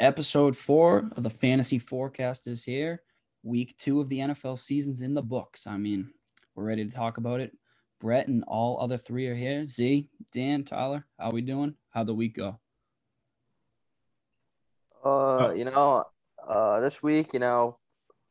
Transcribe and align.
episode 0.00 0.56
four 0.56 1.10
of 1.16 1.22
the 1.22 1.30
Fantasy 1.30 1.78
4Cast 1.78 2.48
is 2.48 2.64
here. 2.64 3.02
Week 3.42 3.76
two 3.78 4.00
of 4.00 4.08
the 4.08 4.18
NFL 4.18 4.58
season's 4.58 5.02
in 5.02 5.14
the 5.14 5.22
books. 5.22 5.66
I 5.66 5.76
mean, 5.76 6.10
we're 6.54 6.64
ready 6.64 6.84
to 6.84 6.90
talk 6.90 7.18
about 7.18 7.40
it. 7.40 7.52
Brett 8.00 8.28
and 8.28 8.42
all 8.48 8.80
other 8.80 8.96
three 8.96 9.26
are 9.28 9.34
here. 9.34 9.64
Z, 9.64 10.08
Dan, 10.32 10.64
Tyler, 10.64 11.06
how 11.18 11.30
we 11.30 11.42
doing? 11.42 11.74
How'd 11.90 12.06
the 12.06 12.14
week 12.14 12.36
go? 12.36 12.58
Uh, 15.04 15.52
you 15.54 15.66
know, 15.66 16.04
uh, 16.46 16.80
this 16.80 17.02
week, 17.02 17.34
you 17.34 17.40
know, 17.40 17.78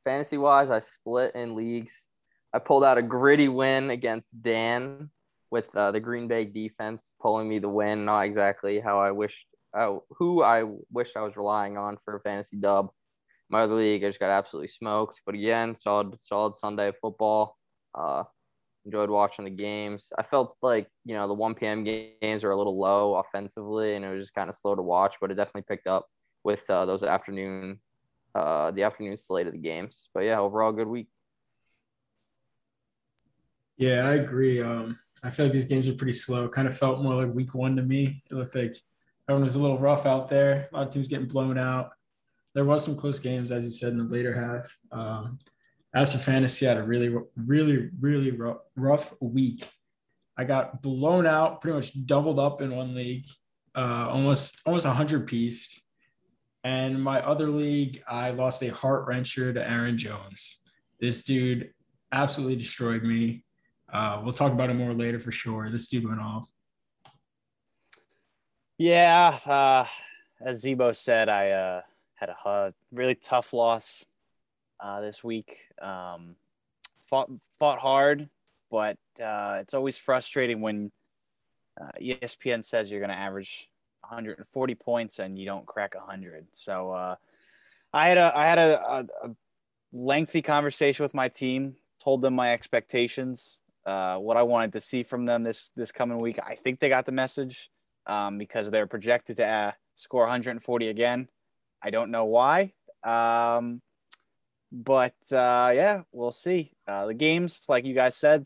fantasy 0.03 0.37
wise, 0.37 0.71
I 0.71 0.79
split 0.79 1.35
in 1.35 1.55
leagues. 1.55 2.07
I 2.51 2.57
pulled 2.57 2.83
out 2.83 2.97
a 2.97 3.03
gritty 3.03 3.47
win 3.47 3.91
against 3.91 4.41
Dan 4.41 5.11
with 5.51 5.75
uh, 5.75 5.91
the 5.91 5.99
Green 5.99 6.27
Bay 6.27 6.45
defense 6.45 7.13
pulling 7.21 7.47
me 7.47 7.59
the 7.59 7.69
win. 7.69 8.05
Not 8.05 8.21
exactly 8.21 8.79
how 8.79 8.99
I 8.99 9.11
wished, 9.11 9.45
uh, 9.77 9.97
who 10.17 10.43
I 10.43 10.63
wished 10.91 11.17
I 11.17 11.21
was 11.21 11.37
relying 11.37 11.77
on 11.77 11.97
for 12.03 12.15
a 12.15 12.21
fantasy 12.21 12.57
dub. 12.57 12.89
My 13.49 13.61
other 13.61 13.75
league, 13.75 14.03
I 14.03 14.09
just 14.09 14.19
got 14.19 14.29
absolutely 14.29 14.67
smoked. 14.67 15.21
But 15.25 15.35
again, 15.35 15.75
solid, 15.75 16.15
solid 16.21 16.55
Sunday 16.55 16.91
football. 17.01 17.57
Uh, 17.95 18.23
enjoyed 18.85 19.09
watching 19.09 19.45
the 19.45 19.51
games. 19.51 20.11
I 20.17 20.23
felt 20.23 20.55
like 20.61 20.87
you 21.05 21.15
know 21.15 21.27
the 21.27 21.33
1 21.33 21.55
p.m. 21.55 21.83
games 21.83 22.43
are 22.43 22.51
a 22.51 22.57
little 22.57 22.77
low 22.77 23.15
offensively, 23.15 23.95
and 23.95 24.05
it 24.05 24.09
was 24.09 24.23
just 24.23 24.35
kind 24.35 24.49
of 24.49 24.55
slow 24.55 24.75
to 24.75 24.81
watch. 24.81 25.15
But 25.19 25.31
it 25.31 25.35
definitely 25.35 25.63
picked 25.67 25.87
up 25.87 26.07
with 26.43 26.67
uh, 26.69 26.85
those 26.85 27.03
afternoon, 27.03 27.79
uh, 28.35 28.71
the 28.71 28.83
afternoon 28.83 29.17
slate 29.17 29.47
of 29.47 29.53
the 29.53 29.59
games. 29.59 30.09
But 30.13 30.21
yeah, 30.21 30.39
overall 30.39 30.71
good 30.71 30.87
week. 30.87 31.07
Yeah, 33.77 34.07
I 34.07 34.15
agree. 34.15 34.61
Um, 34.61 34.99
I 35.23 35.29
feel 35.29 35.45
like 35.45 35.53
these 35.53 35.65
games 35.65 35.87
are 35.87 35.93
pretty 35.93 36.13
slow. 36.13 36.49
Kind 36.49 36.67
of 36.67 36.77
felt 36.77 37.01
more 37.01 37.15
like 37.15 37.33
week 37.33 37.55
one 37.55 37.75
to 37.77 37.81
me. 37.81 38.21
It 38.29 38.35
looked 38.35 38.55
like 38.55 38.75
everyone 39.29 39.43
was 39.43 39.55
a 39.55 39.61
little 39.61 39.77
rough 39.77 40.07
out 40.07 40.27
there. 40.27 40.67
A 40.71 40.75
lot 40.75 40.87
of 40.87 40.93
teams 40.93 41.07
getting 41.07 41.27
blown 41.27 41.59
out. 41.59 41.91
There 42.55 42.65
was 42.65 42.83
some 42.83 42.97
close 42.97 43.19
games, 43.19 43.51
as 43.51 43.63
you 43.63 43.71
said, 43.71 43.91
in 43.91 43.99
the 43.99 44.03
later 44.03 44.33
half. 44.33 44.75
Um, 44.91 45.37
as 45.93 46.13
for 46.13 46.17
fantasy, 46.17 46.65
I 46.65 46.69
had 46.69 46.79
a 46.79 46.83
really, 46.83 47.15
really, 47.35 47.89
really 47.99 48.31
rough, 48.31 48.57
rough 48.75 49.13
week. 49.21 49.69
I 50.35 50.45
got 50.45 50.81
blown 50.81 51.27
out, 51.27 51.61
pretty 51.61 51.75
much 51.75 52.05
doubled 52.07 52.39
up 52.39 52.61
in 52.61 52.75
one 52.75 52.95
league, 52.95 53.27
uh, 53.75 54.07
almost 54.09 54.57
almost 54.65 54.87
hundred 54.87 55.27
piece. 55.27 55.79
And 56.63 57.01
my 57.01 57.21
other 57.21 57.49
league, 57.49 58.01
I 58.07 58.31
lost 58.31 58.63
a 58.63 58.69
heart 58.69 59.07
wrencher 59.07 59.53
to 59.53 59.69
Aaron 59.69 59.97
Jones. 59.97 60.59
This 60.99 61.23
dude 61.23 61.71
absolutely 62.11 62.55
destroyed 62.55 63.03
me. 63.03 63.43
Uh, 63.93 64.21
we'll 64.23 64.33
talk 64.33 64.53
about 64.53 64.71
it 64.71 64.73
more 64.73 64.93
later 64.93 65.19
for 65.19 65.31
sure. 65.31 65.69
This 65.69 65.87
dude 65.87 66.07
went 66.07 66.19
off. 66.19 66.49
Yeah, 68.79 69.37
uh, 69.45 69.85
as 70.39 70.63
Zebo 70.63 70.95
said, 70.95 71.27
I 71.27 71.49
uh, 71.51 71.81
had 72.15 72.29
a 72.29 72.73
really 72.93 73.15
tough 73.15 73.51
loss 73.51 74.05
uh, 74.79 75.01
this 75.01 75.21
week. 75.21 75.57
Um, 75.81 76.37
fought 77.01 77.29
fought 77.59 77.79
hard, 77.79 78.29
but 78.71 78.97
uh, 79.21 79.57
it's 79.59 79.73
always 79.73 79.97
frustrating 79.97 80.61
when 80.61 80.93
uh, 81.79 81.91
ESPN 82.01 82.63
says 82.63 82.89
you're 82.89 83.01
going 83.01 83.11
to 83.11 83.17
average 83.17 83.69
140 83.99 84.75
points 84.75 85.19
and 85.19 85.37
you 85.37 85.45
don't 85.45 85.65
crack 85.65 85.93
100. 85.93 86.47
So 86.53 86.91
uh, 86.91 87.15
I 87.91 88.07
had 88.07 88.17
a 88.17 88.31
I 88.33 88.45
had 88.45 88.59
a, 88.59 88.81
a, 88.81 89.07
a 89.25 89.35
lengthy 89.91 90.41
conversation 90.41 91.03
with 91.03 91.13
my 91.13 91.27
team, 91.27 91.75
told 92.01 92.21
them 92.21 92.33
my 92.33 92.53
expectations 92.53 93.59
uh, 93.85 94.19
what 94.19 94.37
I 94.37 94.43
wanted 94.43 94.71
to 94.71 94.79
see 94.79 95.03
from 95.03 95.25
them 95.25 95.43
this 95.43 95.69
this 95.75 95.91
coming 95.91 96.19
week. 96.19 96.39
I 96.41 96.55
think 96.55 96.79
they 96.79 96.87
got 96.87 97.05
the 97.05 97.11
message 97.11 97.69
um, 98.05 98.37
because 98.37 98.69
they're 98.69 98.87
projected 98.87 99.37
to 99.37 99.45
uh, 99.45 99.71
score 99.95 100.23
140 100.23 100.87
again. 100.87 101.27
I 101.81 101.89
don't 101.89 102.11
know 102.11 102.25
why, 102.25 102.73
um, 103.03 103.81
but 104.71 105.15
uh, 105.31 105.71
yeah, 105.73 106.01
we'll 106.11 106.31
see. 106.31 106.73
Uh, 106.87 107.05
the 107.05 107.13
games, 107.13 107.63
like 107.69 107.85
you 107.85 107.93
guys 107.93 108.15
said, 108.15 108.45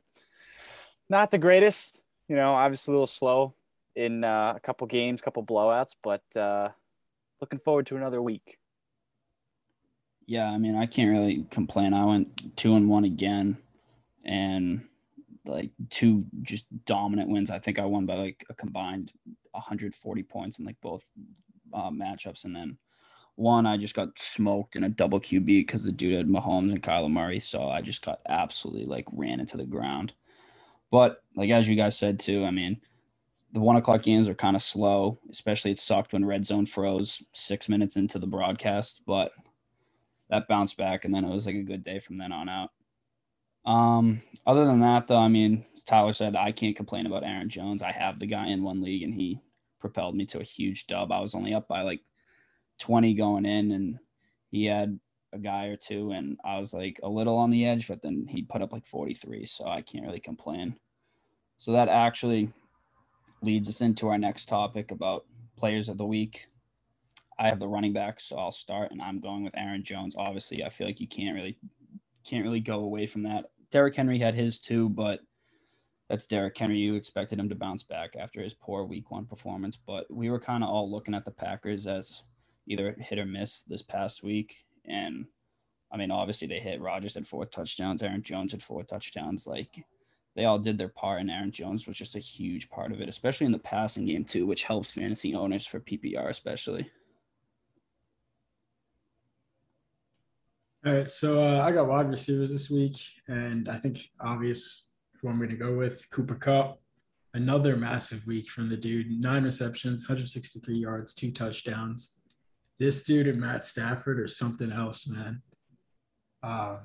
not 1.10 1.32
the 1.32 1.38
greatest. 1.38 2.04
You 2.28 2.36
know, 2.36 2.54
obviously 2.54 2.92
a 2.92 2.96
little 2.96 3.08
slow 3.08 3.56
in 3.96 4.24
uh, 4.24 4.54
a 4.56 4.60
couple 4.60 4.88
games, 4.88 5.22
couple 5.22 5.46
blowouts, 5.46 5.96
but 6.04 6.24
uh, 6.36 6.70
looking 7.42 7.60
forward 7.60 7.88
to 7.88 7.98
another 7.98 8.22
week. 8.22 8.58
Yeah, 10.26 10.50
I 10.50 10.58
mean, 10.58 10.76
I 10.76 10.86
can't 10.86 11.10
really 11.10 11.46
complain. 11.52 11.94
I 11.94 12.06
went 12.06 12.56
two 12.56 12.76
and 12.76 12.90
one 12.90 13.04
again, 13.04 13.58
and 14.24 14.88
like 15.46 15.72
two 15.90 16.26
just 16.42 16.66
dominant 16.86 17.30
wins. 17.30 17.52
I 17.52 17.60
think 17.60 17.78
I 17.78 17.86
won 17.86 18.06
by 18.06 18.16
like 18.16 18.46
a 18.50 18.54
combined 18.54 19.12
140 19.54 20.24
points 20.24 20.60
in 20.60 20.66
like 20.66 20.80
both 20.82 21.06
uh, 21.74 21.90
matchups, 21.90 22.46
and 22.46 22.56
then 22.56 22.78
one 23.36 23.66
I 23.66 23.78
just 23.78 23.96
got 23.96 24.18
smoked 24.20 24.76
in 24.76 24.84
a 24.84 24.90
double 24.90 25.20
QB 25.20 25.46
because 25.46 25.84
the 25.84 25.92
dude 25.92 26.18
had 26.18 26.28
Mahomes 26.28 26.72
and 26.72 26.84
Kyler 26.84 27.12
Murray, 27.12 27.40
so 27.40 27.70
I 27.70 27.82
just 27.82 28.04
got 28.06 28.20
absolutely 28.28 28.86
like 28.86 29.06
ran 29.12 29.40
into 29.40 29.58
the 29.58 29.66
ground. 29.66 30.14
But 30.92 31.24
like 31.36 31.50
as 31.50 31.68
you 31.68 31.76
guys 31.76 31.98
said 31.98 32.20
too, 32.20 32.46
I 32.46 32.52
mean, 32.52 32.80
the 33.52 33.60
one 33.60 33.76
o'clock 33.76 34.04
games 34.04 34.28
are 34.28 34.36
kind 34.36 34.56
of 34.56 34.62
slow, 34.62 35.18
especially 35.32 35.72
it 35.72 35.80
sucked 35.80 36.14
when 36.14 36.26
red 36.26 36.46
zone 36.46 36.66
froze 36.66 37.24
six 37.34 37.70
minutes 37.70 37.96
into 37.96 38.20
the 38.20 38.28
broadcast, 38.28 39.02
but 39.08 39.32
that 40.30 40.48
bounced 40.48 40.78
back 40.78 41.06
and 41.06 41.14
then 41.14 41.24
it 41.24 41.34
was 41.34 41.46
like 41.46 41.56
a 41.56 41.64
good 41.64 41.84
day 41.84 42.00
from 42.00 42.18
then 42.18 42.32
on 42.32 42.50
out. 42.50 42.72
Um, 43.66 44.22
other 44.46 44.66
than 44.66 44.82
that, 44.82 45.08
though, 45.08 45.20
I 45.20 45.28
mean, 45.28 45.66
Tyler 45.86 46.14
said, 46.14 46.36
I 46.36 46.52
can't 46.52 46.76
complain 46.76 47.06
about 47.06 47.24
Aaron 47.24 47.50
Jones. 47.50 47.84
I 47.84 47.92
have 47.92 48.20
the 48.20 48.28
guy 48.28 48.48
in 48.48 48.64
one 48.64 48.82
league 48.82 49.04
and 49.04 49.14
he 49.14 49.40
propelled 49.80 50.16
me 50.16 50.26
to 50.28 50.40
a 50.40 50.44
huge 50.46 50.88
dub. 50.88 51.12
I 51.12 51.20
was 51.22 51.36
only 51.36 51.54
up 51.54 51.68
by 51.68 51.82
like 51.82 52.02
20 52.80 53.14
going 53.16 53.46
in 53.46 53.72
and 53.72 54.00
he 54.52 54.66
had 54.66 55.00
a 55.34 55.40
guy 55.40 55.68
or 55.68 55.78
two 55.78 56.12
and 56.12 56.40
I 56.46 56.60
was 56.60 56.74
like 56.74 57.00
a 57.04 57.10
little 57.10 57.38
on 57.38 57.52
the 57.52 57.66
edge, 57.66 57.88
but 57.88 58.02
then 58.02 58.26
he 58.30 58.44
put 58.44 58.62
up 58.62 58.74
like 58.74 58.86
43. 58.86 59.46
So 59.46 59.68
I 59.68 59.82
can't 59.82 60.06
really 60.06 60.20
complain. 60.20 60.76
So 61.58 61.72
that 61.74 61.90
actually 61.90 62.52
leads 63.42 63.70
us 63.70 63.82
into 63.82 64.10
our 64.10 64.18
next 64.18 64.48
topic 64.48 64.92
about 64.92 65.26
players 65.58 65.90
of 65.90 65.98
the 65.98 66.06
week. 66.06 66.48
I 67.40 67.48
have 67.50 67.60
the 67.60 67.68
running 67.68 67.94
back, 67.94 68.20
so 68.20 68.38
I'll 68.38 68.52
start 68.52 68.92
and 68.92 69.02
I'm 69.02 69.20
going 69.20 69.44
with 69.44 69.58
Aaron 69.58 69.84
Jones. 69.84 70.16
Obviously, 70.18 70.64
I 70.64 70.70
feel 70.70 70.88
like 70.88 71.00
you 71.02 71.08
can't 71.08 71.36
really 71.36 71.58
can't 72.26 72.46
really 72.46 72.60
go 72.62 72.80
away 72.82 73.08
from 73.08 73.24
that. 73.24 73.46
Derrick 73.74 73.96
Henry 73.96 74.20
had 74.20 74.36
his 74.36 74.60
too, 74.60 74.88
but 74.88 75.22
that's 76.08 76.28
Derrick 76.28 76.56
Henry. 76.56 76.78
You 76.78 76.94
expected 76.94 77.40
him 77.40 77.50
to 77.50 77.56
bounce 77.56 77.82
back 77.82 78.16
after 78.16 78.40
his 78.40 78.54
poor 78.54 78.86
week 78.86 79.10
one 79.10 79.26
performance, 79.26 79.78
but 79.78 80.06
we 80.14 80.30
were 80.30 80.40
kind 80.40 80.64
of 80.64 80.70
all 80.70 80.92
looking 80.92 81.16
at 81.16 81.26
the 81.26 81.32
Packers 81.32 81.88
as 81.88 82.22
either 82.68 82.96
hit 83.00 83.18
or 83.18 83.26
miss 83.26 83.64
this 83.64 83.82
past 83.82 84.22
week. 84.22 84.64
And 84.86 85.26
I 85.92 85.98
mean, 85.98 86.12
obviously 86.12 86.48
they 86.48 86.60
hit. 86.60 86.82
Rodgers 86.82 87.16
had 87.16 87.26
four 87.26 87.48
touchdowns. 87.48 88.04
Aaron 88.04 88.22
Jones 88.22 88.52
had 88.52 88.62
four 88.62 88.84
touchdowns. 88.84 89.48
Like 89.48 89.84
they 90.36 90.46
all 90.46 90.60
did 90.60 90.78
their 90.78 90.90
part, 90.90 91.22
and 91.22 91.32
Aaron 91.32 91.52
Jones 91.52 91.88
was 91.88 91.98
just 91.98 92.16
a 92.16 92.20
huge 92.20 92.70
part 92.70 92.92
of 92.92 93.02
it, 93.02 93.10
especially 93.10 93.48
in 93.48 93.52
the 93.52 93.58
passing 93.58 94.06
game 94.06 94.24
too, 94.24 94.46
which 94.46 94.66
helps 94.66 94.92
fantasy 94.92 95.34
owners 95.34 95.66
for 95.66 95.80
PPR 95.80 96.30
especially. 96.30 96.92
All 100.86 100.92
right, 100.92 101.10
so 101.10 101.42
uh, 101.42 101.62
I 101.62 101.72
got 101.72 101.88
wide 101.88 102.10
receivers 102.10 102.52
this 102.52 102.70
week, 102.70 102.98
and 103.30 103.70
I 103.70 103.78
think 103.78 104.02
obvious 104.20 104.88
who 105.22 105.30
I'm 105.30 105.38
going 105.38 105.50
to 105.50 105.56
go 105.56 105.78
with 105.78 106.10
Cooper 106.10 106.36
Kupp. 106.36 106.82
Another 107.34 107.78
massive 107.78 108.28
week 108.28 108.50
from 108.50 108.68
the 108.68 108.76
dude. 108.76 109.10
Nine 109.10 109.46
receptions, 109.46 110.02
163 110.02 110.76
yards, 110.76 111.14
two 111.14 111.32
touchdowns. 111.32 112.20
This 112.80 113.06
dude 113.06 113.30
and 113.30 113.40
Matt 113.40 113.64
Stafford 113.64 114.20
are 114.20 114.28
something 114.28 114.74
else, 114.74 115.08
man. 115.08 115.42
Uh, 116.44 116.80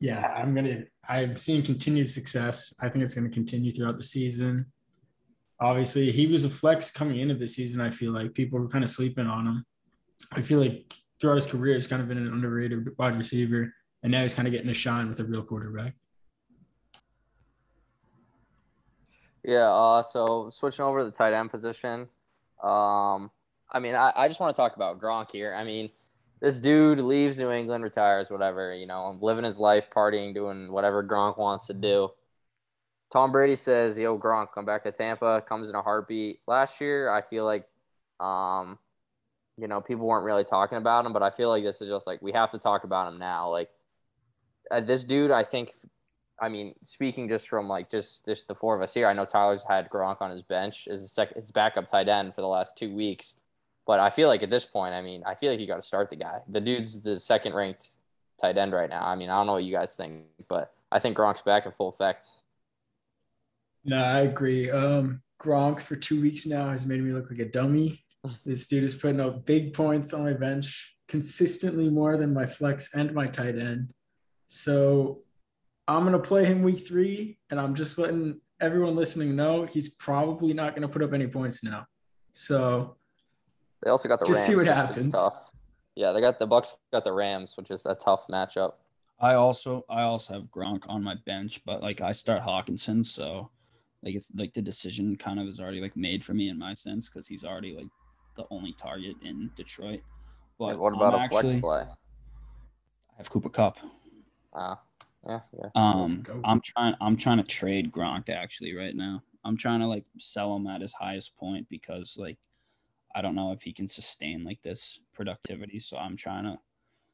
yeah, 0.00 0.34
I'm 0.36 0.52
gonna. 0.52 0.86
I'm 1.08 1.36
seeing 1.36 1.62
continued 1.62 2.10
success. 2.10 2.74
I 2.80 2.88
think 2.88 3.04
it's 3.04 3.14
going 3.14 3.28
to 3.28 3.32
continue 3.32 3.70
throughout 3.70 3.98
the 3.98 4.04
season. 4.04 4.66
Obviously, 5.60 6.10
he 6.10 6.26
was 6.26 6.44
a 6.44 6.50
flex 6.50 6.90
coming 6.90 7.20
into 7.20 7.36
the 7.36 7.46
season. 7.46 7.80
I 7.80 7.92
feel 7.92 8.10
like 8.10 8.34
people 8.34 8.58
were 8.58 8.68
kind 8.68 8.82
of 8.82 8.90
sleeping 8.90 9.28
on 9.28 9.46
him. 9.46 9.64
I 10.32 10.42
feel 10.42 10.58
like 10.58 10.92
throughout 11.24 11.36
his 11.36 11.46
career, 11.46 11.74
he's 11.76 11.86
kind 11.86 12.02
of 12.02 12.08
been 12.08 12.18
an 12.18 12.26
underrated 12.26 12.86
wide 12.98 13.16
receiver, 13.16 13.72
and 14.02 14.12
now 14.12 14.20
he's 14.20 14.34
kind 14.34 14.46
of 14.46 14.52
getting 14.52 14.68
a 14.68 14.74
shine 14.74 15.08
with 15.08 15.18
a 15.20 15.24
real 15.24 15.42
quarterback. 15.42 15.94
Yeah. 19.42 19.70
Uh, 19.70 20.02
so 20.02 20.50
switching 20.52 20.84
over 20.84 20.98
to 20.98 21.06
the 21.06 21.10
tight 21.10 21.32
end 21.32 21.50
position. 21.50 22.08
Um, 22.62 23.30
I 23.72 23.78
mean, 23.80 23.94
I, 23.94 24.12
I 24.14 24.28
just 24.28 24.38
want 24.38 24.54
to 24.54 24.60
talk 24.60 24.76
about 24.76 25.00
Gronk 25.00 25.30
here. 25.30 25.54
I 25.54 25.64
mean, 25.64 25.88
this 26.42 26.60
dude 26.60 26.98
leaves 26.98 27.38
New 27.38 27.50
England, 27.50 27.82
retires, 27.82 28.28
whatever, 28.28 28.74
you 28.74 28.86
know, 28.86 29.16
living 29.22 29.44
his 29.44 29.58
life, 29.58 29.86
partying, 29.88 30.34
doing 30.34 30.70
whatever 30.70 31.02
Gronk 31.02 31.38
wants 31.38 31.66
to 31.68 31.74
do. 31.74 32.10
Tom 33.10 33.32
Brady 33.32 33.56
says, 33.56 33.96
"Yo, 33.96 34.18
Gronk, 34.18 34.48
come 34.52 34.66
back 34.66 34.82
to 34.82 34.92
Tampa." 34.92 35.42
Comes 35.48 35.70
in 35.70 35.74
a 35.74 35.80
heartbeat. 35.80 36.40
Last 36.46 36.82
year, 36.82 37.08
I 37.08 37.22
feel 37.22 37.44
like 37.46 37.66
um, 38.20 38.78
you 39.58 39.68
know, 39.68 39.80
people 39.80 40.06
weren't 40.06 40.24
really 40.24 40.44
talking 40.44 40.78
about 40.78 41.06
him, 41.06 41.12
but 41.12 41.22
I 41.22 41.30
feel 41.30 41.48
like 41.48 41.62
this 41.62 41.80
is 41.80 41.88
just 41.88 42.06
like 42.06 42.20
we 42.22 42.32
have 42.32 42.50
to 42.52 42.58
talk 42.58 42.84
about 42.84 43.12
him 43.12 43.18
now. 43.18 43.50
Like 43.50 43.70
uh, 44.70 44.80
this 44.80 45.04
dude, 45.04 45.30
I 45.30 45.44
think. 45.44 45.72
I 46.40 46.48
mean, 46.48 46.74
speaking 46.82 47.28
just 47.28 47.48
from 47.48 47.68
like 47.68 47.88
just 47.88 48.24
just 48.24 48.48
the 48.48 48.56
four 48.56 48.74
of 48.74 48.82
us 48.82 48.92
here, 48.92 49.06
I 49.06 49.12
know 49.12 49.24
Tyler's 49.24 49.64
had 49.68 49.88
Gronk 49.88 50.20
on 50.20 50.32
his 50.32 50.42
bench 50.42 50.88
as 50.90 51.02
a 51.02 51.08
second 51.08 51.40
his 51.40 51.52
backup 51.52 51.86
tight 51.86 52.08
end 52.08 52.34
for 52.34 52.40
the 52.40 52.48
last 52.48 52.76
two 52.76 52.92
weeks. 52.92 53.36
But 53.86 54.00
I 54.00 54.10
feel 54.10 54.28
like 54.28 54.42
at 54.42 54.50
this 54.50 54.66
point, 54.66 54.94
I 54.94 55.02
mean, 55.02 55.22
I 55.26 55.34
feel 55.34 55.52
like 55.52 55.60
you 55.60 55.66
got 55.66 55.76
to 55.76 55.82
start 55.82 56.10
the 56.10 56.16
guy. 56.16 56.40
The 56.48 56.60
dude's 56.60 57.00
the 57.00 57.20
second 57.20 57.54
ranked 57.54 57.86
tight 58.40 58.56
end 58.56 58.72
right 58.72 58.90
now. 58.90 59.06
I 59.06 59.14
mean, 59.14 59.30
I 59.30 59.36
don't 59.36 59.46
know 59.46 59.52
what 59.52 59.64
you 59.64 59.72
guys 59.72 59.94
think, 59.94 60.24
but 60.48 60.72
I 60.90 60.98
think 60.98 61.16
Gronk's 61.16 61.42
back 61.42 61.66
in 61.66 61.72
full 61.72 61.88
effect. 61.88 62.24
No, 63.84 64.02
I 64.02 64.20
agree. 64.20 64.70
Um, 64.70 65.22
Gronk 65.40 65.80
for 65.80 65.96
two 65.96 66.20
weeks 66.20 66.46
now 66.46 66.70
has 66.70 66.86
made 66.86 67.02
me 67.02 67.12
look 67.12 67.30
like 67.30 67.40
a 67.40 67.44
dummy. 67.44 68.02
This 68.44 68.66
dude 68.66 68.84
is 68.84 68.94
putting 68.94 69.20
up 69.20 69.44
big 69.44 69.74
points 69.74 70.12
on 70.12 70.24
my 70.24 70.32
bench, 70.32 70.96
consistently 71.08 71.90
more 71.90 72.16
than 72.16 72.32
my 72.32 72.46
flex 72.46 72.94
and 72.94 73.12
my 73.12 73.26
tight 73.26 73.58
end. 73.58 73.92
So 74.46 75.22
I'm 75.86 76.04
gonna 76.04 76.18
play 76.18 76.44
him 76.44 76.62
week 76.62 76.86
three, 76.86 77.38
and 77.50 77.60
I'm 77.60 77.74
just 77.74 77.98
letting 77.98 78.40
everyone 78.60 78.96
listening 78.96 79.36
know 79.36 79.66
he's 79.66 79.90
probably 79.90 80.54
not 80.54 80.74
gonna 80.74 80.88
put 80.88 81.02
up 81.02 81.12
any 81.12 81.26
points 81.26 81.62
now. 81.62 81.86
So 82.32 82.96
They 83.82 83.90
also 83.90 84.08
got 84.08 84.20
the 84.20 84.26
Just 84.26 84.38
Rams, 84.38 84.46
see 84.46 84.56
what 84.56 84.66
happens. 84.66 85.12
tough. 85.12 85.50
Yeah, 85.94 86.12
they 86.12 86.20
got 86.20 86.38
the 86.38 86.46
Bucks 86.46 86.74
got 86.92 87.04
the 87.04 87.12
Rams, 87.12 87.56
which 87.56 87.70
is 87.70 87.84
a 87.86 87.94
tough 87.94 88.26
matchup. 88.28 88.74
I 89.20 89.34
also 89.34 89.84
I 89.88 90.02
also 90.02 90.34
have 90.34 90.44
Gronk 90.44 90.84
on 90.88 91.02
my 91.02 91.14
bench, 91.26 91.60
but 91.64 91.82
like 91.82 92.00
I 92.00 92.12
start 92.12 92.42
Hockenson, 92.42 93.04
so 93.06 93.50
like 94.02 94.14
it's 94.14 94.30
like 94.34 94.52
the 94.54 94.62
decision 94.62 95.16
kind 95.16 95.38
of 95.38 95.46
is 95.46 95.60
already 95.60 95.80
like 95.80 95.96
made 95.96 96.24
for 96.24 96.34
me 96.34 96.48
in 96.48 96.58
my 96.58 96.74
sense 96.74 97.08
because 97.08 97.28
he's 97.28 97.44
already 97.44 97.74
like 97.76 97.86
the 98.34 98.44
only 98.50 98.72
target 98.72 99.16
in 99.22 99.50
Detroit. 99.56 100.00
But 100.58 100.68
Yeah, 100.70 100.74
what 100.74 100.92
I'm 100.92 100.98
about 101.00 101.14
a 101.14 101.18
actually- 101.22 101.48
flex 101.48 101.60
play? 101.60 101.80
I 101.82 103.16
have 103.18 103.30
Cooper 103.30 103.48
Kupp. 103.48 103.78
Uh, 104.52 104.76
yeah, 105.26 105.40
yeah. 105.58 105.68
Um, 105.74 106.22
Go. 106.22 106.40
I'm 106.44 106.60
trying. 106.60 106.94
I'm 107.00 107.16
trying 107.16 107.38
to 107.38 107.44
trade 107.44 107.92
Gronk 107.92 108.28
actually 108.28 108.74
right 108.74 108.94
now. 108.94 109.22
I'm 109.44 109.56
trying 109.56 109.80
to 109.80 109.86
like 109.86 110.04
sell 110.18 110.54
him 110.56 110.66
at 110.66 110.80
his 110.80 110.92
highest 110.92 111.36
point 111.36 111.68
because 111.68 112.16
like 112.18 112.38
I 113.14 113.22
don't 113.22 113.34
know 113.34 113.52
if 113.52 113.62
he 113.62 113.72
can 113.72 113.86
sustain 113.88 114.42
like 114.44 114.60
this 114.62 114.98
productivity. 115.12 115.78
So 115.78 115.96
I'm 115.96 116.16
trying 116.16 116.44
to 116.44 116.58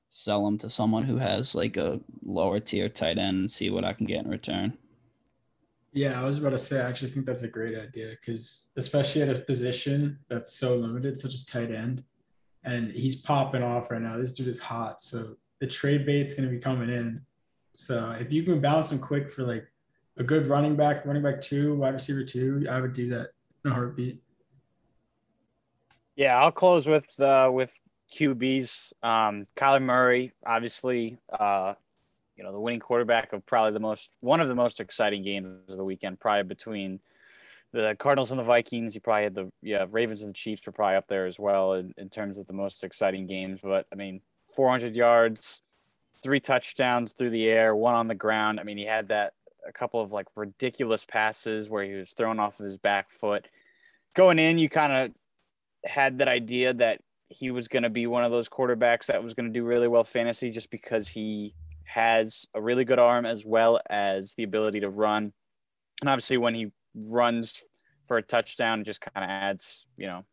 sell 0.08 0.46
him 0.46 0.56
to 0.58 0.70
someone 0.70 1.02
who 1.04 1.16
has 1.18 1.54
like 1.54 1.76
a 1.76 2.00
lower 2.24 2.58
tier 2.60 2.88
tight 2.88 3.18
end 3.18 3.38
and 3.40 3.52
see 3.52 3.70
what 3.70 3.84
I 3.84 3.92
can 3.92 4.06
get 4.06 4.24
in 4.24 4.30
return. 4.30 4.76
Yeah, 5.92 6.20
I 6.20 6.24
was 6.24 6.38
about 6.38 6.50
to 6.50 6.58
say, 6.58 6.80
I 6.80 6.88
actually 6.88 7.10
think 7.10 7.26
that's 7.26 7.42
a 7.42 7.48
great 7.48 7.76
idea 7.76 8.14
because, 8.20 8.68
especially 8.76 9.22
at 9.22 9.28
a 9.28 9.40
position 9.40 10.18
that's 10.28 10.52
so 10.52 10.76
limited, 10.76 11.18
such 11.18 11.34
as 11.34 11.44
tight 11.44 11.72
end, 11.72 12.04
and 12.64 12.92
he's 12.92 13.16
popping 13.16 13.62
off 13.62 13.90
right 13.90 14.00
now. 14.00 14.16
This 14.16 14.32
dude 14.32 14.48
is 14.48 14.60
hot. 14.60 15.00
So 15.00 15.36
the 15.58 15.66
trade 15.66 16.06
bait's 16.06 16.34
going 16.34 16.48
to 16.48 16.54
be 16.54 16.60
coming 16.60 16.90
in. 16.90 17.22
So 17.74 18.14
if 18.20 18.32
you 18.32 18.42
can 18.42 18.60
balance 18.60 18.92
him 18.92 18.98
quick 18.98 19.30
for 19.30 19.42
like 19.42 19.66
a 20.16 20.22
good 20.22 20.46
running 20.46 20.76
back, 20.76 21.04
running 21.06 21.22
back 21.22 21.40
two, 21.40 21.74
wide 21.74 21.94
receiver 21.94 22.24
two, 22.24 22.66
I 22.70 22.80
would 22.80 22.92
do 22.92 23.08
that 23.10 23.30
in 23.64 23.70
a 23.70 23.74
heartbeat. 23.74 24.22
Yeah, 26.14 26.38
I'll 26.38 26.52
close 26.52 26.86
with 26.86 27.18
uh, 27.18 27.50
with 27.52 27.74
QBs. 28.14 28.92
Um, 29.02 29.46
Kyler 29.56 29.82
Murray, 29.82 30.32
obviously, 30.44 31.18
uh, 31.32 31.74
you 32.40 32.46
know 32.46 32.52
the 32.52 32.60
winning 32.60 32.80
quarterback 32.80 33.34
of 33.34 33.44
probably 33.44 33.72
the 33.72 33.80
most 33.80 34.10
one 34.20 34.40
of 34.40 34.48
the 34.48 34.54
most 34.54 34.80
exciting 34.80 35.22
games 35.22 35.68
of 35.68 35.76
the 35.76 35.84
weekend, 35.84 36.18
probably 36.18 36.42
between 36.44 36.98
the 37.74 37.94
Cardinals 37.98 38.30
and 38.30 38.40
the 38.40 38.44
Vikings. 38.44 38.94
You 38.94 39.02
probably 39.02 39.24
had 39.24 39.34
the 39.34 39.52
yeah 39.60 39.84
Ravens 39.90 40.22
and 40.22 40.30
the 40.30 40.34
Chiefs 40.34 40.64
were 40.64 40.72
probably 40.72 40.96
up 40.96 41.06
there 41.06 41.26
as 41.26 41.38
well 41.38 41.74
in, 41.74 41.92
in 41.98 42.08
terms 42.08 42.38
of 42.38 42.46
the 42.46 42.54
most 42.54 42.82
exciting 42.82 43.26
games. 43.26 43.60
But 43.62 43.86
I 43.92 43.94
mean, 43.94 44.22
400 44.56 44.96
yards, 44.96 45.60
three 46.22 46.40
touchdowns 46.40 47.12
through 47.12 47.28
the 47.28 47.46
air, 47.46 47.76
one 47.76 47.94
on 47.94 48.08
the 48.08 48.14
ground. 48.14 48.58
I 48.58 48.62
mean, 48.62 48.78
he 48.78 48.86
had 48.86 49.08
that 49.08 49.34
a 49.68 49.72
couple 49.72 50.00
of 50.00 50.10
like 50.10 50.28
ridiculous 50.34 51.04
passes 51.04 51.68
where 51.68 51.84
he 51.84 51.92
was 51.92 52.12
thrown 52.12 52.40
off 52.40 52.58
of 52.58 52.64
his 52.64 52.78
back 52.78 53.10
foot. 53.10 53.48
Going 54.14 54.38
in, 54.38 54.56
you 54.56 54.70
kind 54.70 54.92
of 54.94 55.90
had 55.90 56.20
that 56.20 56.28
idea 56.28 56.72
that 56.72 57.02
he 57.28 57.50
was 57.50 57.68
going 57.68 57.82
to 57.82 57.90
be 57.90 58.06
one 58.06 58.24
of 58.24 58.32
those 58.32 58.48
quarterbacks 58.48 59.06
that 59.06 59.22
was 59.22 59.34
going 59.34 59.46
to 59.46 59.52
do 59.52 59.62
really 59.62 59.88
well 59.88 60.04
fantasy 60.04 60.50
just 60.50 60.70
because 60.70 61.06
he 61.06 61.54
has 61.90 62.46
a 62.54 62.62
really 62.62 62.84
good 62.84 62.98
arm 62.98 63.26
as 63.26 63.44
well 63.44 63.80
as 63.90 64.34
the 64.34 64.44
ability 64.44 64.80
to 64.80 64.88
run. 64.88 65.32
And 66.00 66.08
obviously 66.08 66.36
when 66.36 66.54
he 66.54 66.72
runs 66.94 67.62
for 68.06 68.16
a 68.16 68.22
touchdown, 68.22 68.80
it 68.80 68.84
just 68.84 69.00
kind 69.00 69.24
of 69.24 69.30
adds, 69.30 69.86
you 69.96 70.06
know, 70.06 70.24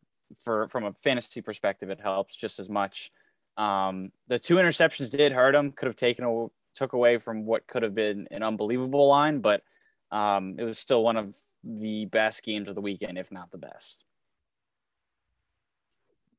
for 0.43 0.67
from 0.67 0.85
a 0.85 0.93
fantasy 1.03 1.41
perspective, 1.41 1.89
it 1.89 1.99
helps 1.99 2.35
just 2.35 2.59
as 2.59 2.69
much. 2.69 3.11
Um, 3.57 4.11
the 4.27 4.37
two 4.37 4.55
interceptions 4.55 5.09
did 5.09 5.31
hurt 5.31 5.55
him, 5.55 5.71
could 5.71 5.87
have 5.87 5.95
taken 5.95 6.25
a, 6.25 6.47
took 6.75 6.93
away 6.93 7.17
from 7.17 7.45
what 7.45 7.65
could 7.65 7.83
have 7.83 7.95
been 7.95 8.27
an 8.29 8.43
unbelievable 8.43 9.07
line, 9.07 9.39
but 9.39 9.63
um, 10.11 10.55
it 10.59 10.63
was 10.63 10.77
still 10.77 11.03
one 11.03 11.17
of 11.17 11.35
the 11.63 12.05
best 12.05 12.43
games 12.43 12.69
of 12.69 12.75
the 12.75 12.81
weekend, 12.81 13.17
if 13.17 13.31
not 13.31 13.51
the 13.51 13.57
best. 13.57 14.03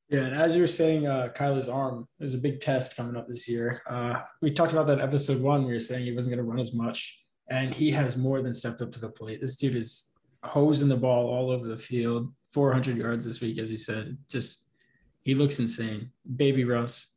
Yeah, 0.09 0.21
and 0.21 0.35
as 0.35 0.55
you 0.55 0.63
were 0.63 0.67
saying, 0.67 1.07
uh, 1.07 1.29
Kyler's 1.37 1.69
arm, 1.69 2.09
there's 2.19 2.33
a 2.33 2.39
big 2.39 2.61
test 2.61 2.97
coming 2.97 3.15
up 3.15 3.29
this 3.29 3.47
year. 3.47 3.83
Uh, 3.89 4.23
we 4.41 4.51
talked 4.51 4.73
about 4.73 4.87
that 4.87 5.01
episode 5.01 5.43
one. 5.43 5.67
We 5.67 5.75
were 5.75 5.81
saying 5.81 6.05
he 6.07 6.15
wasn't 6.15 6.37
going 6.37 6.45
to 6.45 6.51
run 6.51 6.61
as 6.61 6.73
much, 6.73 7.21
and 7.51 7.75
he 7.75 7.91
has 7.91 8.17
more 8.17 8.41
than 8.41 8.55
stepped 8.55 8.81
up 8.81 8.91
to 8.93 9.01
the 9.01 9.11
plate. 9.11 9.43
This 9.43 9.57
dude 9.57 9.77
is 9.77 10.13
hosing 10.43 10.89
the 10.89 10.97
ball 10.97 11.29
all 11.29 11.51
over 11.51 11.67
the 11.67 11.77
field, 11.77 12.33
400 12.55 12.97
yards 12.97 13.27
this 13.27 13.43
week, 13.43 13.59
as 13.59 13.71
you 13.71 13.77
said. 13.77 14.17
Just 14.31 14.71
he 15.21 15.35
looks 15.35 15.59
insane, 15.59 16.11
baby 16.37 16.65
Russ. 16.65 17.13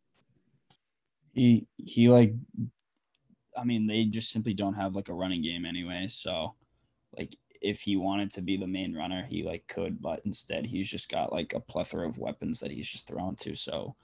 He 1.33 1.67
he 1.77 2.09
like 2.09 2.33
I 3.57 3.63
mean, 3.63 3.85
they 3.85 4.05
just 4.05 4.31
simply 4.31 4.53
don't 4.53 4.73
have 4.73 4.95
like 4.95 5.07
a 5.07 5.13
running 5.13 5.41
game 5.41 5.65
anyway. 5.65 6.07
So 6.09 6.55
like 7.17 7.37
if 7.61 7.81
he 7.81 7.97
wanted 7.97 8.31
to 8.31 8.41
be 8.41 8.57
the 8.57 8.67
main 8.67 8.95
runner, 8.95 9.25
he 9.29 9.43
like 9.43 9.67
could, 9.67 10.01
but 10.01 10.21
instead 10.25 10.65
he's 10.65 10.89
just 10.89 11.09
got 11.09 11.33
like 11.33 11.53
a 11.53 11.59
plethora 11.59 12.07
of 12.07 12.17
weapons 12.17 12.59
that 12.59 12.71
he's 12.71 12.89
just 12.89 13.07
thrown 13.07 13.35
to. 13.37 13.55
So 13.55 13.95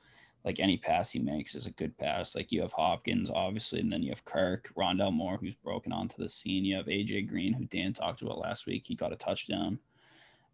like 0.46 0.60
any 0.60 0.78
pass 0.78 1.12
he 1.12 1.20
makes 1.20 1.56
is 1.56 1.66
a 1.66 1.72
good 1.72 1.98
pass. 1.98 2.36
Like 2.36 2.52
you 2.52 2.62
have 2.62 2.74
Hopkins, 2.74 3.30
obviously, 3.30 3.82
and 3.82 3.92
then 3.92 4.04
you 4.04 4.12
have 4.12 4.26
Kirk, 4.26 4.72
Rondale 4.78 5.14
Moore, 5.14 5.38
who's 5.38 5.56
broken 5.56 5.92
onto 5.92 6.18
the 6.22 6.30
scene. 6.30 6.66
You 6.66 6.78
have 6.78 6.86
AJ 6.88 7.30
Green, 7.30 7.54
who 7.54 7.66
Dan 7.66 7.94
talked 7.94 8.22
about 8.22 8.40
last 8.40 8.68
week. 8.68 8.86
He 8.88 8.96
got 8.96 9.14
a 9.14 9.18
touchdown. 9.18 9.80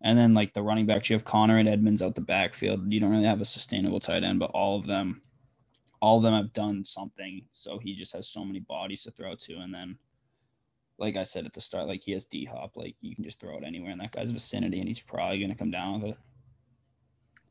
And 0.02 0.18
then 0.18 0.34
like 0.34 0.54
the 0.54 0.64
running 0.64 0.86
backs, 0.86 1.10
you 1.10 1.16
have 1.16 1.26
Conner 1.26 1.60
and 1.60 1.70
Edmonds 1.70 2.02
out 2.02 2.16
the 2.16 2.22
backfield. 2.22 2.92
You 2.92 3.00
don't 3.00 3.12
really 3.12 3.26
have 3.26 3.42
a 3.42 3.46
sustainable 3.46 4.00
tight 4.00 4.24
end, 4.24 4.40
but 4.40 4.52
all 4.52 4.78
of 4.80 4.88
them, 4.88 5.22
all 6.02 6.18
of 6.18 6.24
them 6.24 6.34
have 6.34 6.54
done 6.54 6.86
something. 6.86 7.44
So 7.54 7.80
he 7.80 7.96
just 7.96 8.14
has 8.14 8.28
so 8.28 8.46
many 8.46 8.60
bodies 8.62 9.04
to 9.04 9.12
throw 9.12 9.36
to. 9.36 9.56
And 9.58 9.74
then, 9.74 9.98
like 10.98 11.16
I 11.16 11.24
said 11.24 11.46
at 11.46 11.54
the 11.54 11.62
start, 11.62 11.88
like 11.88 12.04
he 12.04 12.12
has 12.14 12.26
D 12.26 12.46
hop. 12.46 12.76
Like 12.76 12.96
you 13.02 13.16
can 13.16 13.24
just 13.24 13.40
throw 13.40 13.58
it 13.58 13.64
anywhere 13.64 13.92
in 13.92 13.98
that 14.00 14.12
guy's 14.12 14.32
vicinity, 14.32 14.80
and 14.80 14.88
he's 14.88 15.00
probably 15.00 15.40
gonna 15.40 15.56
come 15.56 15.72
down 15.72 16.02
with 16.02 16.12
it. 16.12 16.18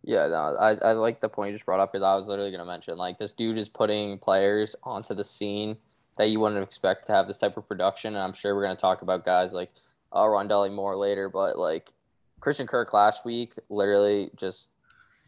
Yeah, 0.05 0.27
no, 0.27 0.57
I, 0.59 0.75
I 0.75 0.93
like 0.93 1.21
the 1.21 1.29
point 1.29 1.51
you 1.51 1.55
just 1.55 1.67
brought 1.67 1.79
up 1.79 1.93
because 1.93 2.05
I 2.05 2.17
was 2.17 2.27
literally 2.27 2.51
gonna 2.51 2.65
mention 2.65 2.97
like 2.97 3.19
this 3.19 3.33
dude 3.33 3.59
is 3.59 3.69
putting 3.69 4.19
players 4.19 4.75
onto 4.83 5.15
the 5.15 5.25
scene 5.25 5.77
that 6.17 6.29
you 6.29 6.41
wouldn't 6.41 6.63
expect 6.63 7.07
to 7.07 7.13
have 7.13 7.27
this 7.27 7.39
type 7.39 7.57
of 7.57 7.69
production, 7.69 8.15
and 8.15 8.23
I'm 8.23 8.33
sure 8.33 8.55
we're 8.55 8.63
gonna 8.63 8.77
talk 8.77 9.03
about 9.03 9.25
guys 9.25 9.53
like 9.53 9.71
uh, 10.13 10.23
Rondale 10.23 10.73
Moore 10.73 10.97
later, 10.97 11.29
but 11.29 11.59
like 11.59 11.93
Christian 12.41 12.67
Kirk 12.67 12.93
last 12.93 13.25
week, 13.25 13.55
literally 13.69 14.31
just 14.37 14.69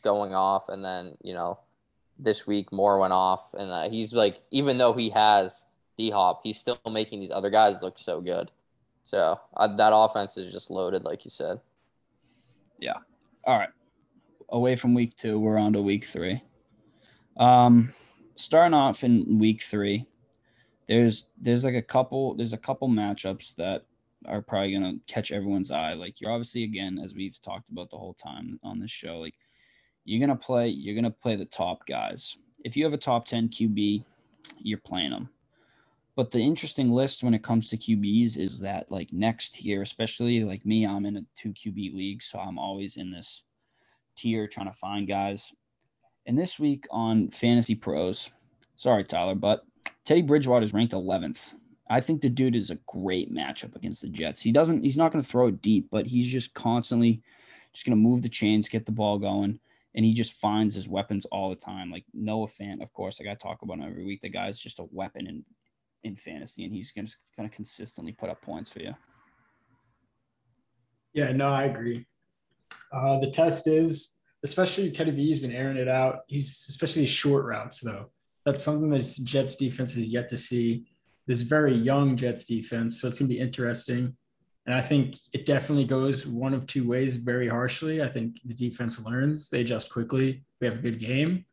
going 0.03 0.35
off, 0.35 0.69
and 0.69 0.85
then 0.85 1.17
you 1.23 1.35
know 1.35 1.59
this 2.19 2.47
week 2.47 2.73
more 2.73 2.99
went 2.99 3.13
off, 3.13 3.55
and 3.55 3.71
uh, 3.71 3.89
he's 3.89 4.13
like 4.13 4.43
even 4.51 4.79
though 4.79 4.93
he 4.93 5.11
has 5.11 5.65
D 5.97 6.11
Hop, 6.11 6.41
he's 6.43 6.59
still 6.59 6.79
making 6.91 7.21
these 7.21 7.31
other 7.31 7.51
guys 7.51 7.83
look 7.83 7.99
so 7.99 8.21
good. 8.21 8.51
So 9.05 9.39
uh, 9.57 9.77
that 9.77 9.95
offense 9.95 10.37
is 10.37 10.53
just 10.53 10.71
loaded, 10.71 11.05
like 11.05 11.25
you 11.25 11.31
said. 11.31 11.61
Yeah. 12.79 12.97
All 13.45 13.59
right. 13.59 13.71
Away 14.49 14.77
from 14.77 14.95
week 14.95 15.17
two, 15.17 15.39
we're 15.39 15.59
on 15.59 15.73
to 15.75 15.83
week 15.83 16.05
three. 16.05 16.43
Um, 17.37 17.93
starting 18.37 18.75
off 18.75 19.05
in 19.05 19.39
week 19.39 19.63
three, 19.63 20.07
there's 20.87 21.29
there's 21.41 21.65
like 21.65 21.75
a 21.75 21.83
couple 21.83 22.35
there's 22.35 22.53
a 22.53 22.59
couple 22.59 22.89
matchups 22.89 23.55
that 23.57 23.85
are 24.27 24.43
probably 24.43 24.73
gonna 24.73 24.95
catch 25.07 25.33
everyone's 25.33 25.71
eye. 25.71 25.95
Like 25.95 26.21
you're 26.21 26.31
obviously 26.31 26.65
again, 26.65 26.99
as 27.03 27.15
we've 27.15 27.41
talked 27.41 27.71
about 27.71 27.91
the 27.91 27.99
whole 27.99 28.15
time 28.15 28.59
on 28.63 28.79
this 28.79 28.91
show, 28.91 29.19
like 29.19 29.35
you're 30.05 30.21
gonna 30.21 30.39
play 30.39 30.69
you're 30.69 30.95
gonna 30.95 31.11
play 31.11 31.37
the 31.37 31.45
top 31.45 31.87
guys. 31.87 32.37
If 32.65 32.77
you 32.77 32.85
have 32.85 32.93
a 32.93 32.99
top 32.99 33.27
ten 33.27 33.49
QB, 33.49 34.05
you're 34.63 34.79
playing 34.79 35.11
them. 35.11 35.29
But 36.17 36.31
the 36.31 36.41
interesting 36.41 36.91
list 36.91 37.25
when 37.25 37.35
it 37.35 37.43
comes 37.43 37.69
to 37.69 37.77
QBs 37.77 38.39
is 38.39 38.61
that 38.61 38.91
like 38.91 39.13
next 39.13 39.65
year, 39.65 39.83
especially 39.83 40.45
like 40.45 40.65
me, 40.65 40.87
I'm 40.87 41.07
in 41.07 41.17
a 41.17 41.23
two 41.37 41.53
QB 41.53 41.95
league, 41.95 42.23
so 42.23 42.39
I'm 42.39 42.59
always 42.59 42.97
in 42.97 43.11
this 43.11 43.43
tier 44.17 44.47
trying 44.47 44.71
to 44.71 44.79
find 44.79 45.09
guys. 45.09 45.53
And 46.27 46.39
this 46.39 46.59
week 46.59 46.87
on 46.91 47.31
Fantasy 47.31 47.75
Pros, 47.75 48.31
sorry 48.77 49.05
Tyler, 49.05 49.35
but 49.35 49.65
Teddy 50.05 50.23
Bridgewater 50.23 50.65
is 50.65 50.73
ranked 50.73 50.93
11th. 50.93 51.55
I 51.91 52.01
think 52.01 52.23
the 52.23 52.31
dude 52.31 52.57
is 52.57 52.71
a 52.71 52.79
great 52.87 53.33
matchup 53.33 53.75
against 53.75 54.03
the 54.03 54.09
Jets. 54.09 54.41
He 54.41 54.53
doesn't 54.53 54.85
he's 54.85 54.97
not 54.97 55.13
going 55.13 55.23
to 55.23 55.29
throw 55.29 55.49
it 55.49 55.61
deep, 55.63 55.89
but 55.91 56.07
he's 56.07 56.27
just 56.27 56.55
constantly 56.55 57.23
just 57.73 57.85
going 57.85 57.97
to 57.97 58.03
move 58.03 58.23
the 58.23 58.29
chains, 58.29 58.69
get 58.69 58.87
the 58.87 58.93
ball 58.93 59.19
going, 59.19 59.59
and 59.95 60.05
he 60.05 60.15
just 60.15 60.41
finds 60.41 60.75
his 60.75 60.89
weapons 60.89 61.27
all 61.27 61.51
the 61.51 61.57
time. 61.57 61.91
Like 61.91 62.05
Noah 62.15 62.47
Fant, 62.47 62.83
of 62.83 62.93
course, 62.93 63.21
like 63.21 63.29
I 63.29 63.35
talk 63.35 63.63
about 63.63 63.79
him 63.79 63.85
every 63.85 64.05
week. 64.05 64.21
The 64.21 64.29
guy's 64.29 64.59
just 64.59 64.79
a 64.79 64.87
weapon 64.93 65.27
in 65.27 65.45
in 66.05 66.17
fantasy, 66.17 66.65
and 66.65 66.73
he's 66.73 66.93
going 66.93 67.07
to 67.07 67.15
going 67.37 67.49
to 67.49 67.55
consistently 67.55 68.13
put 68.13 68.31
up 68.31 68.41
points 68.43 68.71
for 68.71 68.81
you. 68.81 68.95
Yeah, 71.13 71.33
no, 71.33 71.49
I 71.49 71.65
agree. 71.65 72.07
Uh, 72.93 73.19
the 73.21 73.31
test 73.31 73.67
is 73.67 74.15
especially 74.45 74.91
Teddy 74.91 75.11
B 75.11 75.31
has 75.31 75.41
been 75.41 75.53
airing 75.53 75.79
it 75.79 75.89
out. 75.89 76.21
He's 76.29 76.67
especially 76.69 77.07
short 77.07 77.47
routes 77.47 77.81
though. 77.81 78.11
That's 78.45 78.63
something 78.63 78.91
that 78.91 79.19
Jets 79.25 79.57
defense 79.57 79.97
is 79.97 80.09
yet 80.09 80.29
to 80.29 80.37
see. 80.37 80.85
This 81.27 81.41
very 81.41 81.75
young 81.75 82.17
Jets 82.17 82.45
defense, 82.45 83.01
so 83.01 83.09
it's 83.09 83.19
gonna 83.19 83.29
be 83.29 83.39
interesting. 83.39 84.15
And 84.67 84.75
I 84.75 84.83
think 84.83 85.17
it 85.33 85.47
definitely 85.47 85.87
goes 85.87 86.27
one 86.27 86.55
of 86.55 86.67
two 86.67 86.87
ways 86.87 87.17
very 87.17 87.49
harshly. 87.49 88.03
I 88.03 88.09
think 88.09 88.41
the 88.45 88.55
defense 88.55 89.05
learns, 89.05 89.49
they 89.49 89.63
adjust 89.63 89.91
quickly, 89.91 90.45
we 90.61 90.67
have 90.67 90.77
a 90.77 90.83
good 90.83 90.99
game, 90.99 91.45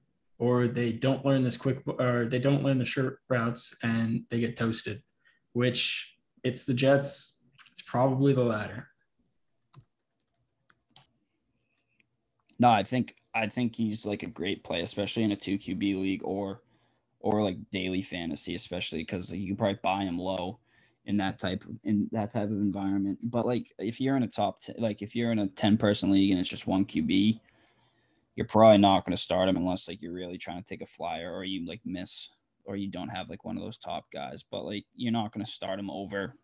or 0.42 0.68
they 0.68 0.92
don't 0.92 1.24
learn 1.24 1.44
this 1.44 1.56
quick, 1.56 1.84
or 1.86 2.26
they 2.26 2.40
don't 2.40 2.64
learn 2.64 2.80
the 2.80 2.86
short 2.86 3.20
routes 3.30 3.76
and 3.84 4.24
they 4.32 4.40
get 4.40 4.58
toasted, 4.58 5.04
which 5.54 6.16
it's 6.44 6.64
the 6.64 6.74
Jets. 6.74 7.38
It's 7.72 7.84
probably 7.84 8.34
the 8.34 8.44
latter. 8.44 8.88
No, 12.58 12.72
I 12.72 12.82
think 12.82 13.14
I 13.36 13.46
think 13.46 13.76
he's 13.76 14.04
like 14.04 14.24
a 14.24 14.28
great 14.28 14.64
play, 14.64 14.82
especially 14.82 15.22
in 15.22 15.32
a 15.32 15.36
two 15.36 15.60
QB 15.60 16.02
league 16.02 16.24
or 16.24 16.64
or 17.20 17.44
like 17.44 17.58
daily 17.72 18.02
fantasy, 18.02 18.56
especially 18.56 19.00
because 19.00 19.32
you 19.32 19.46
can 19.46 19.56
probably 19.56 19.80
buy 19.84 20.02
him 20.06 20.18
low 20.18 20.60
in 21.06 21.18
that 21.18 21.38
type 21.38 21.64
of 21.66 21.76
in 21.84 22.10
that 22.14 22.34
type 22.34 22.46
of 22.46 22.50
environment. 22.50 23.20
But 23.22 23.46
like 23.46 23.72
if 23.78 24.02
you're 24.02 24.18
in 24.18 24.24
a 24.24 24.28
top 24.28 24.60
ten, 24.60 24.76
like 24.80 25.04
if 25.04 25.16
you're 25.16 25.32
in 25.32 25.38
a 25.38 25.48
ten 25.50 25.78
person 25.78 26.10
league 26.10 26.32
and 26.32 26.40
it's 26.40 26.50
just 26.50 26.66
one 26.66 26.84
QB, 26.84 27.40
you're 28.36 28.48
probably 28.48 28.78
not 28.78 29.06
going 29.06 29.16
to 29.16 29.22
start 29.22 29.50
him 29.50 29.58
unless 29.58 29.88
like 29.88 30.02
you're 30.02 30.14
really 30.14 30.38
trying 30.38 30.62
to 30.62 30.68
take 30.68 30.82
a 30.82 30.86
flyer 30.86 31.34
or 31.34 31.44
you 31.44 31.68
like 31.68 31.82
miss 31.86 32.30
or 32.64 32.76
you 32.76 32.90
don't 32.90 33.10
have 33.10 33.30
like 33.30 33.44
one 33.44 33.58
of 33.58 33.64
those 33.64 33.78
top 33.78 34.06
guys. 34.14 34.44
But 34.50 34.64
like 34.64 34.86
you're 34.96 35.12
not 35.12 35.34
going 35.34 35.46
to 35.46 35.52
start 35.52 35.80
him 35.80 35.90
over 35.90 36.36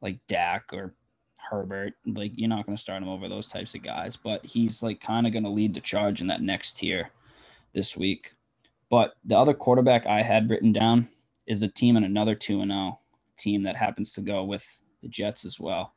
like 0.00 0.18
Dak 0.26 0.72
or 0.72 0.94
Herbert. 1.38 1.94
Like 2.06 2.32
you're 2.34 2.48
not 2.48 2.66
going 2.66 2.76
to 2.76 2.80
start 2.80 3.02
him 3.02 3.08
over 3.08 3.28
those 3.28 3.48
types 3.48 3.74
of 3.74 3.82
guys. 3.82 4.16
But 4.16 4.44
he's 4.44 4.82
like 4.82 5.00
kind 5.00 5.26
of 5.26 5.32
going 5.32 5.44
to 5.44 5.50
lead 5.50 5.74
the 5.74 5.80
charge 5.80 6.20
in 6.20 6.26
that 6.28 6.42
next 6.42 6.78
tier 6.78 7.10
this 7.74 7.96
week. 7.96 8.32
But 8.88 9.14
the 9.24 9.38
other 9.38 9.54
quarterback 9.54 10.06
I 10.06 10.22
had 10.22 10.50
written 10.50 10.72
down 10.72 11.08
is 11.46 11.62
a 11.62 11.68
team 11.68 11.96
and 11.96 12.06
another 12.06 12.34
two 12.34 12.62
and 12.62 12.70
zero 12.70 12.98
team 13.38 13.62
that 13.64 13.76
happens 13.76 14.12
to 14.12 14.20
go 14.20 14.44
with 14.44 14.80
the 15.02 15.08
Jets 15.08 15.44
as 15.44 15.60
well. 15.60 15.94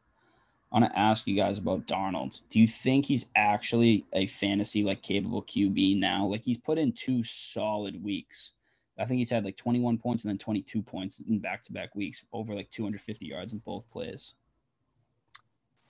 I 0.74 0.80
want 0.80 0.92
to 0.92 1.00
ask 1.00 1.27
you 1.27 1.36
guys 1.36 1.60
about 1.60 1.86
Darnold. 1.86 2.39
Do 2.50 2.60
you 2.60 2.68
think 2.68 3.06
he's 3.06 3.27
actually 3.36 4.06
a 4.13 4.25
fantasy 4.25 4.82
like 4.82 5.03
capable 5.03 5.44
QB 5.44 6.00
now? 6.00 6.25
Like 6.25 6.44
he's 6.44 6.58
put 6.58 6.80
in 6.80 6.92
two 6.94 7.22
solid 7.22 8.03
weeks. 8.03 8.53
I 8.98 9.06
think 9.06 9.20
he's 9.20 9.30
had 9.30 9.46
like 9.46 9.56
21 9.56 10.00
points 10.00 10.24
and 10.24 10.30
then 10.30 10.39
22 10.39 10.82
points 10.82 11.20
in 11.20 11.38
back 11.38 11.63
to 11.65 11.74
back 11.74 11.96
weeks, 11.96 12.24
over 12.34 12.56
like 12.56 12.72
250 12.72 13.25
yards 13.25 13.53
in 13.53 13.60
both 13.60 13.92
plays. 13.92 14.34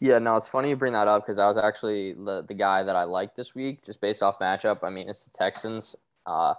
Yeah, 0.01 0.19
no, 0.19 0.35
it's 0.35 0.49
funny 0.49 0.69
you 0.69 0.75
bring 0.75 0.93
that 0.93 1.07
up 1.07 1.23
because 1.23 1.39
I 1.39 1.47
was 1.47 1.55
actually 1.55 2.13
the, 2.13 2.43
the 2.45 2.53
guy 2.53 2.83
that 2.83 2.95
I 2.95 3.03
liked 3.05 3.37
this 3.37 3.55
week 3.55 3.85
just 3.85 4.01
based 4.01 4.21
off 4.21 4.39
matchup. 4.39 4.79
I 4.83 4.89
mean, 4.89 5.09
it's 5.09 5.23
the 5.23 5.31
Texans. 5.31 5.95
Uh, 6.25 6.55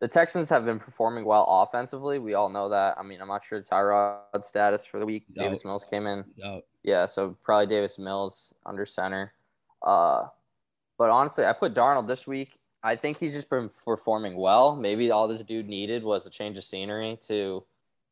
the 0.00 0.08
Texans 0.08 0.50
have 0.50 0.64
been 0.64 0.78
performing 0.78 1.24
well 1.24 1.46
offensively. 1.48 2.18
We 2.18 2.34
all 2.34 2.50
know 2.50 2.68
that. 2.68 2.98
I 2.98 3.02
mean, 3.02 3.20
I'm 3.20 3.28
not 3.28 3.42
sure 3.42 3.62
Tyrod's 3.62 4.46
status 4.46 4.84
for 4.84 4.98
the 4.98 5.06
week. 5.06 5.24
He's 5.26 5.36
Davis 5.36 5.58
out. 5.60 5.64
Mills 5.64 5.84
came 5.84 6.06
in. 6.06 6.24
Yeah, 6.82 7.06
so 7.06 7.36
probably 7.42 7.66
Davis 7.66 7.98
Mills 7.98 8.52
under 8.66 8.84
center. 8.84 9.32
Uh, 9.82 10.24
but 10.98 11.10
honestly, 11.10 11.44
I 11.44 11.52
put 11.52 11.74
Darnold 11.74 12.06
this 12.06 12.26
week. 12.26 12.58
I 12.82 12.94
think 12.94 13.18
he's 13.18 13.32
just 13.32 13.48
been 13.48 13.70
performing 13.84 14.36
well. 14.36 14.76
Maybe 14.76 15.10
all 15.10 15.28
this 15.28 15.42
dude 15.42 15.68
needed 15.68 16.04
was 16.04 16.26
a 16.26 16.30
change 16.30 16.58
of 16.58 16.64
scenery 16.64 17.18
to, 17.26 17.64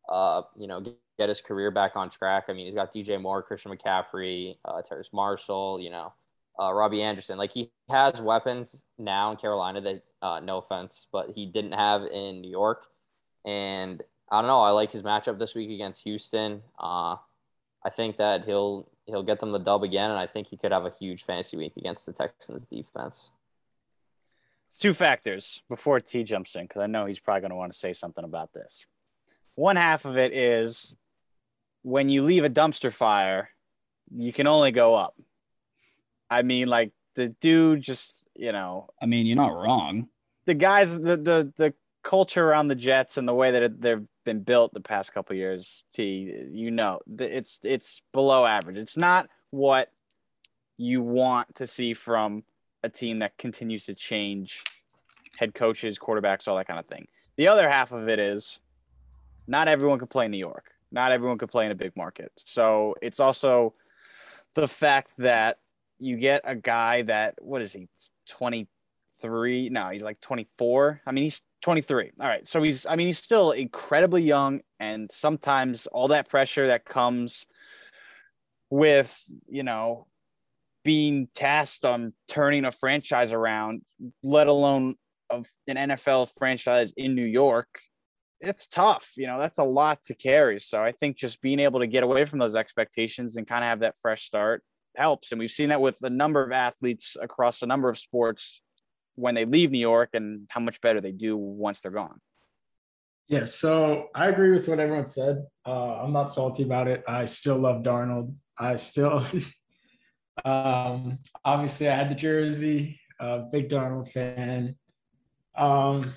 uh, 0.08 0.42
you 0.56 0.66
know, 0.66 0.80
get, 0.80 0.96
get 1.18 1.28
his 1.28 1.40
career 1.40 1.70
back 1.70 1.92
on 1.96 2.10
track. 2.10 2.44
I 2.48 2.54
mean, 2.54 2.66
he's 2.66 2.74
got 2.74 2.92
DJ 2.92 3.20
Moore, 3.20 3.42
Christian 3.42 3.76
McCaffrey, 3.76 4.56
uh, 4.64 4.82
Terrace 4.82 5.10
Marshall, 5.12 5.80
you 5.80 5.90
know, 5.90 6.12
uh, 6.60 6.72
Robbie 6.72 7.02
Anderson. 7.02 7.38
Like 7.38 7.52
he 7.52 7.70
has 7.88 8.20
weapons 8.20 8.82
now 8.98 9.30
in 9.30 9.36
Carolina 9.36 9.80
that, 9.80 10.02
uh, 10.22 10.40
no 10.40 10.58
offense, 10.58 11.06
but 11.12 11.30
he 11.34 11.46
didn't 11.46 11.72
have 11.72 12.02
in 12.02 12.40
New 12.40 12.50
York. 12.50 12.84
And 13.44 14.02
I 14.30 14.40
don't 14.40 14.48
know. 14.48 14.60
I 14.60 14.70
like 14.70 14.92
his 14.92 15.02
matchup 15.02 15.38
this 15.38 15.54
week 15.54 15.70
against 15.70 16.02
Houston. 16.04 16.62
Uh, 16.78 17.16
I 17.84 17.90
think 17.90 18.16
that 18.16 18.44
he'll 18.44 18.88
he'll 19.06 19.22
get 19.22 19.38
them 19.40 19.52
the 19.52 19.58
dub 19.58 19.82
again, 19.82 20.10
and 20.10 20.18
I 20.18 20.26
think 20.26 20.48
he 20.48 20.56
could 20.56 20.72
have 20.72 20.86
a 20.86 20.90
huge 20.90 21.24
fantasy 21.24 21.56
week 21.56 21.74
against 21.76 22.06
the 22.06 22.12
Texans 22.12 22.66
defense. 22.66 23.28
Two 24.78 24.94
factors 24.94 25.62
before 25.68 26.00
T 26.00 26.24
jumps 26.24 26.56
in, 26.56 26.62
because 26.62 26.80
I 26.80 26.86
know 26.86 27.04
he's 27.04 27.20
probably 27.20 27.42
going 27.42 27.50
to 27.50 27.56
want 27.56 27.72
to 27.72 27.78
say 27.78 27.92
something 27.92 28.24
about 28.24 28.52
this. 28.52 28.86
One 29.54 29.76
half 29.76 30.04
of 30.04 30.16
it 30.16 30.32
is 30.32 30.96
when 31.82 32.08
you 32.08 32.22
leave 32.22 32.44
a 32.44 32.50
dumpster 32.50 32.92
fire, 32.92 33.50
you 34.10 34.32
can 34.32 34.46
only 34.46 34.72
go 34.72 34.94
up. 34.94 35.14
I 36.30 36.42
mean, 36.42 36.68
like 36.68 36.92
the 37.14 37.28
dude 37.40 37.82
just, 37.82 38.28
you 38.34 38.52
know, 38.52 38.88
I 39.00 39.06
mean, 39.06 39.26
you're 39.26 39.36
not 39.36 39.54
wrong. 39.54 40.08
the 40.46 40.54
guys, 40.54 40.92
the 40.94 41.16
the 41.16 41.52
the 41.56 41.74
culture 42.02 42.46
around 42.46 42.68
the 42.68 42.74
Jets 42.74 43.16
and 43.16 43.26
the 43.26 43.34
way 43.34 43.50
that 43.50 43.62
it, 43.62 43.80
they've 43.80 44.04
been 44.24 44.42
built 44.42 44.74
the 44.74 44.80
past 44.80 45.12
couple 45.12 45.36
years, 45.36 45.84
T, 45.92 46.46
you 46.50 46.70
know, 46.70 47.00
it's 47.18 47.58
it's 47.62 48.02
below 48.12 48.44
average. 48.46 48.76
It's 48.76 48.96
not 48.96 49.28
what 49.50 49.90
you 50.76 51.02
want 51.02 51.54
to 51.56 51.66
see 51.66 51.94
from 51.94 52.44
a 52.82 52.88
team 52.88 53.20
that 53.20 53.38
continues 53.38 53.84
to 53.86 53.94
change 53.94 54.62
head 55.36 55.54
coaches, 55.54 55.98
quarterbacks, 55.98 56.46
all 56.48 56.56
that 56.56 56.66
kind 56.66 56.78
of 56.78 56.86
thing. 56.86 57.06
The 57.36 57.48
other 57.48 57.68
half 57.68 57.92
of 57.92 58.08
it 58.08 58.18
is 58.18 58.60
not 59.46 59.68
everyone 59.68 59.98
can 59.98 60.08
play 60.08 60.26
in 60.26 60.30
New 60.30 60.38
York. 60.38 60.72
Not 60.92 61.10
everyone 61.10 61.38
can 61.38 61.48
play 61.48 61.66
in 61.66 61.72
a 61.72 61.74
big 61.74 61.96
market. 61.96 62.30
So 62.36 62.94
it's 63.02 63.18
also 63.18 63.72
the 64.54 64.68
fact 64.68 65.16
that 65.18 65.58
you 65.98 66.16
get 66.16 66.42
a 66.44 66.54
guy 66.54 67.02
that 67.02 67.34
what 67.40 67.62
is 67.62 67.72
he 67.72 67.88
23 68.30 69.68
no 69.70 69.88
he's 69.88 70.02
like 70.02 70.20
24 70.20 71.00
i 71.06 71.12
mean 71.12 71.24
he's 71.24 71.40
23 71.62 72.12
all 72.20 72.26
right 72.26 72.46
so 72.46 72.62
he's 72.62 72.86
i 72.86 72.96
mean 72.96 73.06
he's 73.06 73.18
still 73.18 73.52
incredibly 73.52 74.22
young 74.22 74.60
and 74.80 75.10
sometimes 75.10 75.86
all 75.86 76.08
that 76.08 76.28
pressure 76.28 76.66
that 76.66 76.84
comes 76.84 77.46
with 78.70 79.22
you 79.48 79.62
know 79.62 80.06
being 80.84 81.28
tasked 81.34 81.84
on 81.84 82.12
turning 82.28 82.64
a 82.64 82.72
franchise 82.72 83.32
around 83.32 83.82
let 84.22 84.46
alone 84.46 84.96
of 85.30 85.46
an 85.66 85.76
nfl 85.90 86.28
franchise 86.38 86.92
in 86.96 87.14
new 87.14 87.24
york 87.24 87.68
it's 88.40 88.66
tough 88.66 89.12
you 89.16 89.26
know 89.26 89.38
that's 89.38 89.58
a 89.58 89.64
lot 89.64 90.02
to 90.02 90.14
carry. 90.14 90.58
So 90.60 90.82
i 90.82 90.92
think 90.92 91.16
just 91.16 91.40
being 91.40 91.60
able 91.60 91.80
to 91.80 91.86
get 91.86 92.02
away 92.02 92.24
from 92.24 92.38
those 92.38 92.54
expectations 92.54 93.36
and 93.36 93.46
kind 93.46 93.64
of 93.64 93.68
have 93.68 93.80
that 93.80 93.94
fresh 94.02 94.24
start 94.24 94.62
helps. 94.96 95.32
And 95.32 95.38
we've 95.38 95.50
seen 95.50 95.68
that 95.68 95.80
with 95.80 95.98
a 96.02 96.10
number 96.10 96.42
of 96.42 96.52
athletes 96.52 97.16
across 97.20 97.62
a 97.62 97.66
number 97.66 97.88
of 97.88 97.98
sports 97.98 98.60
when 99.16 99.34
they 99.34 99.44
leave 99.44 99.70
New 99.70 99.78
York 99.78 100.10
and 100.14 100.46
how 100.48 100.60
much 100.60 100.80
better 100.80 101.00
they 101.00 101.12
do 101.12 101.36
once 101.36 101.80
they're 101.80 101.92
gone. 101.92 102.20
Yeah, 103.28 103.44
so 103.44 104.08
I 104.14 104.28
agree 104.28 104.50
with 104.50 104.68
what 104.68 104.80
everyone 104.80 105.06
said. 105.06 105.46
Uh, 105.66 106.02
I'm 106.02 106.12
not 106.12 106.32
salty 106.32 106.62
about 106.62 106.88
it. 106.88 107.02
I 107.08 107.24
still 107.24 107.56
love 107.56 107.82
Darnold. 107.82 108.34
I 108.58 108.76
still, 108.76 109.24
um, 110.44 111.18
obviously, 111.44 111.88
I 111.88 111.94
had 111.94 112.10
the 112.10 112.14
jersey. 112.14 113.00
Uh, 113.18 113.38
big 113.50 113.68
Darnold 113.68 114.10
fan. 114.10 114.76
Um, 115.56 116.14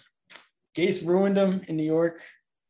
Gase 0.75 1.05
ruined 1.05 1.37
him 1.37 1.61
in 1.67 1.77
New 1.77 1.83
York, 1.83 2.21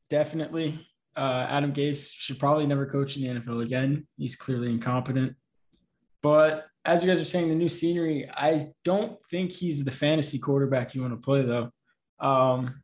definitely. 0.09 0.85
Uh, 1.15 1.47
Adam 1.49 1.73
Gase 1.73 2.11
should 2.13 2.37
probably 2.37 2.67
never 2.67 2.85
coach 2.85 3.17
in 3.17 3.23
the 3.23 3.39
NFL 3.41 3.63
again. 3.63 4.05
He's 4.17 4.35
clearly 4.35 4.69
incompetent. 4.69 5.35
But 6.21 6.65
as 6.85 7.03
you 7.03 7.09
guys 7.09 7.19
are 7.19 7.25
saying, 7.25 7.49
the 7.49 7.55
new 7.55 7.69
scenery, 7.69 8.29
I 8.33 8.67
don't 8.83 9.17
think 9.29 9.51
he's 9.51 9.83
the 9.83 9.91
fantasy 9.91 10.39
quarterback 10.39 10.95
you 10.95 11.01
want 11.01 11.13
to 11.13 11.17
play, 11.19 11.43
though. 11.43 11.71
Um, 12.19 12.81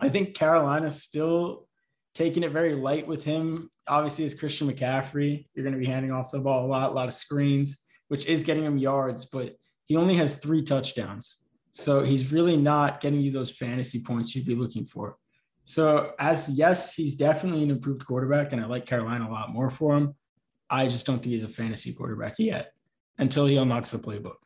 I 0.00 0.08
think 0.08 0.34
Carolina's 0.34 1.02
still 1.02 1.68
taking 2.14 2.42
it 2.42 2.52
very 2.52 2.74
light 2.74 3.06
with 3.06 3.22
him. 3.22 3.70
Obviously, 3.86 4.24
as 4.24 4.34
Christian 4.34 4.70
McCaffrey, 4.70 5.46
you're 5.54 5.64
going 5.64 5.74
to 5.74 5.78
be 5.78 5.86
handing 5.86 6.10
off 6.10 6.32
the 6.32 6.40
ball 6.40 6.66
a 6.66 6.68
lot, 6.68 6.90
a 6.90 6.94
lot 6.94 7.08
of 7.08 7.14
screens, 7.14 7.84
which 8.08 8.26
is 8.26 8.44
getting 8.44 8.64
him 8.64 8.78
yards, 8.78 9.24
but 9.26 9.56
he 9.84 9.96
only 9.96 10.16
has 10.16 10.38
three 10.38 10.62
touchdowns. 10.62 11.44
So 11.70 12.02
he's 12.02 12.32
really 12.32 12.56
not 12.56 13.00
getting 13.00 13.20
you 13.20 13.32
those 13.32 13.50
fantasy 13.50 14.00
points 14.00 14.34
you'd 14.34 14.46
be 14.46 14.54
looking 14.54 14.86
for. 14.86 15.16
So, 15.64 16.12
as 16.18 16.48
yes, 16.48 16.94
he's 16.94 17.16
definitely 17.16 17.62
an 17.62 17.70
improved 17.70 18.06
quarterback, 18.06 18.52
and 18.52 18.60
I 18.60 18.66
like 18.66 18.86
Carolina 18.86 19.28
a 19.28 19.32
lot 19.32 19.52
more 19.52 19.70
for 19.70 19.96
him. 19.96 20.14
I 20.70 20.86
just 20.86 21.06
don't 21.06 21.22
think 21.22 21.32
he's 21.32 21.44
a 21.44 21.48
fantasy 21.48 21.92
quarterback 21.92 22.34
yet 22.38 22.72
until 23.18 23.46
he 23.46 23.56
unlocks 23.56 23.90
the 23.90 23.98
playbook. 23.98 24.36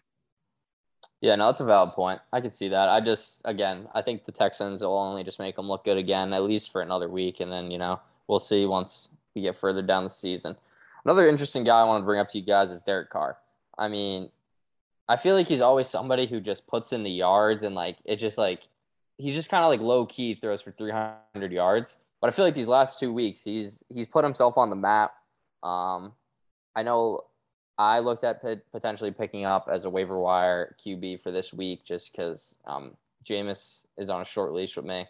Yeah, 1.21 1.35
no, 1.35 1.47
that's 1.47 1.61
a 1.61 1.65
valid 1.65 1.93
point. 1.93 2.21
I 2.33 2.41
can 2.41 2.51
see 2.51 2.69
that. 2.69 2.89
I 2.89 3.01
just, 3.01 3.41
again, 3.45 3.89
I 3.95 4.03
think 4.03 4.25
the 4.25 4.33
Texans 4.33 4.83
will 4.83 4.97
only 4.97 5.25
just 5.25 5.41
make 5.41 5.57
them 5.57 5.69
look 5.69 5.85
good 5.85 5.97
again, 5.97 6.33
at 6.33 6.45
least 6.45 6.71
for 6.71 6.81
another 6.81 7.09
week. 7.09 7.41
And 7.41 7.51
then, 7.51 7.71
you 7.71 7.79
know, 7.79 8.01
we'll 8.29 8.39
see 8.39 8.67
once 8.67 9.09
we 9.35 9.43
get 9.43 9.57
further 9.57 9.83
down 9.83 10.05
the 10.05 10.11
season. 10.11 10.57
Another 11.05 11.29
interesting 11.29 11.65
guy 11.65 11.81
I 11.81 11.85
want 11.85 12.03
to 12.03 12.05
bring 12.05 12.21
up 12.21 12.29
to 12.31 12.39
you 12.39 12.45
guys 12.45 12.71
is 12.71 12.83
Derek 12.83 13.11
Carr. 13.11 13.39
I 13.77 13.89
mean, 13.89 14.31
I 15.09 15.17
feel 15.17 15.35
like 15.35 15.49
he's 15.49 15.61
always 15.61 15.89
somebody 15.89 16.27
who 16.27 16.41
just 16.41 16.67
puts 16.67 16.93
in 16.93 17.03
the 17.03 17.11
yards 17.11 17.65
and 17.65 17.75
like 17.75 17.97
it 18.05 18.17
just 18.17 18.37
like 18.37 18.69
he's 19.17 19.35
just 19.35 19.49
kind 19.49 19.65
of 19.65 19.71
like 19.71 19.81
low 19.81 20.05
key 20.05 20.35
throws 20.35 20.61
for 20.61 20.71
300 20.73 21.51
yards. 21.51 21.97
But 22.21 22.29
I 22.29 22.31
feel 22.33 22.45
like 22.45 22.55
these 22.55 22.67
last 22.67 22.99
two 22.99 23.13
weeks 23.13 23.43
he's 23.43 23.83
he's 23.89 24.07
put 24.07 24.25
himself 24.25 24.59
on 24.59 24.71
the 24.71 24.77
map. 24.77 25.13
Um, 25.63 26.13
I 26.75 26.83
know 26.83 27.25
I 27.79 28.01
looked 28.01 28.25
at 28.25 28.43
p- 28.43 28.61
potentially 28.73 29.11
picking 29.11 29.45
up 29.45 29.69
as 29.73 29.85
a 29.85 29.91
waiver 29.91 30.19
wire 30.19 30.77
QB 30.85 31.23
for 31.23 31.31
this 31.31 31.53
week 31.53 31.85
just 31.85 32.13
because 32.13 32.55
um, 32.67 32.97
Jameis 33.25 33.83
is 33.97 34.11
on 34.11 34.21
a 34.21 34.25
short 34.25 34.53
leash 34.53 34.77
with 34.77 34.85
me. 34.85 35.07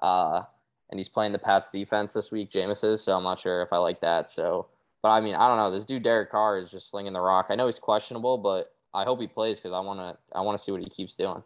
Uh, 0.00 0.42
and 0.90 0.98
he's 0.98 1.08
playing 1.08 1.32
the 1.32 1.38
Pats 1.38 1.70
defense 1.70 2.14
this 2.14 2.30
week, 2.30 2.50
Jameis 2.50 2.82
is. 2.84 3.02
So 3.02 3.12
I'm 3.14 3.24
not 3.24 3.38
sure 3.38 3.62
if 3.62 3.72
I 3.72 3.76
like 3.76 4.00
that. 4.00 4.30
So, 4.30 4.68
but 5.02 5.10
I 5.10 5.20
mean, 5.20 5.34
I 5.34 5.48
don't 5.48 5.58
know. 5.58 5.70
This 5.70 5.84
dude, 5.84 6.02
Derek 6.02 6.30
Carr, 6.30 6.58
is 6.58 6.70
just 6.70 6.90
slinging 6.90 7.12
the 7.12 7.20
rock. 7.20 7.46
I 7.50 7.54
know 7.54 7.66
he's 7.66 7.78
questionable, 7.78 8.38
but 8.38 8.72
I 8.94 9.04
hope 9.04 9.20
he 9.20 9.26
plays 9.26 9.58
because 9.58 9.72
I 9.72 9.80
want 9.80 10.00
to, 10.00 10.16
I 10.36 10.40
want 10.40 10.56
to 10.56 10.64
see 10.64 10.72
what 10.72 10.80
he 10.80 10.88
keeps 10.88 11.14
doing. 11.14 11.42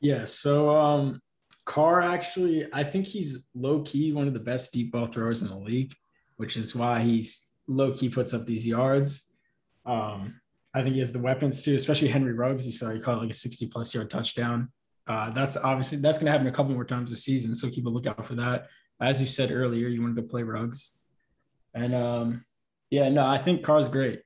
Yeah. 0.00 0.24
So, 0.24 0.70
um, 0.70 1.22
Carr 1.64 2.00
actually, 2.00 2.66
I 2.72 2.82
think 2.82 3.06
he's 3.06 3.44
low 3.54 3.82
key 3.82 4.12
one 4.12 4.26
of 4.26 4.34
the 4.34 4.40
best 4.40 4.72
deep 4.72 4.90
ball 4.90 5.06
throwers 5.06 5.42
in 5.42 5.48
the 5.48 5.56
league, 5.56 5.94
which 6.36 6.56
is 6.56 6.74
why 6.74 7.00
he's 7.00 7.46
low 7.66 7.92
key 7.92 8.08
puts 8.08 8.34
up 8.34 8.46
these 8.46 8.66
yards. 8.66 9.30
Um, 9.86 10.40
I 10.74 10.82
think 10.82 10.94
he 10.94 11.00
has 11.00 11.12
the 11.12 11.20
weapons 11.20 11.62
too, 11.62 11.74
especially 11.74 12.08
Henry 12.08 12.32
Ruggs. 12.32 12.66
You 12.66 12.72
saw 12.72 12.90
he 12.90 13.00
caught 13.00 13.18
like 13.18 13.30
a 13.30 13.34
60 13.34 13.66
plus 13.68 13.94
yard 13.94 14.10
touchdown. 14.10 14.70
Uh, 15.06 15.30
that's 15.30 15.56
obviously 15.56 15.98
that's 15.98 16.18
going 16.18 16.26
to 16.26 16.32
happen 16.32 16.46
a 16.46 16.52
couple 16.52 16.72
more 16.72 16.84
times 16.84 17.10
this 17.10 17.24
season, 17.24 17.54
so 17.54 17.68
keep 17.68 17.86
a 17.86 17.90
lookout 17.90 18.24
for 18.24 18.34
that. 18.36 18.68
As 19.00 19.20
you 19.20 19.26
said 19.26 19.50
earlier, 19.50 19.88
you 19.88 20.00
wanted 20.00 20.16
to 20.16 20.22
play 20.22 20.44
Ruggs, 20.44 20.92
and 21.74 21.94
um, 21.94 22.44
yeah, 22.90 23.08
no, 23.08 23.26
I 23.26 23.38
think 23.38 23.64
Carr's 23.64 23.88
great. 23.88 24.22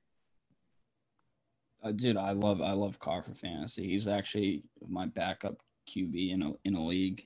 Uh, 1.82 1.92
dude, 1.92 2.16
I 2.16 2.32
love 2.32 2.60
I 2.60 2.72
love 2.72 2.98
Carr 2.98 3.22
for 3.22 3.34
fantasy. 3.34 3.88
He's 3.88 4.06
actually 4.06 4.64
my 4.86 5.06
backup 5.06 5.56
QB 5.88 6.32
in 6.32 6.42
a 6.42 6.52
in 6.64 6.74
a 6.74 6.84
league, 6.84 7.24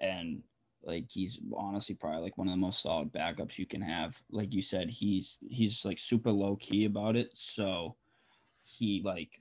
and 0.00 0.42
like 0.82 1.06
he's 1.10 1.38
honestly 1.56 1.94
probably 1.94 2.22
like 2.22 2.38
one 2.38 2.48
of 2.48 2.52
the 2.52 2.58
most 2.58 2.82
solid 2.82 3.12
backups 3.12 3.58
you 3.58 3.66
can 3.66 3.80
have. 3.82 4.20
Like 4.30 4.54
you 4.54 4.62
said, 4.62 4.90
he's 4.90 5.38
he's 5.48 5.84
like 5.84 5.98
super 5.98 6.30
low 6.30 6.56
key 6.56 6.84
about 6.84 7.16
it, 7.16 7.30
so 7.34 7.96
he 8.62 9.02
like 9.04 9.40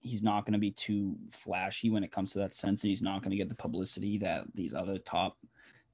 he's 0.00 0.22
not 0.22 0.44
going 0.44 0.52
to 0.52 0.58
be 0.58 0.70
too 0.70 1.16
flashy 1.32 1.90
when 1.90 2.04
it 2.04 2.12
comes 2.12 2.32
to 2.32 2.38
that 2.38 2.54
sense. 2.54 2.82
And 2.82 2.90
he's 2.90 3.02
not 3.02 3.22
going 3.22 3.30
to 3.30 3.36
get 3.36 3.48
the 3.48 3.54
publicity 3.54 4.18
that 4.18 4.44
these 4.54 4.72
other 4.72 4.98
top 4.98 5.36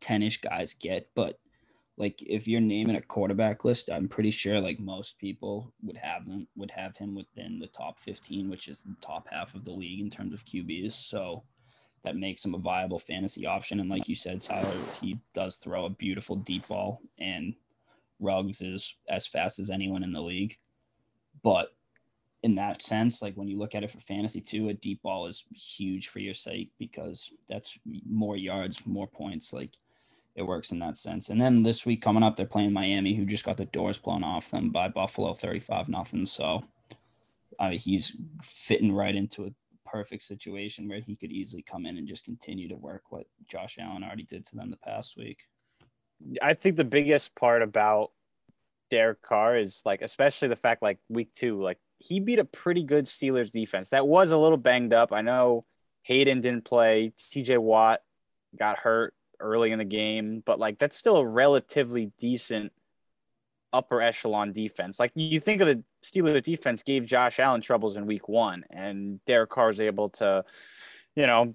10ish 0.00 0.42
guys 0.42 0.75
get, 0.75 1.09
but 1.14 1.38
like 1.97 2.23
if 2.26 2.49
you're 2.49 2.61
naming 2.61 2.97
a 2.97 3.00
quarterback 3.00 3.64
list, 3.64 3.88
I'm 3.90 4.09
pretty 4.09 4.30
sure 4.30 4.61
like 4.61 4.80
most 4.80 5.18
people 5.18 5.73
would 5.83 5.97
have 5.97 6.26
them 6.26 6.47
would 6.56 6.71
have 6.73 6.97
him 6.97 7.14
within 7.14 7.59
the 7.59 7.68
top 7.68 8.00
15, 8.00 8.50
which 8.50 8.68
is 8.68 8.83
the 8.83 8.97
top 9.00 9.28
half 9.30 9.54
of 9.54 9.64
the 9.64 9.71
league 9.71 10.00
in 10.00 10.11
terms 10.11 10.35
of 10.35 10.44
QBs. 10.44 10.92
So 10.92 11.44
that 12.04 12.16
makes 12.16 12.44
him 12.44 12.54
a 12.54 12.58
viable 12.58 12.99
fantasy 12.99 13.46
option. 13.46 13.80
And 13.80 13.90
like 13.90 14.08
you 14.08 14.14
said, 14.14 14.40
Tyler, 14.40 14.76
he 15.00 15.18
does 15.32 15.56
throw 15.56 15.87
a 15.87 15.90
beautiful 15.90 16.37
deep 16.37 16.68
ball, 16.68 17.00
and 17.18 17.54
Ruggs 18.20 18.61
is 18.61 18.94
as 19.08 19.26
fast 19.26 19.58
as 19.58 19.70
anyone 19.70 20.04
in 20.04 20.12
the 20.12 20.20
league. 20.20 20.56
But 21.42 21.75
in 22.42 22.54
that 22.56 22.82
sense, 22.82 23.23
like 23.23 23.34
when 23.34 23.49
you 23.49 23.58
look 23.58 23.75
at 23.75 23.82
it 23.82 23.90
for 23.90 24.00
fantasy 24.00 24.40
too, 24.40 24.68
a 24.68 24.75
deep 24.75 25.02
ball 25.02 25.26
is 25.26 25.44
huge 25.54 26.08
for 26.08 26.18
your 26.20 26.34
sake 26.34 26.70
because 26.78 27.32
that's 27.49 27.78
more 28.06 28.37
yards, 28.37 28.87
more 28.87 29.06
points. 29.06 29.52
Like 29.52 29.70
it 30.37 30.42
works 30.42 30.73
in 30.73 30.78
that 30.80 30.96
sense. 30.96 31.30
And 31.30 31.40
then 31.40 31.62
this 31.62 31.87
week 31.87 32.02
coming 32.02 32.23
up, 32.23 32.37
they're 32.37 32.44
playing 32.44 32.73
Miami, 32.73 33.14
who 33.14 33.25
just 33.25 33.44
got 33.44 33.56
the 33.56 33.64
doors 33.66 33.99
blown 33.99 34.23
off 34.23 34.50
them 34.50 34.70
by 34.70 34.88
Buffalo, 34.88 35.32
thirty-five 35.32 35.88
nothing. 35.88 36.26
So 36.26 36.62
uh, 37.58 37.70
he's 37.70 38.14
fitting 38.42 38.92
right 38.92 39.14
into 39.14 39.46
a 39.46 39.52
perfect 39.95 40.25
situation 40.25 40.89
where 40.89 40.99
he 40.99 41.15
could 41.15 41.31
easily 41.31 41.63
come 41.63 41.87
in 41.87 41.97
and 41.97 42.09
just 42.09 42.25
continue 42.25 42.69
to 42.69 42.75
work 42.75 43.03
what 43.11 43.27
Josh 43.47 43.79
Allen 43.81 44.03
already 44.03 44.25
did 44.25 44.45
to 44.47 44.57
them 44.57 44.69
the 44.69 44.77
past 44.77 45.17
week. 45.17 45.45
I 46.43 46.55
think 46.55 46.75
the 46.75 46.83
biggest 46.83 47.37
part 47.37 47.63
about 47.63 48.11
Derek 48.91 49.23
Carr 49.23 49.57
is 49.57 49.83
like, 49.85 50.03
especially 50.03 50.49
the 50.49 50.57
fact 50.57 50.83
like 50.83 50.99
week 51.09 51.33
two, 51.33 51.63
like 51.63 51.79
he 51.99 52.19
beat 52.19 52.41
a 52.41 52.45
pretty 52.45 52.83
good 52.83 53.05
Steelers 53.05 53.53
defense 53.53 53.91
that 53.91 54.09
was 54.09 54.33
a 54.33 54.37
little 54.37 54.59
banged 54.59 54.93
up. 54.93 55.13
I 55.13 55.21
know 55.21 55.65
Haden 56.03 56.41
didn't 56.41 56.65
play, 56.65 57.13
TJ 57.33 57.59
Watt 57.59 58.01
got 58.59 58.79
hurt 58.79 59.15
early 59.39 59.71
in 59.71 59.79
the 59.79 59.85
game, 59.85 60.43
but 60.45 60.59
like 60.59 60.81
that's 60.81 60.97
still 60.97 61.19
a 61.19 61.33
relatively 61.33 62.11
decent 62.19 62.73
upper 63.73 64.02
echelon 64.02 64.52
defense. 64.52 64.99
Like 64.99 65.13
you 65.15 65.39
think 65.39 65.61
of 65.61 65.69
the 65.69 65.85
Steelers 66.04 66.43
defense 66.43 66.82
gave 66.82 67.06
Josh 67.06 67.40
Allen 67.40 67.60
troubles 67.60 67.97
in 67.97 68.06
week 68.06 68.28
one, 68.28 68.64
and 68.71 69.25
Derek 69.25 69.50
Carr 69.50 69.71
is 69.71 69.80
able 69.80 70.10
to, 70.10 70.45
you 71.17 71.26
know, 71.26 71.54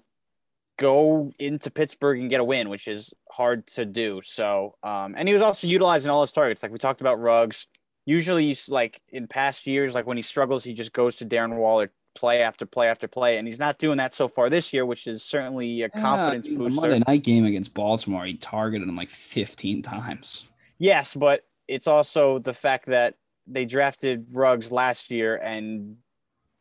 go 0.76 1.30
into 1.38 1.70
Pittsburgh 1.70 2.20
and 2.20 2.30
get 2.30 2.40
a 2.40 2.44
win, 2.44 2.68
which 2.68 2.88
is 2.88 3.14
hard 3.30 3.66
to 3.68 3.84
do. 3.84 4.20
So, 4.24 4.76
um, 4.82 5.14
and 5.16 5.28
he 5.28 5.34
was 5.34 5.42
also 5.42 5.66
utilizing 5.66 6.10
all 6.10 6.22
his 6.22 6.32
targets. 6.32 6.62
Like 6.62 6.72
we 6.72 6.78
talked 6.78 7.00
about 7.00 7.20
Ruggs. 7.20 7.66
Usually, 8.06 8.46
he's 8.46 8.68
like 8.68 9.00
in 9.10 9.28
past 9.28 9.66
years, 9.66 9.94
like 9.94 10.06
when 10.06 10.16
he 10.16 10.22
struggles, 10.22 10.64
he 10.64 10.74
just 10.74 10.92
goes 10.92 11.16
to 11.16 11.26
Darren 11.26 11.56
Waller 11.56 11.92
play 12.14 12.42
after 12.42 12.66
play 12.66 12.88
after 12.88 13.06
play, 13.06 13.38
and 13.38 13.46
he's 13.46 13.58
not 13.58 13.78
doing 13.78 13.98
that 13.98 14.14
so 14.14 14.26
far 14.26 14.50
this 14.50 14.72
year, 14.72 14.84
which 14.84 15.06
is 15.06 15.22
certainly 15.22 15.82
a 15.82 15.88
confidence 15.88 16.48
yeah, 16.48 16.58
booster. 16.58 16.80
The 16.80 16.88
Monday 16.88 17.04
night 17.06 17.22
game 17.22 17.44
against 17.44 17.72
Baltimore, 17.74 18.24
he 18.24 18.34
targeted 18.34 18.88
him 18.88 18.96
like 18.96 19.10
15 19.10 19.82
times. 19.82 20.44
Yes, 20.78 21.14
but 21.14 21.46
it's 21.68 21.86
also 21.86 22.38
the 22.38 22.54
fact 22.54 22.86
that 22.86 23.14
they 23.50 23.64
drafted 23.64 24.28
Ruggs 24.32 24.70
last 24.70 25.10
year, 25.10 25.36
and 25.36 25.96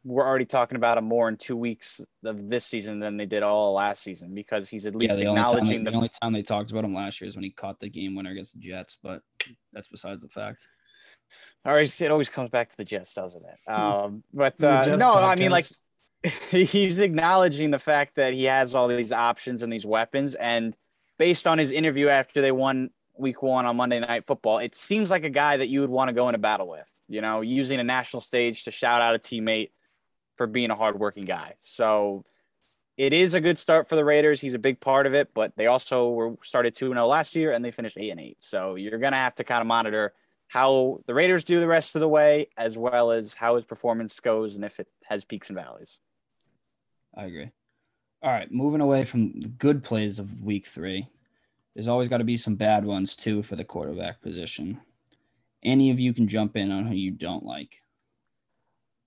we're 0.03 0.25
already 0.25 0.45
talking 0.45 0.75
about 0.75 0.97
him 0.97 1.05
more 1.05 1.27
in 1.27 1.37
two 1.37 1.57
weeks 1.57 2.01
of 2.23 2.49
this 2.49 2.65
season 2.65 2.99
than 2.99 3.17
they 3.17 3.25
did 3.25 3.43
all 3.43 3.73
last 3.73 4.01
season 4.01 4.33
because 4.33 4.69
he's 4.69 4.85
at 4.85 4.95
least 4.95 5.17
yeah, 5.17 5.23
the 5.23 5.29
acknowledging 5.29 5.59
only 5.61 5.75
time, 5.75 5.83
the, 5.83 5.91
the 5.91 5.97
only 5.97 6.09
time 6.21 6.33
they 6.33 6.41
talked 6.41 6.71
about 6.71 6.85
him 6.85 6.93
last 6.93 7.19
year 7.19 7.27
is 7.27 7.35
when 7.35 7.43
he 7.43 7.51
caught 7.51 7.79
the 7.79 7.89
game 7.89 8.15
winner 8.15 8.31
against 8.31 8.53
the 8.53 8.67
Jets, 8.67 8.97
but 9.01 9.21
that's 9.73 9.87
besides 9.87 10.23
the 10.23 10.29
fact. 10.29 10.67
All 11.65 11.73
right, 11.73 12.01
it 12.01 12.11
always 12.11 12.29
comes 12.29 12.49
back 12.49 12.69
to 12.69 12.77
the 12.77 12.85
Jets, 12.85 13.13
doesn't 13.13 13.43
it? 13.43 13.59
Hmm. 13.67 13.73
Um, 13.73 14.23
but 14.33 14.63
uh, 14.63 14.95
no, 14.95 15.13
I 15.13 15.35
mean, 15.35 15.51
like 15.51 15.65
he's 16.49 17.01
acknowledging 17.01 17.71
the 17.71 17.79
fact 17.79 18.15
that 18.15 18.33
he 18.33 18.45
has 18.45 18.73
all 18.73 18.87
these 18.87 19.11
options 19.11 19.61
and 19.61 19.71
these 19.71 19.85
weapons, 19.85 20.33
and 20.35 20.75
based 21.17 21.45
on 21.45 21.57
his 21.57 21.71
interview 21.71 22.07
after 22.07 22.41
they 22.41 22.51
won 22.51 22.89
week 23.19 23.41
one 23.41 23.65
on 23.65 23.75
Monday 23.75 23.99
Night 23.99 24.25
Football, 24.25 24.59
it 24.59 24.75
seems 24.75 25.09
like 25.09 25.23
a 25.23 25.29
guy 25.29 25.57
that 25.57 25.69
you 25.69 25.81
would 25.81 25.89
want 25.89 26.09
to 26.09 26.13
go 26.13 26.29
into 26.29 26.39
battle 26.39 26.67
with. 26.67 26.89
You 27.07 27.21
know, 27.21 27.41
using 27.41 27.79
a 27.79 27.83
national 27.83 28.21
stage 28.21 28.63
to 28.65 28.71
shout 28.71 29.01
out 29.01 29.15
a 29.15 29.19
teammate 29.19 29.71
for 30.35 30.47
being 30.47 30.71
a 30.71 30.75
hardworking 30.75 31.25
guy. 31.25 31.55
So 31.59 32.23
it 32.97 33.13
is 33.13 33.33
a 33.33 33.41
good 33.41 33.57
start 33.57 33.87
for 33.87 33.95
the 33.95 34.05
Raiders. 34.05 34.41
He's 34.41 34.53
a 34.53 34.59
big 34.59 34.79
part 34.79 35.05
of 35.05 35.13
it, 35.13 35.33
but 35.33 35.55
they 35.55 35.67
also 35.67 36.09
were 36.09 36.35
started 36.43 36.75
2 36.75 36.89
0 36.89 37.07
last 37.07 37.35
year 37.35 37.51
and 37.51 37.63
they 37.63 37.71
finished 37.71 37.97
8 37.97 38.09
and 38.11 38.19
8. 38.19 38.37
So 38.39 38.75
you're 38.75 38.99
going 38.99 39.13
to 39.13 39.17
have 39.17 39.35
to 39.35 39.43
kind 39.43 39.61
of 39.61 39.67
monitor 39.67 40.13
how 40.49 40.99
the 41.05 41.13
Raiders 41.13 41.43
do 41.43 41.59
the 41.59 41.67
rest 41.67 41.95
of 41.95 42.01
the 42.01 42.09
way, 42.09 42.47
as 42.57 42.77
well 42.77 43.11
as 43.11 43.33
how 43.33 43.55
his 43.55 43.65
performance 43.65 44.19
goes 44.19 44.55
and 44.55 44.65
if 44.65 44.79
it 44.79 44.87
has 45.05 45.23
peaks 45.23 45.49
and 45.49 45.57
valleys. 45.57 45.99
I 47.15 47.25
agree. 47.25 47.51
All 48.21 48.31
right, 48.31 48.51
moving 48.51 48.81
away 48.81 49.05
from 49.05 49.39
the 49.39 49.47
good 49.47 49.83
plays 49.83 50.19
of 50.19 50.41
week 50.41 50.65
three, 50.65 51.07
there's 51.79 51.87
always 51.87 52.09
got 52.09 52.17
to 52.17 52.25
be 52.25 52.35
some 52.35 52.55
bad 52.55 52.83
ones 52.83 53.15
too 53.15 53.41
for 53.41 53.55
the 53.55 53.63
quarterback 53.63 54.21
position. 54.21 54.81
Any 55.63 55.91
of 55.91 55.97
you 55.97 56.13
can 56.13 56.27
jump 56.27 56.57
in 56.57 56.73
on 56.73 56.85
who 56.85 56.93
you 56.93 57.09
don't 57.09 57.45
like. 57.45 57.81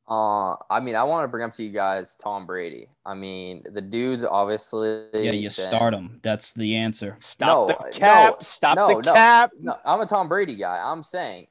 Uh, 0.09 0.57
I 0.71 0.81
mean, 0.81 0.95
I 0.95 1.05
want 1.05 1.25
to 1.25 1.29
bring 1.29 1.45
up 1.45 1.53
to 1.53 1.63
you 1.63 1.71
guys 1.71 2.17
Tom 2.17 2.47
Brady. 2.47 2.89
I 3.05 3.13
mean, 3.13 3.63
the 3.71 3.83
dude's 3.83 4.25
obviously 4.25 5.05
Yeah, 5.13 5.33
you 5.33 5.43
been- 5.43 5.51
start 5.51 5.93
him. 5.93 6.19
That's 6.23 6.55
the 6.55 6.75
answer. 6.77 7.15
Stop 7.19 7.47
No, 7.47 7.67
the 7.67 7.91
cap. 7.91 8.33
no, 8.33 8.39
Stop 8.41 8.77
no, 8.79 8.89
the 8.89 8.95
no. 8.95 9.13
cap. 9.13 9.51
No, 9.61 9.77
I'm 9.85 10.01
a 10.01 10.07
Tom 10.07 10.31
Brady 10.31 10.55
guy. 10.57 10.81
I'm 10.83 11.03
saying. 11.03 11.49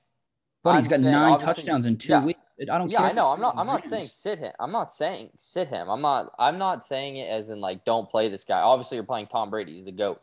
But 0.64 0.78
he's 0.78 0.86
I'm 0.86 0.90
got 0.90 1.00
saying, 1.02 1.12
nine 1.12 1.38
touchdowns 1.38 1.86
in 1.86 1.98
two 1.98 2.14
yeah. 2.14 2.26
weeks. 2.26 2.40
I 2.62 2.80
don't 2.80 2.90
care. 2.90 3.00
Yeah. 3.00 3.06
I 3.10 3.12
know. 3.12 3.28
I'm 3.28 3.40
not. 3.42 3.56
I'm 3.60 3.68
not 3.68 3.86
saying 3.86 4.08
sit 4.08 4.40
him. 4.40 4.54
I'm 4.60 4.72
not 4.72 4.92
saying 4.92 5.30
sit 5.38 5.68
him. 5.68 5.88
I'm 5.88 6.02
not. 6.02 6.32
I'm 6.40 6.58
not 6.58 6.84
saying 6.84 7.18
it 7.18 7.30
as 7.30 7.50
in 7.50 7.62
like 7.62 7.86
don't 7.86 8.10
play 8.10 8.28
this 8.28 8.44
guy. 8.44 8.60
Obviously, 8.62 8.98
you're 8.98 9.04
playing 9.04 9.28
Tom 9.28 9.52
Brady. 9.52 9.76
He's 9.76 9.86
the 9.86 9.92
goat. 9.92 10.20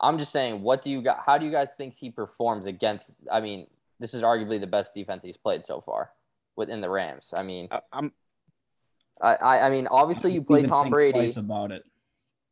I'm 0.00 0.18
just 0.18 0.32
saying, 0.32 0.62
what 0.62 0.82
do 0.82 0.90
you 0.90 1.02
got? 1.02 1.22
How 1.24 1.38
do 1.38 1.46
you 1.46 1.52
guys 1.52 1.70
think 1.76 1.94
he 1.94 2.10
performs 2.10 2.66
against? 2.66 3.10
I 3.30 3.40
mean, 3.40 3.66
this 4.00 4.14
is 4.14 4.22
arguably 4.22 4.60
the 4.60 4.66
best 4.66 4.92
defense 4.94 5.22
he's 5.22 5.36
played 5.36 5.64
so 5.64 5.80
far 5.80 6.10
within 6.56 6.80
the 6.80 6.90
Rams. 6.90 7.32
I 7.36 7.42
mean, 7.42 7.68
I- 7.70 7.80
I'm 7.92 8.12
I, 9.20 9.34
I, 9.34 9.66
I 9.66 9.70
mean, 9.70 9.86
obviously 9.90 10.32
you 10.32 10.42
play 10.42 10.62
Tom 10.64 10.90
Brady. 10.90 11.32
about 11.36 11.70
it. 11.70 11.84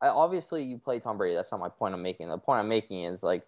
I, 0.01 0.07
obviously 0.07 0.63
you 0.63 0.77
play 0.77 0.99
Tom 0.99 1.17
Brady. 1.17 1.35
That's 1.35 1.51
not 1.51 1.59
my 1.59 1.69
point 1.69 1.93
I'm 1.93 2.01
making. 2.01 2.29
The 2.29 2.37
point 2.37 2.59
I'm 2.59 2.69
making 2.69 3.03
is 3.03 3.21
like, 3.21 3.45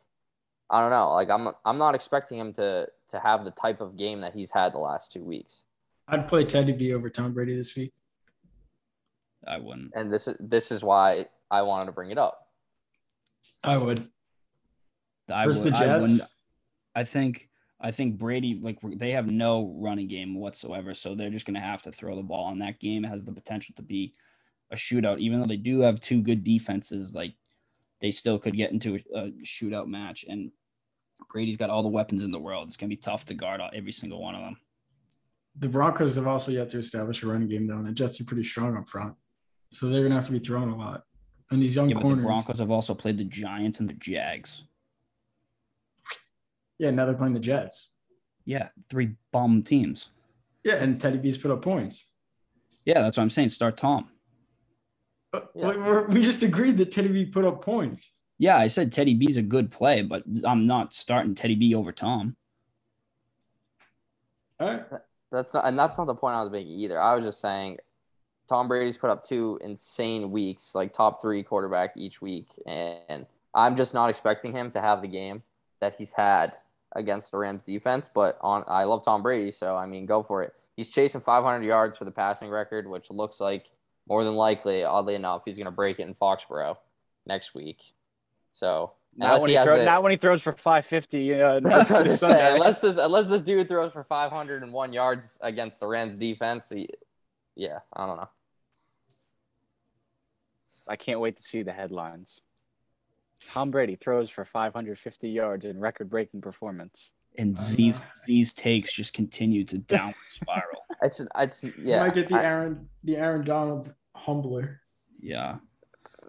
I 0.70 0.82
don't 0.82 0.92
know. 0.92 1.14
Like 1.14 1.30
I'm, 1.30 1.50
I'm 1.64 1.78
not 1.78 1.96
expecting 1.96 2.40
him 2.40 2.54
to 2.54 2.88
to 3.10 3.20
have 3.20 3.46
the 3.46 3.52
type 3.52 3.82
of 3.82 3.98
game 3.98 4.22
that 4.22 4.34
he's 4.34 4.52
had 4.52 4.74
the 4.74 4.80
last 4.80 5.12
two 5.12 5.24
weeks. 5.24 5.64
I'd 6.08 6.28
play 6.28 6.44
Teddy 6.44 6.72
B 6.72 6.94
over 6.94 7.10
Tom 7.10 7.34
Brady 7.34 7.56
this 7.56 7.76
week. 7.76 7.94
I 9.48 9.60
wouldn't. 9.60 9.92
And 9.96 10.12
this 10.12 10.28
is 10.28 10.36
this 10.40 10.72
is 10.72 10.84
why 10.84 11.28
I 11.52 11.62
wanted 11.62 11.86
to 11.88 11.92
bring 11.92 12.12
it 12.12 12.18
up. 12.18 12.45
I 13.64 13.78
would. 13.78 14.08
I 15.30 15.46
Versus 15.46 15.64
would, 15.64 15.74
the 15.74 15.78
I 15.78 15.80
Jets. 15.80 16.02
wouldn't. 16.12 16.30
I 16.96 17.04
think. 17.04 17.50
I 17.82 17.92
think 17.92 18.18
Brady 18.18 18.60
like 18.64 18.80
they 18.82 19.12
have 19.12 19.30
no 19.30 19.76
running 19.80 20.08
game 20.08 20.36
whatsoever, 20.40 20.94
so 20.94 21.14
they're 21.14 21.30
just 21.30 21.46
gonna 21.46 21.60
have 21.60 21.82
to 21.84 21.92
throw 21.92 22.16
the 22.16 22.24
ball. 22.24 22.50
And 22.52 22.62
that 22.62 22.80
game 22.80 23.04
has 23.04 23.26
the 23.26 23.34
potential 23.34 23.76
to 23.76 23.82
be 23.84 24.14
a 24.72 24.76
shootout, 24.76 25.20
even 25.20 25.40
though 25.40 25.46
they 25.48 25.58
do 25.58 25.82
have 25.82 26.00
two 26.00 26.22
good 26.22 26.44
defenses. 26.44 27.14
Like 27.14 27.34
they 28.02 28.12
still 28.12 28.40
could 28.40 28.56
get 28.56 28.72
into 28.72 28.96
a, 28.96 29.18
a 29.20 29.32
shootout 29.44 29.88
match, 29.88 30.26
and 30.28 30.52
Brady's 31.32 31.58
got 31.58 31.70
all 31.70 31.84
the 31.84 31.90
weapons 31.90 32.24
in 32.24 32.32
the 32.32 32.40
world. 32.40 32.68
It's 32.68 32.78
gonna 32.78 32.90
be 32.90 32.96
tough 32.96 33.26
to 33.26 33.34
guard 33.34 33.62
every 33.74 33.92
single 33.92 34.22
one 34.22 34.36
of 34.36 34.42
them. 34.42 34.58
the 35.58 35.68
Broncos 35.68 36.16
have 36.16 36.28
also 36.28 36.52
yet 36.52 36.70
to 36.72 36.80
establish 36.80 37.24
a 37.24 37.28
running 37.28 37.50
game 37.50 37.68
though, 37.68 37.78
and 37.78 37.88
the 37.88 37.92
Jets 37.92 38.22
are 38.22 38.26
pretty 38.26 38.44
strong 38.46 38.78
up 38.78 38.88
front, 38.88 39.16
so 39.74 39.90
they're 39.90 40.04
gonna 40.04 40.16
have 40.16 40.26
to 40.28 40.32
be 40.32 40.40
throwing 40.40 40.70
a 40.70 40.78
lot. 40.78 41.04
And 41.52 41.62
these 41.62 41.76
young 41.76 41.90
Yeah, 41.90 41.98
but 42.02 42.08
the 42.10 42.16
Broncos 42.16 42.60
have 42.60 42.72
also 42.72 42.94
played 42.94 43.18
the 43.18 43.24
Giants 43.24 43.80
and 43.80 43.90
the 43.90 43.94
Jags. 43.94 44.64
yeah, 46.80 46.92
now 46.92 47.06
they're 47.06 47.16
playing 47.16 47.34
the 47.34 47.40
Jets. 47.40 47.94
Yeah, 48.46 48.70
three 48.90 49.16
bum 49.32 49.64
teams. 49.64 50.08
Yeah, 50.64 50.76
and 50.76 51.00
Teddy 51.00 51.18
B's 51.18 51.38
put 51.38 51.52
up 51.52 51.62
points. 51.62 52.06
Yeah, 52.86 53.02
that's 53.02 53.18
what 53.18 53.24
I'm 53.24 53.30
saying. 53.30 53.50
Start 53.50 53.78
Tom. 53.78 54.10
But 55.32 55.52
Yeah. 55.56 55.70
we- 55.70 55.78
we're- 55.78 56.08
we 56.14 56.22
just 56.22 56.44
agreed 56.44 56.78
that 56.78 56.92
Teddy 56.92 57.08
B 57.10 57.26
put 57.26 57.46
up 57.46 57.62
points. 57.64 58.12
Yeah, 58.38 58.58
I 58.58 58.68
said 58.68 58.92
Teddy 58.92 59.14
B's 59.14 59.38
a 59.38 59.42
good 59.42 59.72
play, 59.72 60.02
but 60.02 60.24
I'm 60.44 60.68
not 60.68 60.94
starting 60.94 61.36
Teddy 61.36 61.56
B 61.56 61.74
over 61.76 61.92
Tom. 61.92 62.36
All 64.60 64.68
right. 64.70 64.86
That's 65.32 65.54
not, 65.54 65.66
and 65.66 65.78
that's 65.78 65.98
not 65.98 66.06
the 66.06 66.16
point 66.16 66.36
I 66.36 66.42
was 66.44 66.52
making 66.52 66.74
either. 66.80 67.00
I 67.00 67.16
was 67.16 67.24
just 67.26 67.42
saying, 67.42 67.78
Tom 68.48 68.68
Brady's 68.68 68.98
put 68.98 69.10
up 69.10 69.24
two 69.24 69.60
insane 69.64 70.32
weeks, 70.32 70.76
like 70.76 70.94
top 70.94 71.22
three 71.22 71.44
quarterback 71.44 71.98
each 71.98 72.22
week, 72.22 72.50
and 72.66 73.26
I'm 73.54 73.76
just 73.76 73.94
not 73.94 74.10
expecting 74.10 74.52
him 74.52 74.72
to 74.72 74.82
have 74.82 75.02
the 75.02 75.08
game 75.08 75.44
that 75.80 75.96
he's 75.98 76.12
had 76.12 76.54
against 76.96 77.32
the 77.32 77.38
Rams 77.38 77.66
defense. 77.66 78.10
But 78.14 78.38
on, 78.42 78.64
I 78.68 78.84
love 78.84 79.04
Tom 79.04 79.24
Brady, 79.24 79.52
so 79.52 79.76
I 79.76 79.86
mean, 79.86 80.06
go 80.06 80.24
for 80.24 80.44
it. 80.44 80.54
He's 80.76 80.90
chasing 80.90 81.22
500 81.22 81.66
yards 81.66 81.98
for 81.98 82.06
the 82.06 82.12
passing 82.12 82.50
record, 82.50 82.88
which 82.88 83.10
looks 83.10 83.40
like 83.40 83.70
more 84.08 84.24
than 84.24 84.36
likely, 84.36 84.84
oddly 84.84 85.16
enough, 85.16 85.44
he's 85.46 85.56
going 85.56 85.66
to 85.66 85.72
break 85.72 86.00
it 86.00 86.04
in 86.04 86.14
Foxborough 86.14 86.78
next 87.26 87.56
week. 87.56 87.80
So 88.52 88.92
Not 89.16 89.42
when, 89.42 89.50
he 89.50 89.58
he 89.58 89.64
throw, 89.64 89.84
not 89.84 90.04
when 90.04 90.12
he 90.12 90.18
throws 90.18 90.42
for 90.42 90.52
550. 90.52 91.34
Uh, 91.34 91.60
That's 91.64 91.90
what 91.90 92.02
I 92.02 92.04
this 92.04 92.20
saying. 92.20 92.56
Unless 92.56 92.82
this, 92.82 92.98
unless 92.98 93.28
this 93.28 93.42
dude 93.42 93.68
throws 93.68 93.94
for 93.94 94.04
501 94.04 94.94
yards 94.94 95.38
against 95.42 95.80
the 95.80 95.88
Rams 95.88 96.16
defense, 96.16 96.66
he, 96.70 96.90
yeah, 97.56 97.80
I 97.94 98.06
don't 98.06 98.18
know. 98.18 98.30
I 100.88 100.96
can't 100.96 101.20
wait 101.20 101.38
to 101.38 101.44
see 101.44 101.64
the 101.64 101.72
headlines. 101.72 102.42
Tom 103.52 103.70
Brady 103.70 103.96
throws 103.96 104.30
for 104.30 104.46
550 104.46 105.30
yards 105.30 105.66
in 105.66 105.80
record-breaking 105.80 106.42
performance. 106.42 107.14
And 107.38 107.58
these 107.76 108.06
Z's 108.26 108.58
know. 108.58 108.62
Takes 108.64 108.94
just 108.94 109.14
continue 109.14 109.66
to 109.66 109.78
downward 109.78 110.16
spiral. 110.30 110.86
It's, 111.02 111.22
it's, 111.38 111.64
You 111.64 111.74
yeah, 111.80 112.00
might 112.00 112.16
get 112.16 112.30
the 112.30 112.38
I- 112.38 112.44
Aaron 112.44 112.90
the 113.04 113.18
Aaron 113.18 113.44
Donald 113.44 113.94
humbler. 114.16 114.82
Yeah, 115.20 115.58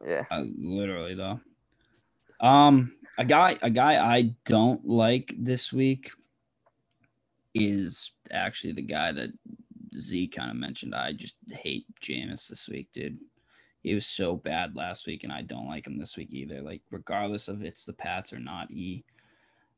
yeah. 0.04 0.24
uh, 0.30 0.44
literally 0.58 1.14
though. 1.14 1.38
Um, 2.40 2.92
a 3.18 3.24
guy, 3.24 3.56
a 3.62 3.70
guy 3.70 3.96
I 4.04 4.34
don't 4.44 4.84
like 4.84 5.32
this 5.38 5.72
week 5.72 6.10
is 7.54 8.12
actually 8.30 8.72
the 8.72 8.82
guy 8.82 9.12
that 9.12 9.30
Z 9.96 10.28
kind 10.28 10.50
of 10.50 10.56
mentioned. 10.56 10.94
I 10.94 11.12
just 11.12 11.36
hate 11.50 11.86
Jameis 12.02 12.48
this 12.48 12.68
week, 12.68 12.88
dude. 12.92 13.18
He 13.86 13.94
was 13.94 14.04
so 14.04 14.34
bad 14.34 14.74
last 14.74 15.06
week, 15.06 15.22
and 15.22 15.32
I 15.32 15.42
don't 15.42 15.68
like 15.68 15.86
him 15.86 15.96
this 15.96 16.16
week 16.16 16.32
either. 16.32 16.60
Like, 16.60 16.82
regardless 16.90 17.46
of 17.46 17.62
it's 17.62 17.84
the 17.84 17.92
Pats 17.92 18.32
or 18.32 18.40
not, 18.40 18.66
he, 18.68 19.04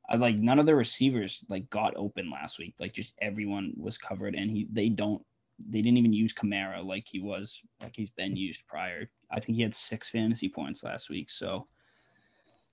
I 0.09 0.17
like 0.17 0.39
none 0.39 0.59
of 0.59 0.65
the 0.65 0.75
receivers 0.75 1.45
like 1.51 1.69
got 1.69 1.93
open 1.95 2.31
last 2.31 2.59
week. 2.59 2.75
Like, 2.81 2.95
just 2.95 3.13
everyone 3.21 3.75
was 3.77 3.99
covered, 3.99 4.35
and 4.35 4.51
he 4.51 4.67
they 4.73 4.89
don't 4.89 5.23
they 5.59 5.83
didn't 5.83 5.99
even 5.99 6.15
use 6.15 6.33
Kamara 6.33 6.83
like 6.83 7.07
he 7.07 7.21
was 7.21 7.61
like 7.83 7.95
he's 7.95 8.09
been 8.09 8.31
mm-hmm. 8.31 8.37
used 8.37 8.67
prior. 8.67 9.11
I 9.31 9.41
think 9.41 9.57
he 9.57 9.63
had 9.63 9.75
six 9.75 10.09
fantasy 10.09 10.49
points 10.49 10.83
last 10.83 11.11
week, 11.11 11.29
so 11.29 11.67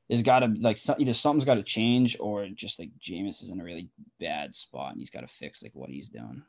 there's 0.07 0.23
got 0.23 0.39
to 0.39 0.53
like 0.61 0.77
either 0.97 1.11
something's 1.11 1.43
got 1.43 1.55
to 1.55 1.63
change 1.63 2.15
or 2.21 2.47
just 2.47 2.79
like 2.79 2.91
Jameis 2.97 3.43
is 3.43 3.49
in 3.49 3.59
a 3.59 3.63
really 3.65 3.89
bad 4.21 4.55
spot 4.55 4.91
and 4.91 5.01
he's 5.01 5.09
got 5.09 5.19
to 5.19 5.27
fix 5.27 5.61
like 5.61 5.75
what 5.75 5.89
he's 5.89 6.07
doing. 6.07 6.43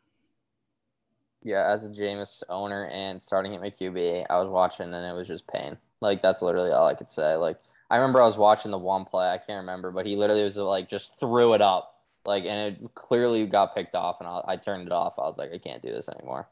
Yeah, 1.46 1.70
as 1.70 1.84
a 1.84 1.88
Jameis 1.88 2.42
owner 2.48 2.86
and 2.86 3.22
starting 3.22 3.54
at 3.54 3.62
QB, 3.62 4.26
I 4.28 4.36
was 4.40 4.48
watching 4.48 4.92
and 4.92 5.06
it 5.06 5.12
was 5.12 5.28
just 5.28 5.46
pain. 5.46 5.78
Like 6.00 6.20
that's 6.20 6.42
literally 6.42 6.72
all 6.72 6.88
I 6.88 6.94
could 6.94 7.08
say. 7.08 7.36
Like 7.36 7.56
I 7.88 7.96
remember 7.98 8.20
I 8.20 8.24
was 8.24 8.36
watching 8.36 8.72
the 8.72 8.78
one 8.78 9.04
play, 9.04 9.28
I 9.28 9.38
can't 9.38 9.60
remember, 9.60 9.92
but 9.92 10.06
he 10.06 10.16
literally 10.16 10.42
was 10.42 10.56
like 10.56 10.88
just 10.88 11.20
threw 11.20 11.54
it 11.54 11.62
up, 11.62 12.00
like, 12.24 12.44
and 12.46 12.74
it 12.74 12.94
clearly 12.96 13.46
got 13.46 13.76
picked 13.76 13.94
off, 13.94 14.16
and 14.18 14.28
I, 14.28 14.42
I 14.44 14.56
turned 14.56 14.88
it 14.88 14.92
off. 14.92 15.20
I 15.20 15.22
was 15.22 15.38
like, 15.38 15.52
I 15.54 15.58
can't 15.58 15.80
do 15.80 15.92
this 15.92 16.08
anymore. 16.08 16.48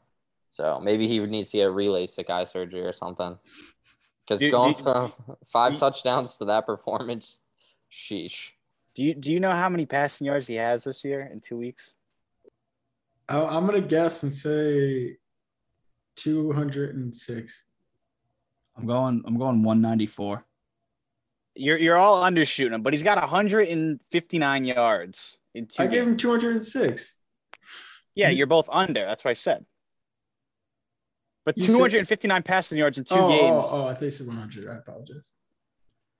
So 0.49 0.79
maybe 0.81 1.09
he 1.09 1.19
needs 1.19 1.51
to 1.51 1.57
get 1.57 1.67
a 1.67 1.71
LASIK 1.71 2.29
eye 2.29 2.45
surgery 2.45 2.81
or 2.81 2.93
something. 2.93 3.37
Because 4.25 4.49
going 4.49 4.75
do- 4.75 4.81
from 4.81 5.11
five 5.45 5.73
do- 5.73 5.79
touchdowns 5.79 6.37
to 6.37 6.45
that 6.45 6.65
performance, 6.65 7.41
sheesh. 7.91 8.51
Do 8.93 9.03
you 9.03 9.13
do 9.13 9.33
you 9.33 9.41
know 9.41 9.51
how 9.51 9.67
many 9.67 9.85
passing 9.85 10.27
yards 10.27 10.47
he 10.47 10.55
has 10.55 10.85
this 10.85 11.03
year 11.03 11.19
in 11.19 11.41
two 11.41 11.57
weeks? 11.57 11.93
I, 13.27 13.39
I'm 13.39 13.65
gonna 13.65 13.81
guess 13.81 14.23
and 14.23 14.33
say 14.33 15.17
two 16.15 16.51
hundred 16.51 16.95
and 16.95 17.15
six. 17.15 17.63
I'm 18.77 18.85
going 18.85 19.23
I'm 19.25 19.37
going 19.37 19.63
194. 19.63 20.45
You're 21.55 21.77
you're 21.77 21.97
all 21.97 22.23
undershooting 22.23 22.73
him, 22.73 22.81
but 22.81 22.93
he's 22.93 23.03
got 23.03 23.19
159 23.19 24.65
yards 24.65 25.37
in 25.53 25.67
two. 25.67 25.83
I 25.83 25.87
gave 25.87 26.05
him 26.05 26.17
two 26.17 26.29
hundred 26.29 26.53
and 26.53 26.63
six. 26.63 27.13
Yeah, 28.13 28.29
you're 28.29 28.47
both 28.47 28.69
under. 28.71 29.05
That's 29.05 29.23
what 29.23 29.31
I 29.31 29.35
said. 29.35 29.65
But 31.45 31.57
You 31.57 31.63
said- 31.63 31.73
259 31.73 32.43
passing 32.43 32.77
yards 32.77 32.97
in 32.97 33.03
two 33.03 33.15
oh, 33.15 33.25
oh 33.25 33.29
games. 33.29 33.65
Oh, 33.67 33.83
oh, 33.83 33.87
I 33.87 33.91
think 33.93 34.03
you 34.03 34.11
said 34.11 34.27
one 34.27 34.37
hundred. 34.37 34.67
I 34.69 34.77
apologize. 34.77 35.31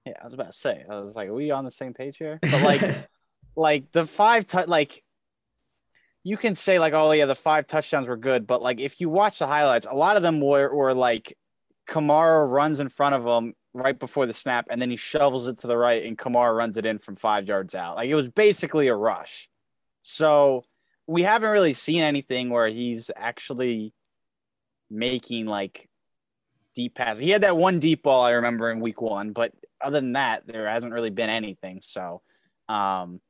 Yeah, 0.06 0.14
I 0.22 0.26
was 0.26 0.34
about 0.34 0.48
to 0.48 0.58
say. 0.58 0.86
I 0.88 1.00
was 1.00 1.16
like, 1.16 1.30
are 1.30 1.34
we 1.34 1.50
on 1.52 1.66
the 1.66 1.72
same 1.72 1.94
page 1.94 2.18
here? 2.18 2.38
But 2.42 2.62
like, 2.62 3.10
like 3.56 3.92
the 3.92 4.06
five 4.06 4.46
tou- 4.46 4.66
like 4.68 5.04
you 6.26 6.38
can 6.38 6.56
say 6.56 6.80
like, 6.80 6.94
oh 6.94 7.12
yeah, 7.12 7.28
the 7.28 7.36
five 7.36 7.68
touchdowns 7.68 8.08
were 8.08 8.18
good, 8.18 8.48
but 8.48 8.60
like 8.60 8.82
if 8.82 9.00
you 9.00 9.10
watch 9.10 9.38
the 9.38 9.46
highlights, 9.46 9.86
a 9.86 9.94
lot 9.94 10.18
of 10.18 10.24
them 10.24 10.42
were 10.42 10.74
were 10.74 10.94
like 10.94 11.38
Kamara 11.88 12.50
runs 12.50 12.80
in 12.80 12.90
front 12.90 13.14
of 13.14 13.24
him 13.24 13.54
right 13.76 13.98
before 13.98 14.26
the 14.26 14.34
snap, 14.34 14.66
and 14.72 14.82
then 14.82 14.90
he 14.90 14.96
shovels 14.96 15.48
it 15.48 15.60
to 15.60 15.68
the 15.68 15.78
right, 15.78 16.04
and 16.04 16.18
Kamara 16.18 16.58
runs 16.58 16.78
it 16.78 16.86
in 16.86 16.98
from 16.98 17.16
five 17.16 17.48
yards 17.48 17.76
out. 17.76 17.96
Like 17.96 18.10
it 18.10 18.16
was 18.16 18.28
basically 18.28 18.88
a 18.88 18.96
rush. 18.96 19.48
So 20.02 20.66
we 21.06 21.22
haven't 21.22 21.52
really 21.52 21.74
seen 21.74 22.02
anything 22.02 22.50
where 22.50 22.68
he's 22.68 23.12
actually 23.16 23.94
making 24.90 25.46
like 25.46 25.88
deep 26.74 26.96
passes. 26.96 27.20
He 27.20 27.30
had 27.30 27.44
that 27.44 27.56
one 27.56 27.78
deep 27.78 28.02
ball 28.02 28.24
I 28.24 28.32
remember 28.32 28.72
in 28.72 28.80
week 28.80 29.00
one, 29.00 29.32
but 29.32 29.54
other 29.80 30.02
than 30.02 30.14
that, 30.14 30.48
there 30.48 30.68
hasn't 30.68 30.92
really 30.92 31.12
been 31.12 31.30
anything. 31.30 31.82
So, 31.84 32.24
um, 32.68 33.22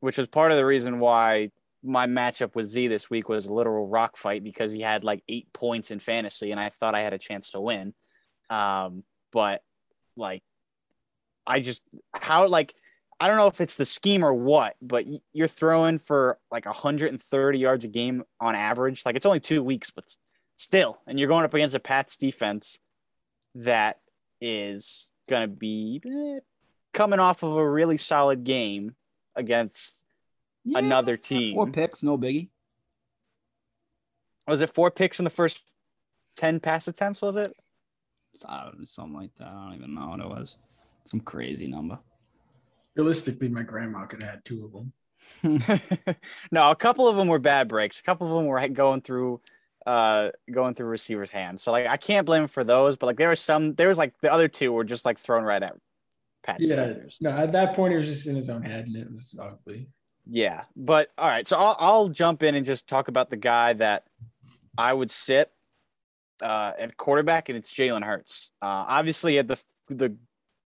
which 0.00 0.18
is 0.18 0.26
part 0.26 0.50
of 0.50 0.56
the 0.56 0.66
reason 0.66 0.98
why 0.98 1.52
my 1.84 2.06
matchup 2.06 2.54
with 2.54 2.66
Z 2.66 2.88
this 2.88 3.10
week 3.10 3.28
was 3.28 3.46
a 3.46 3.52
literal 3.52 3.86
rock 3.86 4.16
fight 4.16 4.42
because 4.42 4.72
he 4.72 4.80
had 4.80 5.04
like 5.04 5.22
eight 5.28 5.52
points 5.52 5.90
in 5.90 5.98
fantasy 5.98 6.50
and 6.50 6.58
I 6.58 6.70
thought 6.70 6.94
I 6.94 7.02
had 7.02 7.12
a 7.12 7.18
chance 7.18 7.50
to 7.50 7.60
win. 7.60 7.94
Um, 8.48 9.04
but 9.32 9.62
like, 10.16 10.42
I 11.46 11.60
just, 11.60 11.82
how, 12.12 12.48
like, 12.48 12.74
I 13.20 13.28
don't 13.28 13.36
know 13.36 13.46
if 13.46 13.60
it's 13.60 13.76
the 13.76 13.84
scheme 13.84 14.24
or 14.24 14.32
what, 14.32 14.76
but 14.80 15.04
you're 15.32 15.46
throwing 15.46 15.98
for 15.98 16.38
like 16.50 16.64
130 16.64 17.58
yards 17.58 17.84
a 17.84 17.88
game 17.88 18.24
on 18.40 18.54
average. 18.54 19.04
Like, 19.04 19.16
it's 19.16 19.26
only 19.26 19.40
two 19.40 19.62
weeks, 19.62 19.90
but 19.90 20.04
still, 20.56 20.98
and 21.06 21.18
you're 21.18 21.28
going 21.28 21.44
up 21.44 21.54
against 21.54 21.74
a 21.74 21.80
Pats 21.80 22.16
defense 22.16 22.78
that 23.56 24.00
is 24.40 25.08
going 25.28 25.42
to 25.42 25.54
be 25.54 26.02
eh, 26.04 26.40
coming 26.92 27.20
off 27.20 27.42
of 27.42 27.56
a 27.56 27.70
really 27.70 27.96
solid 27.96 28.44
game 28.44 28.94
against 29.36 30.03
another 30.66 31.16
team. 31.16 31.54
Four 31.54 31.70
picks, 31.70 32.02
no 32.02 32.16
biggie. 32.18 32.48
Was 34.46 34.60
it 34.60 34.70
four 34.70 34.90
picks 34.90 35.18
in 35.18 35.24
the 35.24 35.30
first 35.30 35.62
10 36.36 36.60
pass 36.60 36.86
attempts? 36.88 37.22
Was 37.22 37.36
it? 37.36 37.50
It's- 38.34 38.44
I 38.46 38.64
don't 38.64 38.78
know, 38.80 38.84
something 38.84 39.14
like 39.14 39.34
that. 39.36 39.48
I 39.48 39.52
don't 39.66 39.74
even 39.76 39.94
know 39.94 40.08
what 40.08 40.20
it 40.20 40.28
was. 40.28 40.56
Some 41.06 41.20
crazy 41.20 41.66
number. 41.66 41.98
Realistically, 42.96 43.48
my 43.48 43.62
grandma 43.62 44.06
could 44.06 44.22
have 44.22 44.30
had 44.30 44.44
two 44.44 44.64
of 44.64 44.72
them. 44.72 44.92
no, 46.52 46.70
a 46.70 46.76
couple 46.76 47.08
of 47.08 47.16
them 47.16 47.28
were 47.28 47.38
bad 47.38 47.68
breaks. 47.68 48.00
A 48.00 48.02
couple 48.02 48.26
of 48.26 48.34
them 48.36 48.46
were 48.46 48.68
going 48.68 49.00
through, 49.00 49.40
uh, 49.86 50.30
going 50.50 50.74
through 50.74 50.86
receivers' 50.86 51.30
hands. 51.30 51.62
So 51.62 51.72
like, 51.72 51.86
I 51.86 51.96
can't 51.96 52.26
blame 52.26 52.42
him 52.42 52.48
for 52.48 52.64
those. 52.64 52.96
But 52.96 53.06
like, 53.06 53.16
there 53.16 53.28
was 53.30 53.40
some. 53.40 53.74
There 53.74 53.88
was 53.88 53.98
like 53.98 54.12
the 54.20 54.32
other 54.32 54.48
two 54.48 54.72
were 54.72 54.84
just 54.84 55.04
like 55.04 55.18
thrown 55.18 55.44
right 55.44 55.62
at 55.62 55.74
Pat's 56.42 56.66
Yeah, 56.66 56.76
defenders. 56.76 57.16
no, 57.20 57.30
at 57.30 57.52
that 57.52 57.74
point, 57.74 57.92
he 57.92 57.98
was 57.98 58.06
just 58.06 58.26
in 58.26 58.36
his 58.36 58.50
own 58.50 58.62
head, 58.62 58.86
and 58.86 58.96
it 58.96 59.10
was 59.10 59.38
ugly. 59.40 59.88
Yeah, 60.26 60.64
but 60.74 61.10
all 61.18 61.28
right. 61.28 61.46
So 61.46 61.58
I'll 61.58 61.76
I'll 61.78 62.08
jump 62.08 62.42
in 62.42 62.54
and 62.54 62.64
just 62.64 62.86
talk 62.88 63.08
about 63.08 63.30
the 63.30 63.36
guy 63.36 63.74
that 63.74 64.04
I 64.78 64.92
would 64.92 65.10
sit 65.10 65.50
uh, 66.42 66.72
at 66.78 66.96
quarterback, 66.96 67.48
and 67.48 67.58
it's 67.58 67.72
Jalen 67.72 68.04
Hurts. 68.04 68.50
Uh, 68.62 68.84
obviously, 68.88 69.36
had 69.36 69.48
the 69.48 69.62
the 69.88 70.16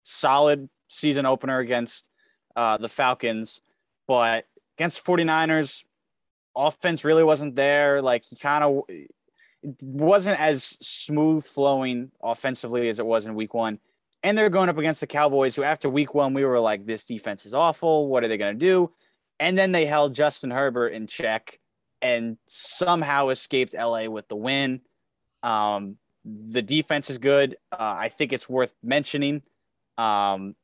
solid 0.04 0.68
season 0.88 1.26
opener 1.26 1.58
against 1.58 2.08
uh, 2.56 2.76
the 2.76 2.88
Falcons, 2.88 3.60
but 4.06 4.46
against 4.76 5.04
49ers, 5.04 5.84
offense 6.56 7.04
really 7.04 7.24
wasn't 7.24 7.56
there. 7.56 8.00
Like 8.00 8.24
he 8.24 8.36
kind 8.36 8.64
of 8.64 8.82
wasn't 9.82 10.40
as 10.40 10.76
smooth 10.80 11.44
flowing 11.44 12.10
offensively 12.22 12.88
as 12.88 12.98
it 12.98 13.06
was 13.06 13.26
in 13.26 13.34
Week 13.34 13.54
One. 13.54 13.78
And 14.22 14.36
they're 14.36 14.50
going 14.50 14.68
up 14.68 14.78
against 14.78 15.00
the 15.00 15.06
Cowboys, 15.06 15.56
who 15.56 15.62
after 15.62 15.88
Week 15.88 16.14
One 16.14 16.34
we 16.34 16.44
were 16.44 16.60
like, 16.60 16.86
this 16.86 17.04
defense 17.04 17.46
is 17.46 17.54
awful. 17.54 18.08
What 18.08 18.22
are 18.22 18.28
they 18.28 18.36
going 18.36 18.58
to 18.58 18.66
do? 18.66 18.92
And 19.40 19.56
then 19.56 19.72
they 19.72 19.86
held 19.86 20.14
Justin 20.14 20.50
Herbert 20.50 20.88
in 20.88 21.06
check 21.06 21.58
and 22.02 22.36
somehow 22.46 23.30
escaped 23.30 23.74
LA 23.74 24.04
with 24.04 24.28
the 24.28 24.36
win. 24.36 24.82
Um, 25.42 25.96
the 26.24 26.62
defense 26.62 27.08
is 27.08 27.18
good. 27.18 27.56
Uh, 27.72 27.96
I 27.98 28.08
think 28.10 28.32
it's 28.32 28.48
worth 28.48 28.74
mentioning 28.82 29.42
um, 29.96 30.54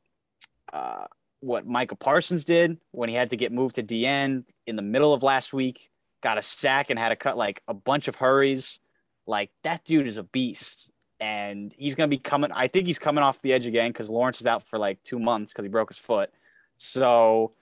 uh, 0.72 1.06
what 1.40 1.66
Micah 1.66 1.96
Parsons 1.96 2.44
did 2.44 2.78
when 2.92 3.08
he 3.08 3.14
had 3.14 3.30
to 3.30 3.36
get 3.36 3.50
moved 3.50 3.76
to 3.76 3.82
DE 3.82 4.04
in 4.04 4.44
the 4.66 4.82
middle 4.82 5.14
of 5.14 5.22
last 5.22 5.54
week, 5.54 5.90
got 6.22 6.38
a 6.38 6.42
sack 6.42 6.90
and 6.90 6.98
had 6.98 7.08
to 7.08 7.16
cut 7.16 7.38
like 7.38 7.62
a 7.68 7.74
bunch 7.74 8.08
of 8.08 8.16
hurries. 8.16 8.80
Like 9.26 9.50
that 9.64 9.84
dude 9.84 10.06
is 10.06 10.18
a 10.18 10.22
beast. 10.22 10.90
And 11.18 11.74
he's 11.78 11.94
going 11.94 12.10
to 12.10 12.14
be 12.14 12.20
coming. 12.20 12.52
I 12.52 12.68
think 12.68 12.86
he's 12.86 12.98
coming 12.98 13.24
off 13.24 13.40
the 13.40 13.54
edge 13.54 13.66
again 13.66 13.90
because 13.90 14.10
Lawrence 14.10 14.42
is 14.42 14.46
out 14.46 14.68
for 14.68 14.78
like 14.78 15.02
two 15.02 15.18
months 15.18 15.50
because 15.52 15.64
he 15.64 15.70
broke 15.70 15.88
his 15.88 15.96
foot. 15.96 16.30
So, 16.76 17.52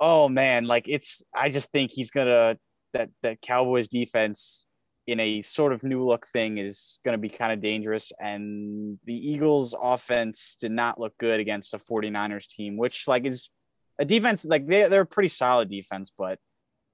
oh 0.00 0.28
man, 0.28 0.66
like 0.66 0.84
it's, 0.88 1.22
I 1.34 1.48
just 1.48 1.70
think 1.70 1.90
he's 1.92 2.10
to, 2.10 2.58
that, 2.92 3.10
that 3.22 3.40
Cowboys 3.40 3.88
defense 3.88 4.66
in 5.06 5.20
a 5.20 5.42
sort 5.42 5.72
of 5.72 5.82
new 5.82 6.04
look 6.04 6.26
thing 6.26 6.58
is 6.58 6.98
going 7.04 7.12
to 7.12 7.18
be 7.18 7.28
kind 7.28 7.52
of 7.52 7.60
dangerous. 7.60 8.12
And 8.18 8.98
the 9.04 9.14
Eagles 9.14 9.74
offense 9.80 10.56
did 10.60 10.72
not 10.72 10.98
look 10.98 11.16
good 11.18 11.40
against 11.40 11.74
a 11.74 11.78
49ers 11.78 12.46
team, 12.46 12.76
which 12.76 13.06
like 13.06 13.26
is 13.26 13.50
a 13.98 14.04
defense, 14.04 14.44
like 14.44 14.66
they, 14.66 14.88
they're 14.88 15.02
a 15.02 15.06
pretty 15.06 15.28
solid 15.28 15.68
defense, 15.68 16.10
but 16.16 16.38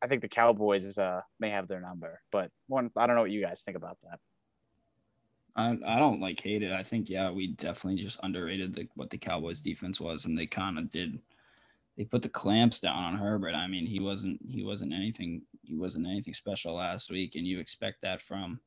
I 0.03 0.07
think 0.07 0.23
the 0.23 0.29
Cowboys 0.29 0.85
is, 0.85 0.99
uh, 0.99 1.21
may 1.39 1.51
have 1.51 1.69
their 1.69 1.81
number, 1.81 2.21
but 2.33 2.51
one, 2.67 2.91
I 2.97 3.07
don't 3.07 3.17
know 3.17 3.23
what 3.23 3.31
you 3.31 3.45
guys 3.45 3.63
think 3.65 3.77
about 3.77 3.99
that. 4.03 4.19
I, 5.57 5.77
I 5.87 5.99
don't 5.99 6.21
like 6.21 6.41
hate 6.41 6.63
it. 6.63 6.73
I 6.73 6.83
think, 6.83 7.11
yeah, 7.11 7.31
we 7.31 7.49
definitely 7.49 8.03
just 8.03 8.21
underrated 8.23 8.75
the, 8.75 8.89
what 8.95 9.11
the 9.11 9.19
Cowboys 9.19 9.61
defense 9.61 10.01
was. 10.01 10.25
And 10.25 10.39
they 10.39 10.47
kind 10.47 10.79
of 10.79 10.91
did, 10.91 11.19
they 12.01 12.07
put 12.07 12.23
the 12.23 12.31
clamps 12.31 12.81
down 12.81 12.97
on 12.97 13.15
Herbert. 13.15 13.55
I 13.55 13.67
mean, 13.67 13.85
he 13.85 14.01
wasn't, 14.01 14.41
he 14.49 14.65
wasn't 14.65 14.95
anything 14.95 15.43
he 15.61 15.77
wasn't 15.77 16.07
anything 16.07 16.33
special 16.33 16.77
last 16.77 17.11
week, 17.11 17.35
and 17.35 17.47
you 17.47 17.61
expect 17.61 18.01
that 18.01 18.23
from 18.23 18.59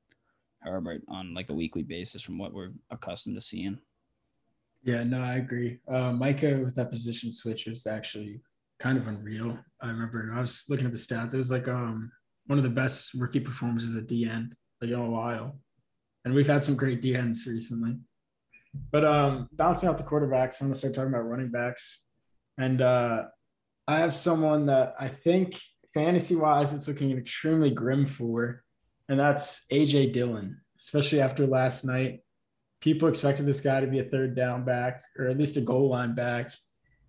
Herbert 0.59 1.01
on 1.07 1.33
like 1.33 1.49
a 1.49 1.53
weekly 1.55 1.81
basis 1.81 2.21
from 2.21 2.37
what 2.37 2.53
we're 2.53 2.73
accustomed 2.91 3.35
to 3.35 3.41
seeing. 3.41 3.79
Yeah, 4.83 5.03
no, 5.03 5.23
I 5.23 5.37
agree. 5.37 5.79
Uh, 5.91 6.11
Micah 6.11 6.61
with 6.63 6.75
that 6.75 6.91
position 6.91 7.33
switch 7.33 7.65
was 7.65 7.87
actually 7.87 8.39
kind 8.79 8.99
of 8.99 9.07
unreal. 9.07 9.57
I 9.81 9.87
remember 9.87 10.31
I 10.31 10.39
was 10.39 10.65
looking 10.69 10.85
at 10.85 10.91
the 10.91 10.97
stats. 10.99 11.33
It 11.33 11.39
was 11.39 11.49
like 11.49 11.67
um 11.67 12.11
one 12.45 12.59
of 12.59 12.63
the 12.63 12.69
best 12.69 13.15
rookie 13.15 13.39
performances 13.39 13.95
at 13.95 14.05
DE 14.05 14.27
like 14.79 14.91
in 14.91 14.93
a 14.93 15.09
while, 15.09 15.57
and 16.23 16.35
we've 16.35 16.45
had 16.45 16.63
some 16.63 16.75
great 16.75 17.01
DEs 17.01 17.47
recently. 17.47 17.97
But 18.91 19.03
um, 19.03 19.49
bouncing 19.53 19.89
out 19.89 19.97
the 19.97 20.03
quarterbacks, 20.03 20.61
I'm 20.61 20.67
gonna 20.67 20.75
start 20.75 20.93
talking 20.93 21.09
about 21.09 21.27
running 21.27 21.49
backs, 21.49 22.09
and 22.57 22.81
uh, 22.81 23.23
I 23.87 23.99
have 23.99 24.13
someone 24.13 24.67
that 24.67 24.95
I 24.99 25.07
think 25.07 25.59
fantasy 25.93 26.35
wise, 26.35 26.73
it's 26.73 26.87
looking 26.87 27.17
extremely 27.17 27.71
grim 27.71 28.05
for, 28.05 28.63
and 29.09 29.19
that's 29.19 29.65
AJ 29.71 30.13
Dillon, 30.13 30.61
especially 30.79 31.21
after 31.21 31.45
last 31.45 31.83
night. 31.83 32.19
People 32.81 33.07
expected 33.07 33.45
this 33.45 33.61
guy 33.61 33.79
to 33.79 33.87
be 33.87 33.99
a 33.99 34.03
third 34.03 34.35
down 34.35 34.65
back 34.65 35.01
or 35.17 35.27
at 35.27 35.37
least 35.37 35.55
a 35.55 35.61
goal 35.61 35.89
line 35.89 36.15
back. 36.15 36.51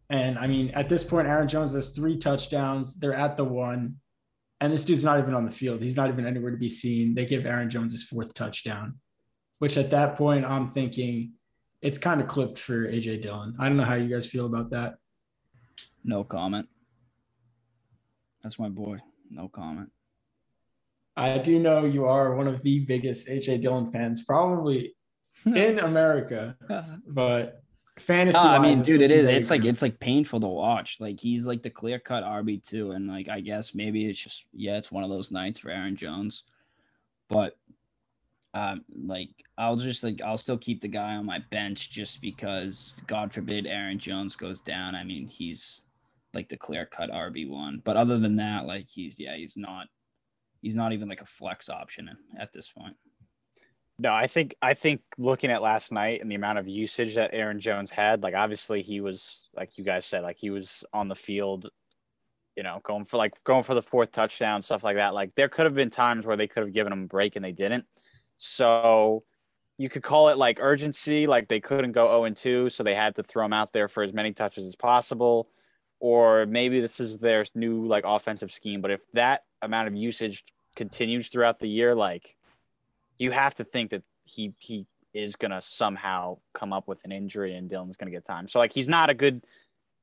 And 0.08 0.38
I 0.38 0.46
mean, 0.46 0.70
at 0.70 0.88
this 0.88 1.02
point, 1.02 1.26
Aaron 1.26 1.48
Jones 1.48 1.74
has 1.74 1.90
three 1.90 2.18
touchdowns. 2.18 2.96
They're 2.96 3.14
at 3.14 3.36
the 3.36 3.44
one, 3.44 3.96
and 4.60 4.72
this 4.72 4.84
dude's 4.84 5.04
not 5.04 5.18
even 5.18 5.34
on 5.34 5.46
the 5.46 5.50
field. 5.50 5.82
He's 5.82 5.96
not 5.96 6.10
even 6.10 6.26
anywhere 6.26 6.50
to 6.50 6.56
be 6.56 6.68
seen. 6.68 7.14
They 7.14 7.26
give 7.26 7.46
Aaron 7.46 7.70
Jones 7.70 7.92
his 7.92 8.04
fourth 8.04 8.34
touchdown, 8.34 9.00
which 9.58 9.76
at 9.76 9.90
that 9.90 10.16
point, 10.16 10.44
I'm 10.44 10.70
thinking 10.70 11.32
it's 11.82 11.98
kind 11.98 12.20
of 12.20 12.28
clipped 12.28 12.58
for 12.58 12.86
AJ 12.86 13.22
Dillon. 13.22 13.56
I 13.58 13.68
don't 13.68 13.76
know 13.76 13.84
how 13.84 13.94
you 13.94 14.08
guys 14.08 14.26
feel 14.26 14.46
about 14.46 14.70
that. 14.70 14.94
No 16.04 16.22
comment. 16.22 16.68
That's 18.42 18.58
my 18.58 18.68
boy. 18.68 18.98
No 19.30 19.48
comment. 19.48 19.90
I 21.16 21.38
do 21.38 21.58
know 21.58 21.84
you 21.86 22.04
are 22.06 22.34
one 22.34 22.46
of 22.46 22.62
the 22.62 22.80
biggest 22.80 23.28
AJ 23.28 23.62
Dillon 23.62 23.90
fans, 23.90 24.24
probably 24.24 24.94
in 25.46 25.78
America, 25.78 26.56
but 27.06 27.62
fantasy. 27.98 28.38
No, 28.38 28.50
I 28.50 28.58
mean, 28.58 28.82
dude, 28.82 29.00
it 29.00 29.10
is. 29.10 29.28
It's 29.28 29.50
like 29.50 29.64
it's 29.64 29.82
like 29.82 29.98
painful 30.00 30.40
to 30.40 30.46
watch. 30.46 30.98
Like 31.00 31.18
he's 31.18 31.46
like 31.46 31.62
the 31.62 31.70
clear 31.70 31.98
cut 31.98 32.24
RB 32.24 32.66
two, 32.66 32.92
and 32.92 33.08
like 33.08 33.28
I 33.28 33.40
guess 33.40 33.74
maybe 33.74 34.06
it's 34.06 34.18
just 34.18 34.44
yeah, 34.52 34.76
it's 34.76 34.92
one 34.92 35.04
of 35.04 35.10
those 35.10 35.30
nights 35.30 35.60
for 35.60 35.70
Aaron 35.70 35.96
Jones, 35.96 36.42
but 37.28 37.56
um, 38.54 38.84
like 39.04 39.30
I'll 39.56 39.76
just 39.76 40.02
like 40.02 40.20
I'll 40.22 40.38
still 40.38 40.58
keep 40.58 40.80
the 40.80 40.88
guy 40.88 41.16
on 41.16 41.26
my 41.26 41.40
bench 41.50 41.90
just 41.90 42.20
because 42.20 43.00
God 43.06 43.32
forbid 43.32 43.66
Aaron 43.66 43.98
Jones 43.98 44.36
goes 44.36 44.60
down. 44.60 44.94
I 44.94 45.04
mean, 45.04 45.26
he's 45.26 45.82
like 46.34 46.48
the 46.48 46.56
clear 46.56 46.86
cut 46.86 47.10
RB 47.10 47.48
one. 47.48 47.80
But 47.84 47.96
other 47.96 48.18
than 48.18 48.36
that, 48.36 48.66
like 48.66 48.88
he's 48.88 49.18
yeah, 49.18 49.36
he's 49.36 49.56
not 49.56 49.86
he's 50.62 50.76
not 50.76 50.92
even 50.92 51.08
like 51.08 51.20
a 51.20 51.26
flex 51.26 51.68
option 51.68 52.10
at 52.38 52.52
this 52.52 52.70
point. 52.70 52.96
No, 53.98 54.12
I 54.12 54.26
think 54.26 54.56
I 54.60 54.74
think 54.74 55.02
looking 55.18 55.50
at 55.50 55.62
last 55.62 55.92
night 55.92 56.20
and 56.20 56.30
the 56.30 56.34
amount 56.34 56.58
of 56.58 56.66
usage 56.66 57.14
that 57.14 57.30
Aaron 57.32 57.60
Jones 57.60 57.90
had, 57.90 58.22
like 58.22 58.34
obviously 58.34 58.82
he 58.82 59.00
was 59.00 59.48
like 59.54 59.78
you 59.78 59.84
guys 59.84 60.04
said, 60.04 60.22
like 60.22 60.38
he 60.38 60.50
was 60.50 60.84
on 60.92 61.08
the 61.08 61.14
field, 61.14 61.68
you 62.56 62.64
know, 62.64 62.80
going 62.82 63.04
for 63.04 63.18
like 63.18 63.32
going 63.44 63.62
for 63.62 63.74
the 63.74 63.82
fourth 63.82 64.10
touchdown, 64.10 64.62
stuff 64.62 64.82
like 64.82 64.96
that. 64.96 65.14
Like 65.14 65.34
there 65.36 65.48
could 65.48 65.66
have 65.66 65.74
been 65.74 65.90
times 65.90 66.26
where 66.26 66.36
they 66.36 66.48
could 66.48 66.64
have 66.64 66.72
given 66.72 66.92
him 66.92 67.04
a 67.04 67.06
break 67.06 67.36
and 67.36 67.44
they 67.44 67.52
didn't. 67.52 67.84
So 68.36 69.22
you 69.78 69.88
could 69.88 70.02
call 70.02 70.28
it 70.28 70.38
like 70.38 70.58
urgency, 70.60 71.26
like 71.26 71.48
they 71.48 71.60
couldn't 71.60 71.92
go 71.92 72.06
0 72.06 72.24
and 72.24 72.36
2, 72.36 72.70
so 72.70 72.82
they 72.82 72.94
had 72.94 73.14
to 73.16 73.22
throw 73.22 73.44
him 73.44 73.52
out 73.52 73.72
there 73.72 73.88
for 73.88 74.02
as 74.02 74.12
many 74.12 74.32
touches 74.32 74.66
as 74.66 74.76
possible 74.76 75.48
or 76.04 76.44
maybe 76.44 76.82
this 76.82 77.00
is 77.00 77.16
their 77.16 77.46
new 77.54 77.86
like 77.86 78.04
offensive 78.06 78.52
scheme. 78.52 78.82
But 78.82 78.90
if 78.90 79.00
that 79.14 79.44
amount 79.62 79.88
of 79.88 79.94
usage 79.94 80.44
continues 80.76 81.28
throughout 81.28 81.60
the 81.60 81.66
year, 81.66 81.94
like 81.94 82.36
you 83.16 83.30
have 83.30 83.54
to 83.54 83.64
think 83.64 83.88
that 83.88 84.02
he 84.22 84.52
he 84.58 84.86
is 85.14 85.34
gonna 85.34 85.62
somehow 85.62 86.36
come 86.52 86.74
up 86.74 86.88
with 86.88 87.02
an 87.06 87.10
injury 87.10 87.54
and 87.56 87.70
Dillon's 87.70 87.96
gonna 87.96 88.10
get 88.10 88.26
time. 88.26 88.48
So 88.48 88.58
like 88.58 88.74
he's 88.74 88.86
not 88.86 89.08
a 89.08 89.14
good 89.14 89.46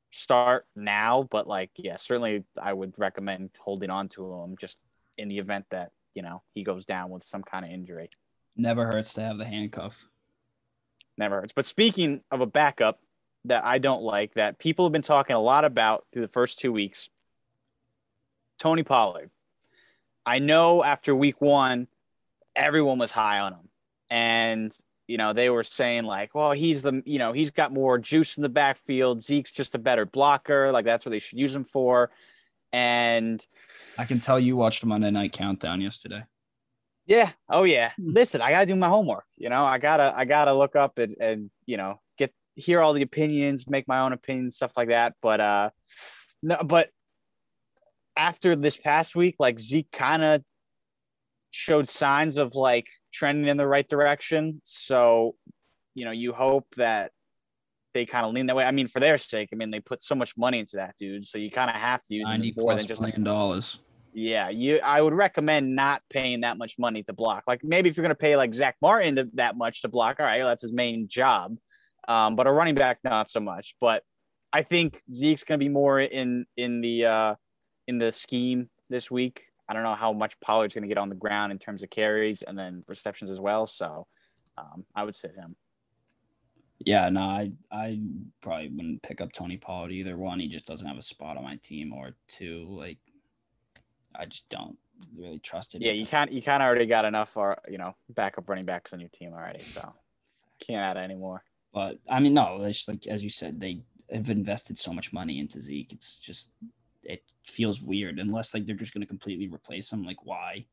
start 0.09 0.65
now, 0.75 1.27
but 1.29 1.45
like 1.45 1.69
yeah, 1.75 1.97
certainly 1.97 2.45
I 2.59 2.73
would 2.73 2.97
recommend 2.97 3.51
holding 3.59 3.91
on 3.91 4.09
to 4.09 4.33
him 4.33 4.55
just 4.57 4.79
in 5.19 5.27
the 5.27 5.37
event 5.37 5.67
that 5.69 5.91
you 6.15 6.23
know 6.23 6.41
he 6.55 6.63
goes 6.63 6.87
down 6.87 7.11
with 7.11 7.21
some 7.21 7.43
kind 7.43 7.63
of 7.63 7.69
injury. 7.69 8.09
Never 8.57 8.87
hurts 8.87 9.13
to 9.13 9.21
have 9.21 9.37
the 9.37 9.45
handcuff. 9.45 10.03
Never 11.15 11.41
hurts. 11.41 11.53
But 11.55 11.67
speaking 11.67 12.23
of 12.31 12.41
a 12.41 12.47
backup, 12.47 13.01
that 13.45 13.63
I 13.63 13.79
don't 13.79 14.03
like 14.03 14.35
that 14.35 14.59
people 14.59 14.85
have 14.85 14.91
been 14.91 15.01
talking 15.01 15.35
a 15.35 15.41
lot 15.41 15.65
about 15.65 16.05
through 16.11 16.21
the 16.21 16.27
first 16.27 16.59
two 16.59 16.71
weeks. 16.71 17.09
Tony 18.59 18.83
Pollard. 18.83 19.31
I 20.25 20.37
know 20.39 20.83
after 20.83 21.15
week 21.15 21.41
one, 21.41 21.87
everyone 22.55 22.99
was 22.99 23.11
high 23.11 23.39
on 23.39 23.53
him. 23.53 23.69
And, 24.11 24.77
you 25.07 25.17
know, 25.17 25.33
they 25.33 25.49
were 25.49 25.63
saying, 25.63 26.03
like, 26.03 26.35
well, 26.35 26.51
he's 26.51 26.83
the, 26.83 27.01
you 27.05 27.17
know, 27.17 27.31
he's 27.31 27.49
got 27.49 27.73
more 27.73 27.97
juice 27.97 28.37
in 28.37 28.43
the 28.43 28.49
backfield. 28.49 29.23
Zeke's 29.23 29.51
just 29.51 29.73
a 29.73 29.79
better 29.79 30.05
blocker. 30.05 30.71
Like, 30.71 30.85
that's 30.85 31.05
what 31.05 31.11
they 31.11 31.19
should 31.19 31.39
use 31.39 31.55
him 31.55 31.63
for. 31.63 32.11
And 32.71 33.45
I 33.97 34.05
can 34.05 34.19
tell 34.19 34.39
you 34.39 34.55
watched 34.55 34.85
Monday 34.85 35.09
Night 35.09 35.33
Countdown 35.33 35.81
yesterday. 35.81 36.23
Yeah. 37.07 37.31
Oh, 37.49 37.63
yeah. 37.63 37.91
Listen, 37.97 38.41
I 38.41 38.51
got 38.51 38.59
to 38.61 38.65
do 38.67 38.75
my 38.75 38.89
homework. 38.89 39.25
You 39.37 39.49
know, 39.49 39.63
I 39.63 39.79
got 39.79 39.97
to, 39.97 40.13
I 40.15 40.25
got 40.25 40.45
to 40.45 40.53
look 40.53 40.75
up 40.75 40.99
and, 40.99 41.15
and, 41.19 41.49
you 41.65 41.77
know, 41.77 41.99
hear 42.55 42.81
all 42.81 42.93
the 42.93 43.01
opinions, 43.01 43.67
make 43.67 43.87
my 43.87 43.99
own 43.99 44.13
opinions, 44.13 44.55
stuff 44.55 44.73
like 44.75 44.89
that. 44.89 45.15
But 45.21 45.39
uh, 45.39 45.69
no, 46.41 46.57
but 46.63 46.89
after 48.15 48.55
this 48.55 48.77
past 48.77 49.15
week, 49.15 49.35
like 49.39 49.59
Zeke 49.59 49.91
kind 49.91 50.23
of 50.23 50.43
showed 51.51 51.87
signs 51.87 52.37
of 52.37 52.55
like 52.55 52.87
trending 53.13 53.47
in 53.47 53.57
the 53.57 53.67
right 53.67 53.87
direction. 53.87 54.61
So, 54.63 55.35
you 55.93 56.05
know, 56.05 56.11
you 56.11 56.33
hope 56.33 56.65
that 56.77 57.11
they 57.93 58.05
kind 58.05 58.25
of 58.25 58.33
lean 58.33 58.47
that 58.47 58.55
way. 58.55 58.63
I 58.63 58.71
mean, 58.71 58.87
for 58.87 58.99
their 58.99 59.17
sake, 59.17 59.49
I 59.51 59.55
mean, 59.55 59.69
they 59.69 59.79
put 59.79 60.01
so 60.01 60.15
much 60.15 60.37
money 60.37 60.59
into 60.59 60.77
that 60.77 60.95
dude, 60.97 61.25
so 61.25 61.37
you 61.37 61.51
kind 61.51 61.69
of 61.69 61.75
have 61.75 62.01
to 62.03 62.13
use 62.13 62.29
him 62.29 62.41
more 62.57 62.75
than 62.75 62.87
just 62.87 63.01
million 63.01 63.23
dollars. 63.23 63.79
Yeah, 64.13 64.49
you. 64.49 64.79
I 64.83 65.01
would 65.01 65.13
recommend 65.13 65.73
not 65.75 66.01
paying 66.09 66.41
that 66.41 66.57
much 66.57 66.77
money 66.77 67.03
to 67.03 67.13
block. 67.13 67.43
Like 67.47 67.63
maybe 67.63 67.89
if 67.89 67.95
you're 67.95 68.03
going 68.03 68.09
to 68.09 68.15
pay 68.15 68.35
like 68.35 68.53
Zack 68.53 68.75
Martin 68.81 69.15
to, 69.15 69.29
that 69.33 69.57
much 69.57 69.81
to 69.81 69.87
block, 69.87 70.19
all 70.19 70.25
right, 70.25 70.39
well, 70.39 70.49
that's 70.49 70.61
his 70.61 70.73
main 70.73 71.07
job. 71.07 71.55
Um, 72.07 72.35
but 72.35 72.47
a 72.47 72.51
running 72.51 72.75
back, 72.75 72.99
not 73.03 73.29
so 73.29 73.39
much. 73.39 73.75
But 73.79 74.03
I 74.53 74.63
think 74.63 75.01
Zeke's 75.11 75.43
going 75.43 75.59
to 75.59 75.63
be 75.63 75.69
more 75.69 75.99
in 75.99 76.45
in 76.57 76.81
the 76.81 77.05
uh, 77.05 77.35
in 77.87 77.97
the 77.97 78.11
scheme 78.11 78.69
this 78.89 79.09
week. 79.09 79.43
I 79.67 79.73
don't 79.73 79.83
know 79.83 79.95
how 79.95 80.11
much 80.11 80.39
Pollard's 80.41 80.73
going 80.73 80.83
to 80.83 80.87
get 80.87 80.97
on 80.97 81.09
the 81.09 81.15
ground 81.15 81.51
in 81.51 81.59
terms 81.59 81.81
of 81.81 81.89
carries 81.89 82.41
and 82.41 82.57
then 82.57 82.83
receptions 82.87 83.29
as 83.29 83.39
well. 83.39 83.65
So 83.67 84.05
um, 84.57 84.85
I 84.93 85.03
would 85.03 85.15
sit 85.15 85.33
him. 85.33 85.55
Yeah, 86.85 87.09
no, 87.09 87.21
I 87.21 87.51
I 87.71 87.99
probably 88.41 88.69
wouldn't 88.69 89.03
pick 89.03 89.21
up 89.21 89.31
Tony 89.31 89.57
Pollard 89.57 89.91
either. 89.91 90.17
One, 90.17 90.39
he 90.39 90.47
just 90.47 90.65
doesn't 90.65 90.87
have 90.87 90.97
a 90.97 91.01
spot 91.01 91.37
on 91.37 91.43
my 91.43 91.57
team, 91.57 91.93
or 91.93 92.11
two, 92.27 92.65
like 92.69 92.97
I 94.15 94.25
just 94.25 94.49
don't 94.49 94.77
really 95.15 95.39
trust 95.39 95.75
it. 95.75 95.81
Yeah, 95.81 95.91
you 95.91 96.05
can't 96.05 96.31
you 96.31 96.41
kind 96.41 96.61
of 96.61 96.67
already 96.67 96.87
got 96.87 97.05
enough 97.05 97.29
for 97.29 97.57
you 97.69 97.77
know 97.77 97.95
backup 98.09 98.49
running 98.49 98.65
backs 98.65 98.93
on 98.93 98.99
your 98.99 99.09
team 99.09 99.33
already, 99.33 99.59
so 99.59 99.93
can't 100.59 100.83
add 100.83 100.97
any 100.97 101.15
more. 101.15 101.43
But 101.73 101.99
I 102.09 102.19
mean, 102.19 102.33
no, 102.33 102.61
it's 102.63 102.87
like 102.87 103.07
as 103.07 103.23
you 103.23 103.29
said, 103.29 103.59
they 103.59 103.81
have 104.11 104.29
invested 104.29 104.77
so 104.77 104.93
much 104.93 105.13
money 105.13 105.39
into 105.39 105.61
Zeke. 105.61 105.93
It's 105.93 106.17
just 106.17 106.51
it 107.03 107.23
feels 107.45 107.81
weird 107.81 108.19
unless 108.19 108.53
like 108.53 108.65
they're 108.65 108.75
just 108.75 108.93
going 108.93 109.01
to 109.01 109.07
completely 109.07 109.47
replace 109.47 109.91
him. 109.91 110.03
Like 110.03 110.25
why? 110.25 110.65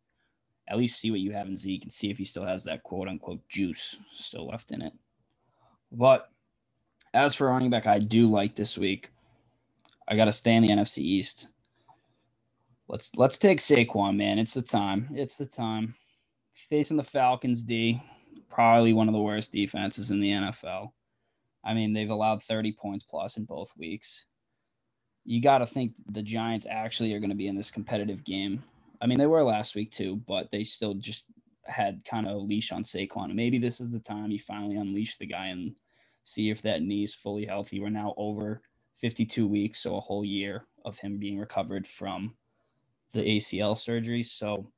At 0.68 0.76
least 0.76 1.00
see 1.00 1.10
what 1.10 1.20
you 1.20 1.32
have 1.32 1.46
in 1.46 1.56
Zeke 1.56 1.84
and 1.84 1.92
see 1.92 2.10
if 2.10 2.18
he 2.18 2.24
still 2.24 2.44
has 2.44 2.64
that 2.64 2.82
quote 2.82 3.08
unquote 3.08 3.46
juice 3.48 3.96
still 4.12 4.48
left 4.48 4.70
in 4.72 4.82
it. 4.82 4.92
But 5.92 6.28
as 7.14 7.34
for 7.34 7.48
running 7.48 7.70
back, 7.70 7.86
I 7.86 7.98
do 7.98 8.28
like 8.30 8.54
this 8.54 8.76
week. 8.76 9.10
I 10.08 10.16
got 10.16 10.26
to 10.26 10.32
stay 10.32 10.54
in 10.54 10.62
the 10.62 10.70
NFC 10.70 10.98
East. 10.98 11.48
Let's 12.88 13.14
let's 13.16 13.38
take 13.38 13.58
Saquon, 13.58 14.16
man. 14.16 14.38
It's 14.38 14.54
the 14.54 14.62
time. 14.62 15.08
It's 15.14 15.36
the 15.36 15.46
time. 15.46 15.94
Facing 16.54 16.96
the 16.96 17.02
Falcons 17.02 17.62
D, 17.62 18.00
probably 18.50 18.92
one 18.92 19.08
of 19.08 19.14
the 19.14 19.20
worst 19.20 19.52
defenses 19.52 20.10
in 20.10 20.20
the 20.20 20.30
NFL. 20.30 20.90
I 21.64 21.74
mean, 21.74 21.92
they've 21.92 22.10
allowed 22.10 22.42
30 22.42 22.72
points 22.72 23.04
plus 23.04 23.36
in 23.36 23.44
both 23.44 23.72
weeks. 23.76 24.24
You 25.24 25.40
got 25.42 25.58
to 25.58 25.66
think 25.66 25.92
the 26.10 26.22
Giants 26.22 26.66
actually 26.68 27.12
are 27.12 27.20
going 27.20 27.30
to 27.30 27.36
be 27.36 27.48
in 27.48 27.56
this 27.56 27.70
competitive 27.70 28.24
game. 28.24 28.62
I 29.00 29.06
mean, 29.06 29.18
they 29.18 29.26
were 29.26 29.42
last 29.42 29.74
week 29.74 29.92
too, 29.92 30.16
but 30.26 30.50
they 30.50 30.64
still 30.64 30.94
just 30.94 31.24
had 31.64 32.02
kind 32.04 32.26
of 32.26 32.34
a 32.34 32.38
leash 32.38 32.72
on 32.72 32.82
Saquon. 32.82 33.34
Maybe 33.34 33.58
this 33.58 33.80
is 33.80 33.90
the 33.90 34.00
time 34.00 34.30
you 34.30 34.38
finally 34.38 34.76
unleash 34.76 35.16
the 35.16 35.26
guy 35.26 35.48
and 35.48 35.74
see 36.24 36.50
if 36.50 36.62
that 36.62 36.82
knee 36.82 37.04
is 37.04 37.14
fully 37.14 37.44
healthy. 37.44 37.80
We're 37.80 37.90
now 37.90 38.14
over 38.16 38.62
52 38.96 39.46
weeks, 39.46 39.80
so 39.80 39.96
a 39.96 40.00
whole 40.00 40.24
year 40.24 40.66
of 40.84 40.98
him 40.98 41.18
being 41.18 41.38
recovered 41.38 41.86
from 41.86 42.34
the 43.12 43.20
ACL 43.20 43.76
surgery. 43.76 44.22
So 44.22 44.70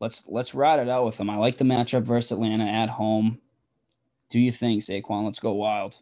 let's 0.00 0.26
let's 0.28 0.54
ride 0.54 0.80
it 0.80 0.88
out 0.88 1.04
with 1.04 1.20
him. 1.20 1.30
I 1.30 1.36
like 1.36 1.58
the 1.58 1.64
matchup 1.64 2.02
versus 2.02 2.32
Atlanta 2.32 2.64
at 2.64 2.88
home. 2.88 3.40
Do 4.30 4.40
you 4.40 4.50
think 4.50 4.82
Saquon? 4.82 5.24
Let's 5.24 5.40
go 5.40 5.52
wild. 5.52 5.98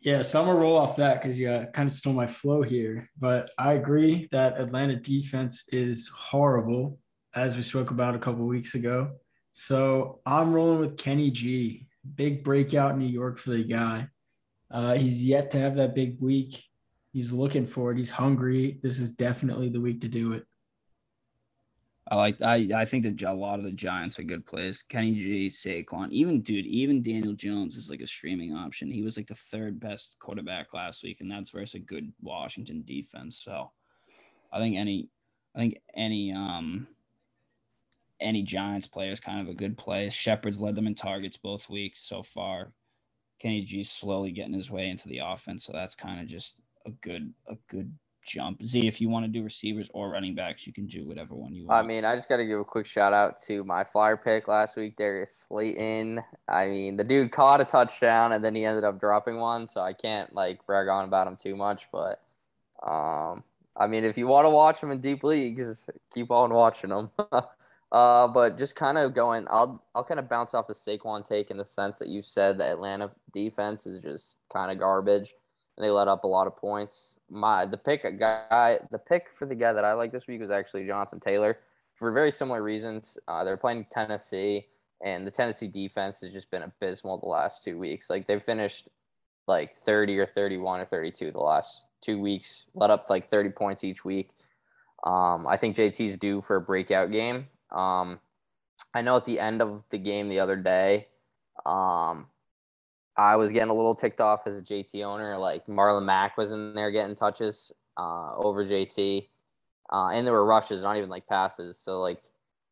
Yeah, 0.00 0.22
so 0.22 0.40
I'm 0.40 0.46
gonna 0.46 0.58
roll 0.58 0.76
off 0.76 0.96
that 0.96 1.20
because 1.20 1.38
you 1.38 1.66
kind 1.72 1.88
of 1.88 1.92
stole 1.92 2.12
my 2.12 2.26
flow 2.26 2.62
here. 2.62 3.10
But 3.18 3.50
I 3.58 3.74
agree 3.74 4.28
that 4.30 4.60
Atlanta 4.60 4.96
defense 4.96 5.64
is 5.68 6.08
horrible, 6.08 6.98
as 7.34 7.56
we 7.56 7.62
spoke 7.62 7.90
about 7.90 8.14
a 8.14 8.18
couple 8.18 8.46
weeks 8.46 8.74
ago. 8.74 9.10
So 9.52 10.20
I'm 10.24 10.52
rolling 10.52 10.80
with 10.80 10.96
Kenny 10.96 11.30
G. 11.30 11.86
Big 12.14 12.44
breakout 12.44 12.92
in 12.92 12.98
New 12.98 13.06
York 13.06 13.38
for 13.38 13.50
the 13.50 13.64
guy. 13.64 14.08
Uh, 14.70 14.94
he's 14.94 15.22
yet 15.22 15.50
to 15.50 15.58
have 15.58 15.76
that 15.76 15.94
big 15.94 16.20
week. 16.20 16.62
He's 17.12 17.32
looking 17.32 17.66
for 17.66 17.90
it. 17.90 17.98
He's 17.98 18.10
hungry. 18.10 18.78
This 18.82 19.00
is 19.00 19.10
definitely 19.12 19.68
the 19.68 19.80
week 19.80 20.00
to 20.02 20.08
do 20.08 20.32
it. 20.32 20.44
I 22.10 22.16
like 22.16 22.42
I 22.42 22.68
I 22.74 22.84
think 22.86 23.04
that 23.04 23.22
a 23.22 23.32
lot 23.32 23.58
of 23.58 23.64
the 23.64 23.72
Giants 23.72 24.18
are 24.18 24.22
good 24.22 24.46
plays. 24.46 24.82
Kenny 24.82 25.14
G, 25.14 25.48
Saquon, 25.48 26.10
even 26.10 26.40
dude, 26.40 26.66
even 26.66 27.02
Daniel 27.02 27.34
Jones 27.34 27.76
is 27.76 27.90
like 27.90 28.00
a 28.00 28.06
streaming 28.06 28.54
option. 28.54 28.90
He 28.90 29.02
was 29.02 29.16
like 29.16 29.26
the 29.26 29.34
third 29.34 29.78
best 29.78 30.16
quarterback 30.18 30.72
last 30.72 31.02
week, 31.02 31.20
and 31.20 31.30
that's 31.30 31.50
versus 31.50 31.74
a 31.74 31.78
good 31.80 32.10
Washington 32.22 32.82
defense. 32.86 33.42
So 33.44 33.70
I 34.52 34.58
think 34.58 34.76
any 34.76 35.10
I 35.54 35.58
think 35.58 35.80
any 35.94 36.32
um 36.32 36.88
any 38.20 38.42
Giants 38.42 38.86
player 38.86 39.12
is 39.12 39.20
kind 39.20 39.42
of 39.42 39.48
a 39.48 39.54
good 39.54 39.76
play. 39.76 40.08
Shepard's 40.08 40.60
led 40.60 40.74
them 40.74 40.86
in 40.86 40.94
targets 40.94 41.36
both 41.36 41.68
weeks 41.68 42.00
so 42.00 42.22
far. 42.22 42.72
Kenny 43.38 43.62
G's 43.62 43.90
slowly 43.90 44.32
getting 44.32 44.54
his 44.54 44.70
way 44.70 44.88
into 44.88 45.08
the 45.08 45.18
offense, 45.18 45.64
so 45.64 45.72
that's 45.72 45.94
kind 45.94 46.20
of 46.20 46.26
just 46.26 46.58
a 46.86 46.90
good 46.90 47.32
a 47.48 47.56
good 47.68 47.92
jump. 48.28 48.62
Z, 48.64 48.86
if 48.86 49.00
you 49.00 49.08
want 49.08 49.24
to 49.24 49.30
do 49.30 49.42
receivers 49.42 49.90
or 49.92 50.10
running 50.10 50.34
backs, 50.34 50.66
you 50.66 50.72
can 50.72 50.86
do 50.86 51.06
whatever 51.06 51.34
one 51.34 51.54
you 51.54 51.66
want. 51.66 51.84
I 51.84 51.86
mean, 51.86 52.04
I 52.04 52.14
just 52.14 52.28
got 52.28 52.36
to 52.36 52.46
give 52.46 52.60
a 52.60 52.64
quick 52.64 52.86
shout 52.86 53.12
out 53.12 53.40
to 53.42 53.64
my 53.64 53.84
flyer 53.84 54.16
pick 54.16 54.48
last 54.48 54.76
week, 54.76 54.96
Darius 54.96 55.46
Slayton. 55.48 56.22
I 56.48 56.66
mean, 56.66 56.96
the 56.96 57.04
dude 57.04 57.32
caught 57.32 57.60
a 57.60 57.64
touchdown 57.64 58.32
and 58.32 58.44
then 58.44 58.54
he 58.54 58.64
ended 58.64 58.84
up 58.84 59.00
dropping 59.00 59.38
one, 59.38 59.66
so 59.66 59.80
I 59.80 59.92
can't 59.92 60.32
like 60.34 60.64
brag 60.66 60.88
on 60.88 61.04
about 61.04 61.26
him 61.26 61.36
too 61.36 61.56
much. 61.56 61.88
But, 61.90 62.20
um, 62.86 63.42
I 63.76 63.86
mean, 63.86 64.04
if 64.04 64.18
you 64.18 64.26
want 64.26 64.46
to 64.46 64.50
watch 64.50 64.80
him 64.80 64.90
in 64.90 65.00
deep 65.00 65.24
leagues, 65.24 65.84
keep 66.14 66.30
on 66.30 66.52
watching 66.52 66.90
him. 66.90 67.10
uh, 67.92 68.28
but 68.28 68.58
just 68.58 68.76
kind 68.76 68.98
of 68.98 69.14
going, 69.14 69.46
I'll 69.50 69.82
I'll 69.94 70.04
kind 70.04 70.20
of 70.20 70.28
bounce 70.28 70.54
off 70.54 70.66
the 70.66 70.74
Saquon 70.74 71.26
take 71.26 71.50
in 71.50 71.56
the 71.56 71.64
sense 71.64 71.98
that 71.98 72.08
you 72.08 72.22
said 72.22 72.58
the 72.58 72.64
Atlanta 72.64 73.10
defense 73.32 73.86
is 73.86 74.02
just 74.02 74.36
kind 74.52 74.70
of 74.70 74.78
garbage 74.78 75.34
and 75.78 75.86
they 75.86 75.90
let 75.90 76.08
up 76.08 76.24
a 76.24 76.26
lot 76.26 76.48
of 76.48 76.56
points. 76.56 77.20
My 77.30 77.64
the 77.64 77.76
pick 77.76 78.02
guy, 78.18 78.78
the 78.90 78.98
pick 78.98 79.28
for 79.32 79.46
the 79.46 79.54
guy 79.54 79.72
that 79.72 79.84
I 79.84 79.92
like 79.92 80.10
this 80.10 80.26
week 80.26 80.40
was 80.40 80.50
actually 80.50 80.86
Jonathan 80.86 81.20
Taylor 81.20 81.58
for 81.94 82.10
very 82.10 82.32
similar 82.32 82.64
reasons. 82.64 83.16
Uh, 83.28 83.44
they're 83.44 83.56
playing 83.56 83.86
Tennessee, 83.92 84.66
and 85.04 85.24
the 85.24 85.30
Tennessee 85.30 85.68
defense 85.68 86.20
has 86.20 86.32
just 86.32 86.50
been 86.50 86.62
abysmal 86.62 87.20
the 87.20 87.28
last 87.28 87.62
two 87.62 87.78
weeks. 87.78 88.10
Like 88.10 88.26
they 88.26 88.40
finished 88.40 88.88
like 89.46 89.76
30 89.76 90.18
or 90.18 90.26
31 90.26 90.80
or 90.80 90.84
32 90.84 91.30
the 91.30 91.38
last 91.38 91.84
two 92.00 92.20
weeks, 92.20 92.66
let 92.74 92.90
up 92.90 93.08
like 93.08 93.30
30 93.30 93.50
points 93.50 93.84
each 93.84 94.04
week. 94.04 94.30
Um, 95.04 95.46
I 95.46 95.56
think 95.56 95.76
JT's 95.76 96.16
due 96.16 96.42
for 96.42 96.56
a 96.56 96.60
breakout 96.60 97.12
game. 97.12 97.46
Um, 97.70 98.18
I 98.92 99.02
know 99.02 99.16
at 99.16 99.26
the 99.26 99.38
end 99.38 99.62
of 99.62 99.84
the 99.90 99.98
game 99.98 100.28
the 100.28 100.40
other 100.40 100.56
day, 100.56 101.06
um, 101.64 102.26
I 103.18 103.34
was 103.34 103.50
getting 103.50 103.70
a 103.70 103.74
little 103.74 103.96
ticked 103.96 104.20
off 104.20 104.46
as 104.46 104.56
a 104.56 104.62
JT 104.62 105.02
owner. 105.04 105.36
Like 105.36 105.66
Marlon 105.66 106.04
Mack 106.04 106.36
was 106.38 106.52
in 106.52 106.72
there 106.74 106.92
getting 106.92 107.16
touches 107.16 107.72
uh, 107.98 108.36
over 108.36 108.64
JT, 108.64 109.26
uh, 109.92 110.10
and 110.10 110.24
there 110.24 110.32
were 110.32 110.44
rushes, 110.44 110.82
not 110.82 110.96
even 110.96 111.08
like 111.08 111.26
passes. 111.26 111.78
So 111.78 112.00
like 112.00 112.22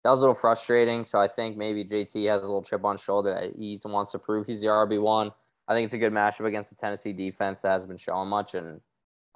that 0.04 0.10
was 0.10 0.20
a 0.20 0.22
little 0.22 0.36
frustrating. 0.36 1.04
So 1.04 1.20
I 1.20 1.26
think 1.26 1.56
maybe 1.56 1.84
JT 1.84 2.28
has 2.28 2.42
a 2.42 2.46
little 2.46 2.62
chip 2.62 2.84
on 2.84 2.96
shoulder 2.96 3.34
that 3.34 3.56
he 3.58 3.80
wants 3.84 4.12
to 4.12 4.20
prove 4.20 4.46
he's 4.46 4.60
the 4.60 4.68
RB 4.68 5.02
one. 5.02 5.32
I 5.66 5.74
think 5.74 5.86
it's 5.86 5.94
a 5.94 5.98
good 5.98 6.12
matchup 6.12 6.46
against 6.46 6.70
the 6.70 6.76
Tennessee 6.76 7.12
defense 7.12 7.62
that 7.62 7.70
hasn't 7.70 7.88
been 7.88 7.98
showing 7.98 8.28
much, 8.28 8.54
and 8.54 8.80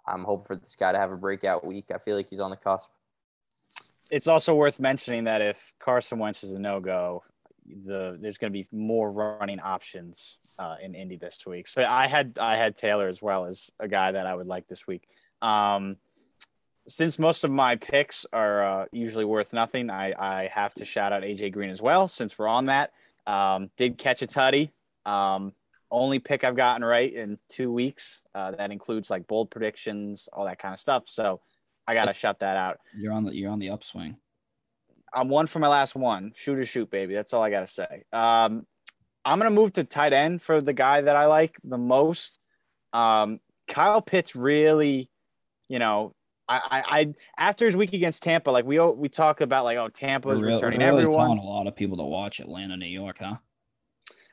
I'm 0.07 0.23
hoping 0.23 0.47
for 0.47 0.55
this 0.55 0.77
guy 0.77 0.93
to 0.93 0.99
have 0.99 1.11
a 1.11 1.17
breakout 1.17 1.67
week. 1.67 1.87
I 1.93 1.99
feel 1.99 2.17
like 2.17 2.31
he's 2.31 2.39
on 2.39 2.51
the 2.51 2.57
cusp. 2.57 2.89
It's 4.13 4.29
also 4.29 4.55
worth 4.55 4.79
mentioning 4.79 5.25
that 5.25 5.43
if 5.43 5.73
Carson 5.81 6.21
Wentz 6.21 6.45
is 6.45 6.53
a 6.53 6.59
no 6.61 6.79
go, 6.79 7.25
the 7.67 8.19
there's 8.21 8.39
going 8.39 8.53
to 8.53 8.59
be 8.59 8.67
more 8.73 9.11
running 9.11 9.61
options 9.61 10.39
uh, 10.59 10.77
in 10.83 10.95
Indy 10.95 11.17
this 11.17 11.45
week. 11.47 11.69
So 11.69 11.83
I 11.83 12.07
had 12.07 12.39
I 12.41 12.57
had 12.57 12.77
Taylor 12.77 13.09
as 13.09 13.23
well 13.23 13.47
as 13.47 13.71
a 13.79 13.89
guy 13.89 14.13
that 14.13 14.27
I 14.27 14.35
would 14.35 14.47
like 14.47 14.69
this 14.69 14.87
week. 14.87 15.09
Um, 15.43 15.97
since 16.87 17.19
most 17.19 17.45
of 17.45 17.51
my 17.51 17.77
picks 17.77 18.27
are 18.33 18.65
uh, 18.65 18.87
usually 18.91 19.25
worth 19.25 19.53
nothing, 19.53 19.91
I, 19.91 20.13
I 20.19 20.51
have 20.53 20.75
to 20.75 20.85
shout 20.85 21.13
out 21.13 21.23
AJ 21.23 21.53
Green 21.53 21.71
as 21.71 21.81
well. 21.81 22.09
Since 22.09 22.39
we're 22.39 22.49
on 22.49 22.67
that, 22.67 22.93
um, 23.27 23.71
did 23.77 23.97
catch 23.99 24.23
a 24.23 24.27
tutty. 24.27 24.71
Um, 25.07 25.53
only 25.91 26.19
pick 26.19 26.45
I've 26.45 26.57
gotten 26.57 26.85
right 26.85 27.13
in 27.13 27.39
two 27.49 27.73
weeks. 27.73 28.25
Uh, 28.35 28.53
that 28.53 28.71
includes 28.71 29.11
like 29.11 29.27
bold 29.27 29.51
predictions, 29.51 30.29
all 30.33 30.45
that 30.47 30.59
kind 30.59 30.73
of 30.73 30.81
stuff. 30.81 31.05
So 31.07 31.41
I 31.87 31.95
gotta 31.95 32.15
shut 32.15 32.41
that 32.41 32.57
out. 32.57 32.79
You're 32.97 33.13
on 33.13 33.25
the 33.25 33.35
you're 33.35 33.51
on 33.51 33.59
the 33.59 33.71
upswing. 33.71 34.17
I'm 35.13 35.29
one 35.29 35.47
for 35.47 35.59
my 35.59 35.69
last 35.69 35.95
one. 35.95 36.33
Shoot 36.37 36.59
or 36.59 36.65
shoot, 36.65 36.91
baby. 36.91 37.15
That's 37.15 37.33
all 37.33 37.43
I 37.43 37.51
gotta 37.51 37.67
say. 37.67 38.05
Um, 38.13 38.67
I'm 39.25 39.39
gonna 39.39 39.51
move 39.51 39.73
to 39.75 39.85
tight 39.85 40.13
end 40.13 40.43
for 40.43 40.61
the 40.61 40.73
guy 40.73 41.03
that 41.03 41.17
I 41.17 41.27
like 41.27 41.57
the 41.65 41.79
most. 41.79 42.39
Um, 42.93 43.41
Kyle 43.69 44.03
Pitts 44.03 44.35
really, 44.35 45.11
you 45.69 45.79
know, 45.79 46.15
I, 46.49 46.61
I, 46.71 47.01
I 47.01 47.15
after 47.39 47.67
his 47.67 47.77
week 47.77 47.93
against 47.93 48.23
Tampa, 48.23 48.51
like 48.51 48.65
we 48.65 48.79
we 48.81 49.09
talk 49.09 49.41
about 49.41 49.65
like 49.65 49.79
oh 49.79 49.89
Tampa 49.89 50.31
is 50.31 50.43
returning 50.43 50.81
really 50.81 51.05
everyone. 51.05 51.39
A 51.39 51.43
lot 51.43 51.67
of 51.67 51.77
people 51.77 51.97
to 51.99 52.03
watch 52.03 52.41
Atlanta, 52.41 52.77
New 52.77 52.87
York, 52.87 53.19
huh? 53.21 53.37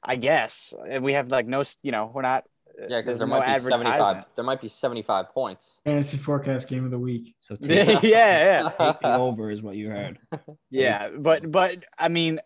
I 0.04 0.16
guess 0.16 0.74
and 0.88 1.04
we 1.04 1.13
have 1.13 1.30
like 1.30 1.48
no, 1.48 1.63
you 1.84 1.92
know, 1.92 2.12
we're 2.13 2.22
not 2.22 2.46
Uh, 2.80 2.86
yeah, 2.90 3.02
because 3.02 3.18
there 3.18 3.28
no 3.28 3.40
might 3.40 3.56
be 3.56 3.60
seventy-five. 3.60 4.26
There 4.36 4.46
might 4.46 4.62
be 4.62 4.68
seventy-five 4.68 5.30
points. 5.30 5.82
Fantasy 5.84 6.18
4Cast 6.18 6.68
game 6.68 6.86
of 6.86 6.92
the 6.92 7.00
week. 7.00 7.36
So 7.42 7.58
yeah, 7.62 8.00
yeah. 8.04 8.70
Take 8.78 9.04
over 9.04 9.50
is 9.50 9.62
what 9.62 9.76
you 9.76 9.90
heard. 9.90 10.20
Yeah, 10.70 11.10
but 11.18 11.50
but 11.50 11.86
I 11.98 12.10
mean, 12.10 12.40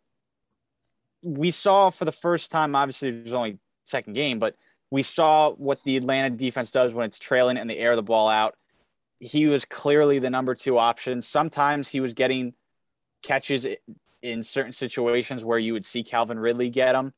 we 1.23 1.51
saw 1.51 1.89
for 1.89 2.05
the 2.05 2.11
first 2.11 2.51
time. 2.51 2.75
Obviously, 2.75 3.09
it 3.09 3.23
was 3.23 3.33
only 3.33 3.59
second 3.83 4.13
game, 4.13 4.39
but 4.39 4.55
we 4.91 5.03
saw 5.03 5.51
what 5.51 5.83
the 5.83 5.97
Atlanta 5.97 6.29
defense 6.29 6.69
does 6.71 6.93
when 6.93 7.05
it's 7.05 7.17
trailing 7.17 7.57
and 7.57 7.69
they 7.69 7.77
air 7.77 7.95
the 7.95 8.03
ball 8.03 8.29
out. 8.29 8.55
He 9.19 9.47
was 9.47 9.65
clearly 9.65 10.19
the 10.19 10.29
number 10.29 10.55
two 10.55 10.77
option. 10.77 11.21
Sometimes 11.21 11.87
he 11.87 11.99
was 11.99 12.13
getting 12.13 12.53
catches 13.23 13.65
in 14.21 14.43
certain 14.43 14.71
situations 14.71 15.43
where 15.43 15.59
you 15.59 15.73
would 15.73 15.85
see 15.85 16.03
Calvin 16.03 16.39
Ridley 16.39 16.69
get 16.69 16.93
them. 16.93 17.13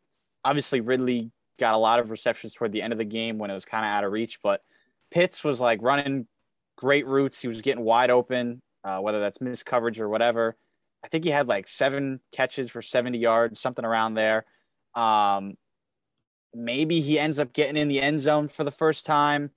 Obviously, 0.45 0.81
Ridley 0.81 1.31
got 1.59 1.73
a 1.73 1.77
lot 1.77 1.99
of 1.99 2.11
receptions 2.11 2.53
toward 2.53 2.71
the 2.71 2.81
end 2.81 2.93
of 2.93 2.99
the 2.99 3.05
game 3.05 3.37
when 3.37 3.51
it 3.51 3.53
was 3.53 3.65
kind 3.65 3.85
of 3.85 3.89
out 3.89 4.03
of 4.03 4.11
reach. 4.11 4.39
But 4.41 4.61
Pitts 5.11 5.43
was 5.43 5.59
like 5.59 5.81
running 5.81 6.27
great 6.77 7.07
routes. 7.07 7.41
He 7.41 7.47
was 7.47 7.61
getting 7.61 7.83
wide 7.83 8.09
open, 8.09 8.61
uh, 8.83 8.99
whether 8.99 9.19
that's 9.19 9.41
missed 9.41 9.65
coverage 9.65 9.99
or 9.99 10.09
whatever. 10.09 10.55
I 11.03 11.07
think 11.07 11.25
he 11.25 11.29
had 11.29 11.47
like 11.47 11.67
seven 11.67 12.21
catches 12.31 12.71
for 12.71 12.81
70 12.81 13.17
yards, 13.17 13.59
something 13.59 13.85
around 13.85 14.13
there. 14.13 14.45
Um, 14.95 15.55
maybe 16.53 17.01
he 17.01 17.19
ends 17.19 17.39
up 17.39 17.53
getting 17.53 17.77
in 17.77 17.87
the 17.87 18.01
end 18.01 18.19
zone 18.19 18.47
for 18.47 18.63
the 18.63 18.71
first 18.71 19.05
time. 19.05 19.51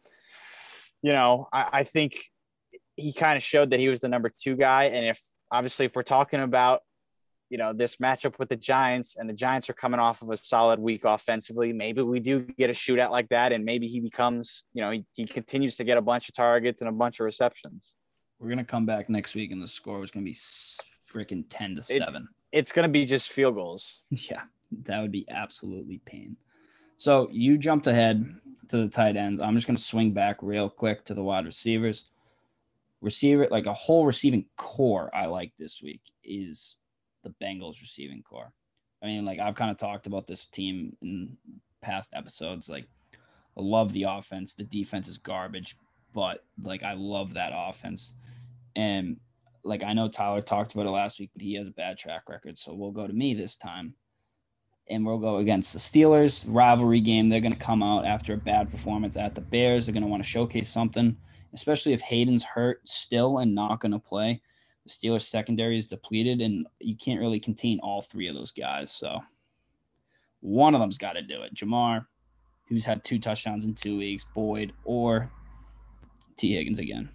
You 1.02 1.12
know, 1.12 1.48
I, 1.52 1.68
I 1.72 1.84
think 1.84 2.30
he 2.96 3.12
kind 3.12 3.36
of 3.36 3.42
showed 3.42 3.70
that 3.70 3.80
he 3.80 3.88
was 3.88 4.00
the 4.00 4.08
number 4.08 4.30
two 4.30 4.56
guy. 4.56 4.84
And 4.84 5.06
if 5.06 5.22
obviously, 5.50 5.86
if 5.86 5.94
we're 5.94 6.02
talking 6.02 6.40
about 6.40 6.82
you 7.48 7.58
know, 7.58 7.72
this 7.72 7.96
matchup 7.96 8.38
with 8.38 8.48
the 8.48 8.56
Giants, 8.56 9.16
and 9.16 9.28
the 9.28 9.34
Giants 9.34 9.70
are 9.70 9.74
coming 9.74 10.00
off 10.00 10.22
of 10.22 10.30
a 10.30 10.36
solid 10.36 10.80
week 10.80 11.04
offensively. 11.04 11.72
Maybe 11.72 12.02
we 12.02 12.20
do 12.20 12.40
get 12.40 12.70
a 12.70 12.72
shootout 12.72 13.10
like 13.10 13.28
that, 13.28 13.52
and 13.52 13.64
maybe 13.64 13.86
he 13.86 14.00
becomes, 14.00 14.64
you 14.72 14.82
know, 14.82 14.90
he, 14.90 15.04
he 15.12 15.24
continues 15.24 15.76
to 15.76 15.84
get 15.84 15.98
a 15.98 16.02
bunch 16.02 16.28
of 16.28 16.34
targets 16.34 16.80
and 16.80 16.88
a 16.88 16.92
bunch 16.92 17.20
of 17.20 17.24
receptions. 17.24 17.94
We're 18.38 18.48
gonna 18.48 18.64
come 18.64 18.86
back 18.86 19.08
next 19.08 19.34
week, 19.34 19.52
and 19.52 19.62
the 19.62 19.68
score 19.68 20.00
was 20.00 20.10
gonna 20.10 20.24
be 20.24 20.34
freaking 20.34 21.44
ten 21.48 21.74
to 21.76 21.82
seven. 21.82 22.28
It, 22.52 22.58
it's 22.58 22.72
gonna 22.72 22.88
be 22.88 23.04
just 23.04 23.30
field 23.30 23.54
goals. 23.54 24.02
yeah, 24.10 24.42
that 24.84 25.00
would 25.00 25.12
be 25.12 25.26
absolutely 25.30 26.00
pain. 26.04 26.36
So 26.96 27.28
you 27.30 27.58
jumped 27.58 27.86
ahead 27.86 28.26
to 28.68 28.78
the 28.78 28.88
tight 28.88 29.16
ends. 29.16 29.40
I'm 29.40 29.54
just 29.54 29.66
gonna 29.66 29.78
swing 29.78 30.12
back 30.12 30.38
real 30.42 30.68
quick 30.68 31.04
to 31.06 31.14
the 31.14 31.22
wide 31.22 31.44
receivers. 31.44 32.06
Receiver, 33.02 33.46
like 33.50 33.66
a 33.66 33.74
whole 33.74 34.04
receiving 34.04 34.46
core, 34.56 35.14
I 35.14 35.26
like 35.26 35.52
this 35.56 35.82
week 35.82 36.00
is 36.24 36.76
the 37.26 37.34
Bengals 37.44 37.80
receiving 37.80 38.22
core. 38.22 38.52
I 39.02 39.06
mean, 39.06 39.24
like 39.24 39.38
I've 39.38 39.54
kind 39.54 39.70
of 39.70 39.76
talked 39.76 40.06
about 40.06 40.26
this 40.26 40.46
team 40.46 40.96
in 41.02 41.36
past 41.82 42.12
episodes. 42.14 42.68
Like, 42.68 42.86
I 43.56 43.60
love 43.60 43.92
the 43.92 44.04
offense. 44.04 44.54
The 44.54 44.64
defense 44.64 45.08
is 45.08 45.18
garbage, 45.18 45.76
but 46.14 46.44
like 46.62 46.82
I 46.82 46.94
love 46.94 47.34
that 47.34 47.52
offense. 47.54 48.14
And 48.74 49.16
like 49.64 49.82
I 49.82 49.92
know 49.92 50.08
Tyler 50.08 50.42
talked 50.42 50.74
about 50.74 50.86
it 50.86 50.90
last 50.90 51.18
week, 51.18 51.30
but 51.32 51.42
he 51.42 51.54
has 51.54 51.68
a 51.68 51.72
bad 51.72 51.98
track 51.98 52.28
record. 52.28 52.58
So 52.58 52.74
we'll 52.74 52.90
go 52.92 53.06
to 53.06 53.12
me 53.12 53.34
this 53.34 53.56
time. 53.56 53.94
And 54.88 55.04
we'll 55.04 55.18
go 55.18 55.38
against 55.38 55.72
the 55.72 55.80
Steelers 55.80 56.44
rivalry 56.46 57.00
game. 57.00 57.28
They're 57.28 57.40
going 57.40 57.52
to 57.52 57.58
come 57.58 57.82
out 57.82 58.04
after 58.04 58.34
a 58.34 58.38
bad 58.38 58.70
performance 58.70 59.16
at 59.16 59.34
the 59.34 59.40
Bears. 59.40 59.86
They're 59.86 59.92
going 59.92 60.04
to 60.04 60.08
want 60.08 60.22
to 60.22 60.28
showcase 60.28 60.68
something, 60.68 61.16
especially 61.54 61.92
if 61.92 62.00
Haden's 62.00 62.44
hurt 62.44 62.88
still 62.88 63.38
and 63.38 63.52
not 63.52 63.80
going 63.80 63.90
to 63.90 63.98
play. 63.98 64.40
The 64.86 64.92
Steelers 64.92 65.22
secondary 65.22 65.76
is 65.76 65.88
depleted, 65.88 66.40
and 66.40 66.64
you 66.78 66.96
can't 66.96 67.20
really 67.20 67.40
contain 67.40 67.80
all 67.82 68.00
three 68.00 68.28
of 68.28 68.36
those 68.36 68.52
guys. 68.52 68.92
So 68.92 69.18
one 70.40 70.74
of 70.74 70.80
them's 70.80 70.96
got 70.96 71.14
to 71.14 71.22
do 71.22 71.42
it. 71.42 71.54
Ja'Marr, 71.54 72.06
who's 72.68 72.84
had 72.84 73.02
two 73.02 73.18
touchdowns 73.18 73.64
in 73.64 73.74
two 73.74 73.98
weeks, 73.98 74.24
Boyd, 74.32 74.72
or 74.84 75.28
T. 76.36 76.54
Higgins 76.54 76.78
again. 76.78 77.08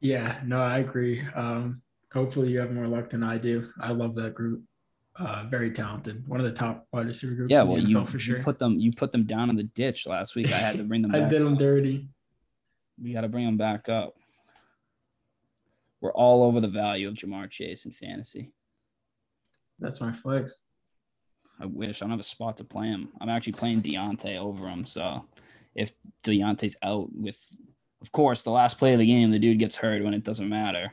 Yeah, 0.00 0.40
no, 0.42 0.62
I 0.62 0.78
agree. 0.78 1.22
Um, 1.34 1.82
hopefully, 2.10 2.48
you 2.48 2.60
have 2.60 2.72
more 2.72 2.86
luck 2.86 3.10
than 3.10 3.22
I 3.22 3.36
do. 3.36 3.70
I 3.78 3.92
love 3.92 4.14
that 4.14 4.34
group. 4.34 4.62
Uh, 5.16 5.44
very 5.50 5.70
talented. 5.70 6.26
One 6.26 6.40
of 6.40 6.46
the 6.46 6.52
top 6.52 6.86
wide 6.94 7.08
receiver 7.08 7.34
groups. 7.34 7.50
Yeah, 7.50 7.62
well, 7.62 7.78
you, 7.78 8.06
for 8.06 8.18
sure. 8.18 8.38
You 8.38 8.42
put 8.42 8.58
them, 8.58 8.78
you 8.78 8.90
put 8.90 9.12
them 9.12 9.24
down 9.24 9.50
in 9.50 9.56
the 9.56 9.64
ditch 9.64 10.06
last 10.06 10.34
week. 10.34 10.50
I 10.50 10.56
had 10.56 10.78
to 10.78 10.84
bring 10.84 11.02
them. 11.02 11.14
I 11.14 11.28
did 11.28 11.42
them 11.42 11.58
dirty. 11.58 12.08
We 13.02 13.12
got 13.12 13.20
to 13.22 13.28
bring 13.28 13.44
them 13.44 13.58
back 13.58 13.90
up. 13.90 14.14
We're 16.00 16.12
all 16.12 16.42
over 16.42 16.60
the 16.60 16.68
value 16.68 17.08
of 17.08 17.14
Ja'Marr 17.14 17.50
Chase 17.50 17.84
in 17.84 17.92
fantasy. 17.92 18.52
That's 19.78 20.00
my 20.00 20.12
flex. 20.12 20.62
I 21.60 21.66
wish 21.66 22.00
I 22.00 22.04
don't 22.04 22.10
have 22.10 22.20
a 22.20 22.24
spot 22.24 22.56
to 22.56 22.64
play 22.64 22.86
him. 22.86 23.10
I'm 23.20 23.28
actually 23.28 23.52
playing 23.52 23.82
Diontae 23.82 24.38
over 24.38 24.66
him. 24.66 24.86
So 24.86 25.26
if 25.74 25.92
Diontae's 26.24 26.76
out 26.82 27.08
with, 27.14 27.38
of 28.00 28.10
course, 28.12 28.42
the 28.42 28.50
last 28.50 28.78
play 28.78 28.94
of 28.94 28.98
the 28.98 29.06
game, 29.06 29.30
the 29.30 29.38
dude 29.38 29.58
gets 29.58 29.76
hurt 29.76 30.02
when 30.02 30.14
it 30.14 30.24
doesn't 30.24 30.48
matter. 30.48 30.92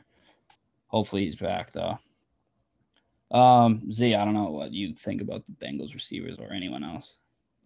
Hopefully 0.88 1.24
he's 1.24 1.36
back 1.36 1.72
though. 1.72 1.98
Um, 3.30 3.90
Z, 3.92 4.14
I 4.14 4.24
don't 4.24 4.34
know 4.34 4.50
what 4.50 4.72
you 4.72 4.94
think 4.94 5.20
about 5.20 5.44
the 5.46 5.52
Bengals 5.52 5.94
receivers 5.94 6.38
or 6.38 6.52
anyone 6.52 6.84
else. 6.84 7.16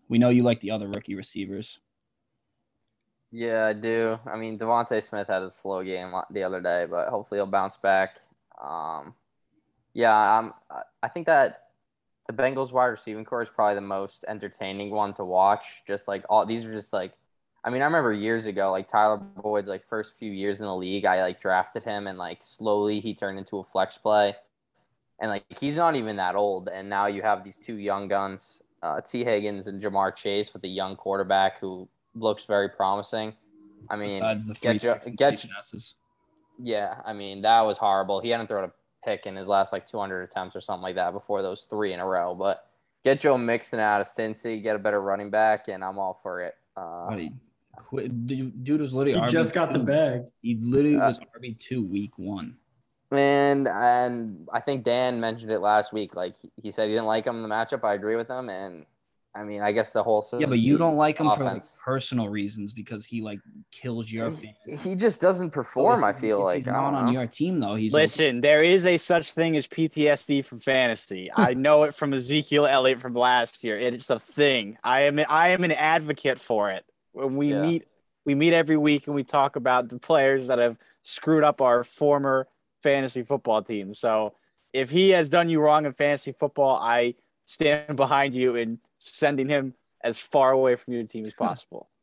We 0.09 0.19
know 0.19 0.31
you 0.31 0.43
like 0.43 0.61
the 0.61 0.73
other 0.73 0.89
rookie 0.89 1.15
receivers. 1.15 1.79
Yeah, 3.33 3.65
I 3.67 3.73
do. 3.73 4.19
I 4.27 4.37
mean, 4.37 4.59
DeVonta 4.59 5.03
Smith 5.03 5.29
had 5.29 5.43
a 5.43 5.51
slow 5.51 5.83
game 5.83 6.13
the 6.31 6.43
other 6.43 6.61
day, 6.61 6.87
but 6.89 7.09
hopefully 7.09 7.39
he'll 7.39 7.47
bounce 7.47 7.79
back. 7.79 8.17
Um, 8.63 9.15
yeah, 9.95 10.15
I'm, 10.15 10.53
I 11.03 11.09
think 11.09 11.27
that 11.27 11.69
the 12.27 12.35
Bengals 12.35 12.73
wide 12.73 12.87
receiving 12.87 13.25
core 13.25 13.43
is 13.43 13.49
probably 13.49 13.75
the 13.75 13.81
most 13.81 14.27
entertaining 14.29 14.91
one 14.91 15.15
to 15.15 15.25
watch. 15.25 15.83
Just 15.87 16.09
like 16.09 16.25
all 16.29 16.45
these 16.45 16.67
are 16.67 16.73
just 16.73 16.93
like, 16.93 17.15
I 17.65 17.71
mean, 17.71 17.81
I 17.81 17.87
remember 17.87 18.13
years 18.13 18.45
ago, 18.45 18.71
like 18.71 18.87
Tyler 18.87 19.17
Boyd's 19.17 19.69
like 19.69 19.85
first 19.85 20.19
few 20.19 20.31
years 20.31 20.61
in 20.61 20.67
the 20.67 20.77
league, 20.77 21.07
I 21.07 21.23
like 21.23 21.41
drafted 21.41 21.85
him 21.85 22.07
and 22.07 22.19
like 22.19 22.43
slowly 22.43 23.01
he 23.01 23.15
turned 23.15 23.39
into 23.39 23.59
a 23.59 23.65
flex 23.65 23.97
play. 23.97 24.35
And 25.21 25.31
like 25.31 25.45
he's 25.59 25.77
not 25.77 25.97
even 25.97 26.17
that 26.17 26.35
old. 26.35 26.69
And 26.69 26.91
now 26.91 27.07
you 27.07 27.23
have 27.23 27.45
these 27.45 27.57
two 27.57 27.77
young 27.77 28.09
guns, 28.09 28.63
uh, 28.83 29.01
Tee 29.01 29.25
Higgins 29.25 29.69
and 29.69 29.83
Ja'Marr 29.83 30.15
Chase 30.15 30.53
with 30.53 30.65
a 30.65 30.69
young 30.69 30.97
quarterback 30.97 31.61
who 31.61 31.89
looks 32.15 32.45
very 32.45 32.69
promising. 32.69 33.35
I 33.91 33.97
mean, 33.97 34.21
Besides 34.21 34.47
the 34.47 34.55
three 34.55 34.79
get, 34.79 35.17
get, 35.17 35.47
yeah, 36.59 37.01
I 37.05 37.13
mean 37.13 37.43
that 37.43 37.61
was 37.63 37.79
horrible. 37.79 38.21
He 38.21 38.31
hadn't 38.31 38.47
thrown 38.47 38.65
a 38.65 38.73
pick 39.05 39.27
in 39.27 39.37
his 39.37 39.49
last 39.49 39.73
like 39.73 39.87
200 39.87 40.23
attempts 40.23 40.55
or 40.57 40.61
something 40.61 40.83
like 40.83 40.95
that 40.97 41.13
before 41.13 41.43
those 41.43 41.65
three 41.65 41.93
in 41.93 42.01
a 42.01 42.07
row. 42.07 42.35
But 42.35 42.67
get 43.05 43.21
Joe 43.21 43.37
Mixon 43.37 43.81
out 43.81 44.01
of 44.01 44.07
Cincy, 44.07 44.63
get 44.63 44.77
a 44.77 44.79
better 44.79 45.01
running 45.01 45.31
back, 45.31 45.69
and 45.69 45.85
I'm 45.85 45.99
all 45.99 46.19
for 46.23 46.43
it. 46.43 46.55
Uh, 46.77 47.09
Buddy, 47.09 47.33
quit. 47.77 48.27
Dude 48.27 48.81
was 48.81 48.95
literally. 48.95 49.19
He 49.19 49.27
RB2. 49.27 49.31
just 49.31 49.55
got 49.55 49.73
the 49.73 49.79
bag. 49.79 50.23
He 50.43 50.57
literally 50.57 50.97
uh, 50.97 51.09
was 51.09 51.21
RB 51.39 51.59
two 51.59 51.85
week 51.85 52.13
one. 52.17 52.57
And 53.11 53.69
and 53.69 54.49
I 54.53 54.61
think 54.61 54.85
Dan 54.85 55.21
mentioned 55.21 55.51
it 55.51 55.61
last 55.61 55.93
week. 55.93 56.15
Like 56.15 56.35
he 56.63 56.71
said, 56.71 56.85
he 56.89 56.93
didn't 56.93 57.07
like 57.07 57.27
him 57.27 57.37
in 57.37 57.43
the 57.43 57.49
matchup. 57.49 57.85
I 57.85 57.95
agree 57.95 58.17
with 58.17 58.29
him, 58.29 58.49
and 58.49 58.87
I 59.35 59.45
mean, 59.45 59.63
I 59.63 59.73
guess 59.73 59.93
the 59.93 60.03
whole 60.03 60.27
yeah, 60.39 60.47
but 60.47 60.59
you 60.59 60.77
don't 60.77 60.97
like 60.97 61.19
him 61.19 61.27
offense. 61.27 61.39
for 61.39 61.45
like 61.45 61.63
personal 61.83 62.29
reasons 62.29 62.75
because 62.75 63.07
he 63.07 63.23
like 63.23 63.41
kills 63.71 64.13
your 64.13 64.31
fans. 64.31 64.83
He 64.83 64.95
just 64.95 65.23
doesn't 65.23 65.51
perform. 65.51 66.01
So 66.01 66.09
if, 66.09 66.17
I 66.17 66.19
feel 66.19 66.45
like 66.45 66.57
he's 66.57 66.67
not 66.67 66.93
on 66.93 67.13
your 67.13 67.27
team 67.27 67.59
though. 67.59 67.75
He's 67.75 67.95
listen. 67.95 68.37
Like, 68.37 68.43
there 68.43 68.63
is 68.63 68.85
a 68.85 68.99
such 68.99 69.33
thing 69.33 69.57
as 69.57 69.67
PTSD 69.67 70.45
from 70.45 70.59
fantasy. 70.59 71.31
I 71.35 71.55
know 71.55 71.85
it 71.85 71.95
from 71.95 72.13
Ezekiel 72.13 72.67
Elliott 72.67 73.01
from 73.01 73.15
last 73.15 73.65
year. 73.65 73.79
It's 73.79 74.11
a 74.11 74.19
thing. 74.19 74.77
I 74.85 75.03
am 75.03 75.19
I 75.27 75.49
am 75.49 75.65
an 75.65 75.73
advocate 75.73 76.39
for 76.39 76.71
it. 76.71 76.85
When 77.13 77.37
we 77.37 77.53
yeah. 77.53 77.63
meet, 77.63 77.85
we 78.27 78.35
meet 78.35 78.53
every 78.53 78.77
week 78.77 79.07
and 79.07 79.17
we 79.17 79.25
talk 79.25 79.57
about 79.57 79.89
the 79.89 79.99
players 79.99 80.49
that 80.49 80.59
have 80.59 80.77
screwed 81.03 81.43
up 81.43 81.63
our 81.63 81.85
former 81.85 82.49
fantasy 82.83 83.23
football 83.23 83.63
team. 83.63 83.95
So 83.95 84.35
if 84.75 84.91
he 84.91 85.11
has 85.11 85.31
done 85.31 85.49
you 85.49 85.61
wrong 85.61 85.87
in 85.87 85.93
fantasy 85.95 86.33
football, 86.33 86.77
I 86.77 87.15
stand 87.45 87.97
behind 87.97 88.35
you 88.35 88.57
and 88.57 88.79
sending 88.99 89.49
him 89.49 89.75
as 90.03 90.19
far 90.19 90.53
away 90.53 90.77
from 90.77 90.95
your 90.95 91.05
team 91.05 91.27
as 91.27 91.35
possible. 91.35 91.89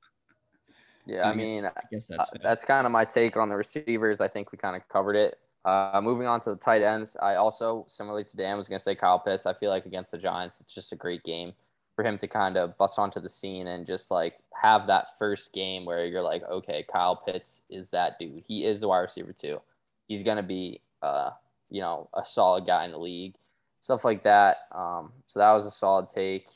Yeah, 1.05 1.27
I, 1.27 1.31
I 1.31 1.33
mean, 1.33 1.65
I 1.65 1.71
guess 1.91 2.05
that's, 2.05 2.29
uh, 2.29 2.37
that's 2.43 2.63
kind 2.63 2.85
of 2.85 2.91
my 2.91 3.03
take 3.03 3.35
on 3.35 3.49
the 3.49 3.55
receivers. 3.55 4.21
I 4.21 4.27
think 4.27 4.51
we 4.51 4.59
kind 4.59 4.75
of 4.75 4.87
covered 4.89 5.15
it. 5.15 5.39
Uh, 5.65 5.99
moving 6.03 6.27
on 6.27 6.39
to 6.41 6.51
the 6.51 6.55
tight 6.55 6.83
ends, 6.83 7.17
I 7.19 7.35
also, 7.35 7.83
similarly 7.87 8.25
to 8.25 8.37
Dan, 8.37 8.57
was 8.57 8.67
going 8.67 8.77
to 8.77 8.83
say 8.83 8.93
Kyle 8.93 9.17
Pitts. 9.17 9.47
I 9.47 9.53
feel 9.53 9.71
like 9.71 9.87
against 9.87 10.11
the 10.11 10.19
Giants, 10.19 10.57
it's 10.59 10.71
just 10.71 10.91
a 10.91 10.95
great 10.95 11.23
game 11.23 11.53
for 11.95 12.03
him 12.05 12.17
to 12.19 12.27
kind 12.27 12.57
of 12.57 12.77
bust 12.77 12.97
onto 12.97 13.19
the 13.19 13.27
scene 13.27 13.67
and 13.67 13.85
just 13.85 14.09
like 14.09 14.35
have 14.61 14.87
that 14.87 15.07
first 15.17 15.51
game 15.51 15.83
where 15.83 16.05
you're 16.05 16.21
like, 16.21 16.43
okay, 16.43 16.85
Kyle 16.91 17.15
Pitts 17.15 17.63
is 17.69 17.89
that 17.89 18.19
dude. 18.19 18.43
He 18.47 18.63
is 18.65 18.79
the 18.79 18.87
wide 18.87 18.99
receiver 18.99 19.33
too. 19.33 19.59
He's 20.07 20.23
going 20.23 20.37
to 20.37 20.43
be, 20.43 20.79
uh, 21.01 21.31
you 21.69 21.81
know, 21.81 22.07
a 22.13 22.23
solid 22.23 22.65
guy 22.65 22.85
in 22.85 22.91
the 22.91 22.99
league 22.99 23.35
stuff 23.81 24.05
like 24.05 24.23
that. 24.23 24.67
Um, 24.71 25.11
so 25.25 25.39
that 25.39 25.51
was 25.51 25.65
a 25.65 25.71
solid 25.71 26.09
take. 26.09 26.47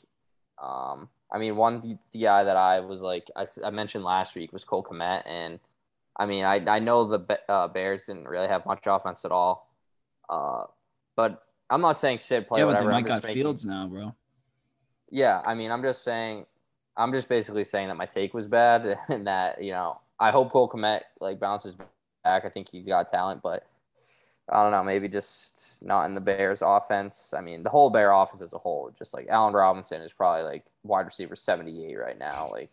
Um, 0.62 1.08
I 1.30 1.38
mean, 1.38 1.56
one 1.56 1.80
the, 1.80 1.98
the, 2.12 2.20
guy 2.20 2.44
that 2.44 2.56
I 2.56 2.80
was 2.80 3.02
like 3.02 3.28
I, 3.36 3.46
I 3.64 3.70
mentioned 3.70 4.04
last 4.04 4.34
week 4.34 4.52
was 4.52 4.64
Cole 4.64 4.84
Kmet, 4.84 5.22
and 5.26 5.58
I 6.16 6.26
mean 6.26 6.44
I 6.44 6.64
I 6.66 6.78
know 6.78 7.04
the 7.06 7.38
uh, 7.48 7.68
Bears 7.68 8.06
didn't 8.06 8.28
really 8.28 8.48
have 8.48 8.64
much 8.66 8.82
offense 8.86 9.24
at 9.24 9.32
all, 9.32 9.68
uh, 10.28 10.64
but 11.16 11.42
I'm 11.68 11.80
not 11.80 12.00
saying 12.00 12.20
Sid 12.20 12.46
play 12.46 12.60
yeah, 12.60 12.66
whatever. 12.66 12.90
Yeah, 12.90 13.00
got 13.00 13.24
making, 13.24 13.42
Fields 13.42 13.66
now, 13.66 13.88
bro. 13.88 14.14
Yeah, 15.10 15.42
I 15.44 15.54
mean 15.54 15.72
I'm 15.72 15.82
just 15.82 16.04
saying, 16.04 16.46
I'm 16.96 17.12
just 17.12 17.28
basically 17.28 17.64
saying 17.64 17.88
that 17.88 17.96
my 17.96 18.06
take 18.06 18.32
was 18.32 18.46
bad, 18.46 18.96
and 19.08 19.26
that 19.26 19.62
you 19.62 19.72
know 19.72 20.00
I 20.20 20.30
hope 20.30 20.52
Cole 20.52 20.68
Kmet 20.68 21.00
like 21.20 21.40
bounces 21.40 21.74
back. 22.22 22.44
I 22.44 22.48
think 22.48 22.68
he's 22.70 22.86
got 22.86 23.10
talent, 23.10 23.42
but 23.42 23.66
I 24.50 24.62
don't 24.62 24.72
know, 24.72 24.82
maybe 24.82 25.08
just 25.08 25.78
not 25.82 26.04
in 26.04 26.14
the 26.14 26.20
Bears 26.20 26.60
offense. 26.62 27.32
I 27.34 27.40
mean, 27.40 27.62
the 27.62 27.70
whole 27.70 27.88
Bear 27.88 28.12
offense 28.12 28.42
as 28.42 28.52
a 28.52 28.58
whole, 28.58 28.90
just 28.96 29.14
like 29.14 29.26
Allen 29.28 29.54
Robinson 29.54 30.02
is 30.02 30.12
probably 30.12 30.44
like 30.44 30.66
wide 30.82 31.06
receiver 31.06 31.34
78 31.34 31.96
right 31.96 32.18
now. 32.18 32.50
Like 32.52 32.72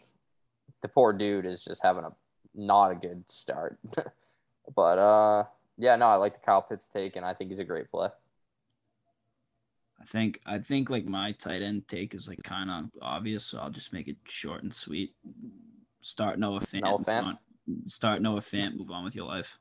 the 0.82 0.90
poor 0.90 1.14
dude 1.14 1.46
is 1.46 1.64
just 1.64 1.82
having 1.82 2.04
a 2.04 2.12
not 2.54 2.92
a 2.92 2.96
good 2.96 3.30
start. 3.30 3.78
but 4.76 4.98
uh 4.98 5.46
yeah, 5.78 5.96
no, 5.96 6.08
I 6.08 6.16
like 6.16 6.34
the 6.34 6.42
Kyle 6.42 6.62
Pitts 6.62 6.90
take 6.90 7.16
and 7.16 7.26
I 7.26 7.34
think 7.34 7.50
he's 7.50 7.60
a 7.60 7.64
great 7.64 7.90
play. 7.90 8.10
I 10.02 10.04
think 10.04 10.42
I 10.46 10.58
think 10.60 10.90
like 10.90 11.06
my 11.06 11.32
tight 11.32 11.62
end 11.62 11.88
take 11.88 12.14
is 12.14 12.28
like 12.28 12.44
kind 12.44 12.70
of 12.70 12.90
obvious, 13.02 13.46
so 13.46 13.60
I'll 13.60 13.70
just 13.70 13.94
make 13.94 14.10
it 14.10 14.18
short 14.26 14.64
and 14.64 14.74
sweet. 14.74 15.16
Start 16.02 16.38
Noah 16.38 16.60
Fant. 16.60 16.82
Noah 16.82 17.00
Fant. 17.00 17.38
Start 17.88 18.22
Noah 18.22 18.42
Fant. 18.42 18.76
Move 18.76 18.92
on 18.92 19.06
with 19.06 19.16
your 19.16 19.28
life 19.28 19.58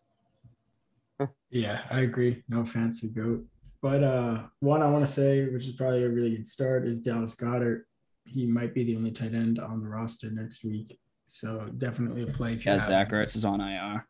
yeah, 1.51 1.83
I 1.91 2.01
agree. 2.01 2.43
No 2.49 2.65
fancy 2.65 3.09
goat. 3.09 3.45
But 3.83 4.05
uh, 4.05 4.43
one 4.61 4.83
I 4.83 4.91
want 4.91 5.07
to 5.07 5.13
say, 5.13 5.47
which 5.47 5.67
is 5.67 5.75
probably 5.75 6.05
a 6.05 6.09
really 6.09 6.31
good 6.31 6.47
start, 6.47 6.87
is 6.87 7.01
Dallas 7.01 7.35
Goedert. 7.35 7.83
He 8.27 8.47
might 8.47 8.75
be 8.75 8.85
the 8.85 8.97
only 8.97 9.11
tight 9.11 9.35
end 9.35 9.59
on 9.59 9.83
the 9.83 9.89
roster 9.89 10.31
next 10.31 10.65
week. 10.65 10.99
So 11.27 11.71
definitely 11.79 12.23
a 12.23 12.27
play. 12.27 12.55
If 12.55 12.67
yeah, 12.67 12.79
Zach 12.79 13.11
Ertz 13.11 13.37
is 13.37 13.45
on 13.45 13.61
IR. 13.61 14.07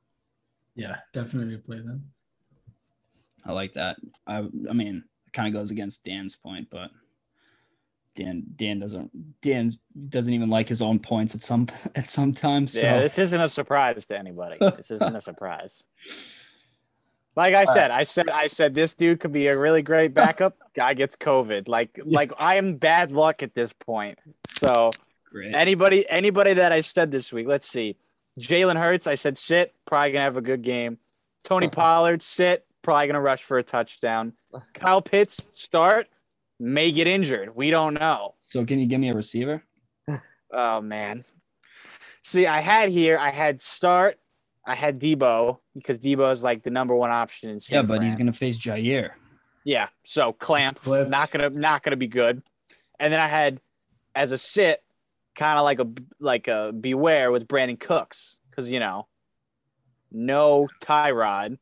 Yeah, 0.75 0.97
definitely 1.13 1.55
a 1.55 1.59
play 1.59 1.79
then. 1.79 2.03
I 3.45 3.53
like 3.53 3.73
that. 3.75 3.97
I 4.27 4.39
I 4.39 4.73
mean, 4.73 5.05
it 5.27 5.33
kind 5.33 5.47
of 5.47 5.59
goes 5.59 5.71
against 5.71 6.05
Dan's 6.05 6.37
point, 6.37 6.69
but 6.71 6.91
Dan 8.17 8.45
Dan 8.57 8.81
doesn't 8.81 9.41
Dan 9.41 9.71
doesn't 10.09 10.33
even 10.33 10.51
like 10.51 10.69
his 10.69 10.83
own 10.83 10.99
points 10.99 11.35
at 11.35 11.43
some 11.43 11.69
at 11.95 12.09
some 12.09 12.33
times. 12.33 12.73
So. 12.73 12.81
Yeah, 12.81 12.99
this 12.99 13.19
isn't 13.19 13.41
a 13.41 13.49
surprise 13.49 14.05
to 14.07 14.19
anybody. 14.19 14.57
This 14.59 14.91
isn't 14.91 15.17
a 15.17 15.21
surprise. 15.31 15.87
Like 17.41 17.55
I 17.55 17.65
said, 17.65 17.91
I 17.91 18.03
said 18.03 18.29
I 18.29 18.49
said 18.49 18.75
this 18.75 18.93
dude 18.93 19.19
could 19.19 19.33
be 19.33 19.47
a 19.47 19.57
really 19.57 19.81
great 19.81 20.13
backup. 20.13 20.59
Guy 20.75 20.93
gets 20.93 21.17
COVID. 21.17 21.69
Like 21.69 21.99
like 22.05 22.33
I 22.39 22.57
am 22.57 22.77
bad 22.77 23.13
luck 23.13 23.43
at 23.43 23.55
this 23.55 23.73
point. 23.73 24.19
So 24.59 24.91
Great. 25.33 25.55
anybody 25.55 26.07
anybody 26.07 26.53
that 26.53 26.71
I 26.71 26.83
said 26.83 27.11
this 27.11 27.33
week, 27.33 27.47
let's 27.47 27.67
see. 27.67 27.97
Jalen 28.39 28.77
Hurts, 28.77 29.07
I 29.07 29.15
said 29.15 29.39
sit, 29.39 29.73
probably 29.87 30.13
gonna 30.13 30.25
have 30.25 30.37
a 30.37 30.43
good 30.43 30.61
game. 30.61 30.99
Tony 31.43 31.69
Pollard, 31.81 32.21
sit, 32.21 32.67
probably 32.83 33.07
gonna 33.07 33.23
rush 33.23 33.43
for 33.43 33.57
a 33.57 33.63
touchdown. 33.63 34.35
Kyle 34.75 35.01
Pitts, 35.01 35.49
start, 35.51 36.09
may 36.59 36.93
get 36.93 37.07
injured. 37.07 37.57
We 37.57 37.71
don't 37.71 37.95
know. 37.95 38.35
So 38.41 38.67
can 38.67 38.79
you 38.79 38.87
give 38.87 39.01
me 39.01 39.09
a 39.09 39.15
receiver? 39.15 39.63
Oh 40.53 40.83
man. 40.83 41.25
See, 42.23 42.47
I 42.47 42.61
had 42.61 42.91
here, 42.91 43.17
I 43.17 43.31
had 43.31 43.63
start, 43.63 44.19
I 44.71 44.77
had 44.77 45.01
Deebo 45.01 45.59
because 45.75 45.99
Deebo 45.99 46.33
is 46.33 46.45
like 46.45 46.63
the 46.63 46.71
number 46.71 46.95
one 46.95 47.11
option 47.11 47.51
in 47.51 47.59
San 47.59 47.75
Yeah, 47.75 47.83
but 47.83 48.05
he's 48.05 48.15
gonna 48.15 48.33
face 48.33 48.57
Jaire. 48.57 49.11
Yeah, 49.65 49.89
so 50.05 50.33
clamped, 50.33 50.83
Clipped. 50.83 51.11
not 51.11 51.33
gonna 51.33 51.51
not 51.51 51.83
gonna 51.83 51.97
be 51.97 52.07
good. 52.07 52.41
And 53.01 53.13
then 53.13 53.19
I 53.19 53.27
had 53.27 53.61
as 54.15 54.31
a 54.31 54.39
sit, 54.39 54.81
kind 55.35 55.59
of 55.59 55.65
like 55.65 55.81
a 55.81 55.89
like 56.21 56.47
a 56.47 56.73
beware 56.73 57.33
with 57.33 57.49
Brandin 57.49 57.81
Cooks 57.81 58.39
because 58.49 58.71
you 58.71 58.79
know, 58.79 59.09
no 60.13 60.69
Tyrod. 60.81 61.59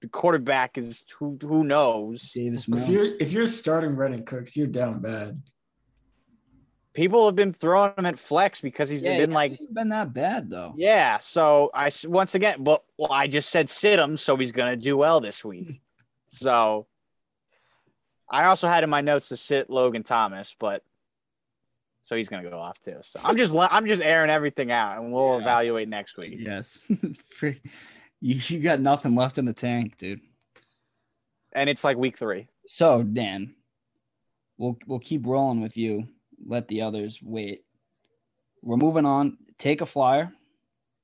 The 0.00 0.08
quarterback 0.08 0.78
is 0.78 1.04
who 1.18 1.36
who 1.42 1.64
knows. 1.64 2.30
Davis 2.30 2.68
If 2.68 2.88
you're 2.88 3.16
if 3.18 3.32
you're 3.32 3.48
starting 3.48 3.96
Brandin 3.96 4.24
Cooks, 4.24 4.56
you're 4.56 4.68
down 4.68 5.00
bad. 5.00 5.42
People 6.94 7.24
have 7.26 7.34
been 7.36 7.52
throwing 7.52 7.94
him 7.96 8.04
at 8.06 8.18
flex 8.18 8.60
because 8.60 8.88
he's 8.88 9.02
yeah, 9.02 9.16
been 9.16 9.30
he 9.30 9.34
like 9.34 9.58
been 9.72 9.88
that 9.88 10.12
bad 10.12 10.50
though. 10.50 10.74
Yeah, 10.76 11.18
so 11.18 11.70
I 11.72 11.90
once 12.04 12.34
again, 12.34 12.62
but 12.62 12.84
well, 12.98 13.12
I 13.12 13.28
just 13.28 13.48
said 13.48 13.68
sit 13.70 13.98
him, 13.98 14.16
so 14.16 14.36
he's 14.36 14.52
gonna 14.52 14.76
do 14.76 14.96
well 14.96 15.20
this 15.20 15.42
week. 15.44 15.80
so 16.28 16.86
I 18.30 18.44
also 18.44 18.68
had 18.68 18.84
in 18.84 18.90
my 18.90 19.00
notes 19.00 19.28
to 19.28 19.36
sit 19.36 19.70
Logan 19.70 20.02
Thomas, 20.02 20.54
but 20.58 20.84
so 22.02 22.14
he's 22.16 22.28
gonna 22.28 22.48
go 22.48 22.58
off 22.58 22.78
too. 22.80 22.96
So 23.02 23.20
I'm 23.24 23.36
just 23.38 23.54
I'm 23.56 23.86
just 23.86 24.02
airing 24.02 24.30
everything 24.30 24.70
out, 24.70 24.98
and 25.00 25.12
we'll 25.12 25.36
Yeah. 25.36 25.42
evaluate 25.42 25.88
next 25.88 26.16
week. 26.18 26.34
Yes. 26.38 26.84
You, 28.24 28.36
you 28.46 28.60
got 28.60 28.78
nothing 28.78 29.16
left 29.16 29.38
in 29.38 29.44
the 29.46 29.52
tank, 29.52 29.96
dude. 29.96 30.20
And 31.54 31.68
it's 31.68 31.82
like 31.82 31.96
week 31.96 32.16
three. 32.16 32.46
So 32.68 33.02
Dan, 33.02 33.56
we'll 34.58 34.78
we'll 34.86 35.00
keep 35.00 35.26
rolling 35.26 35.60
with 35.60 35.76
you. 35.76 36.06
Let 36.46 36.68
the 36.68 36.82
others 36.82 37.20
wait. 37.22 37.64
We're 38.62 38.76
moving 38.76 39.06
on. 39.06 39.38
Take 39.58 39.80
a 39.80 39.86
flyer. 39.86 40.32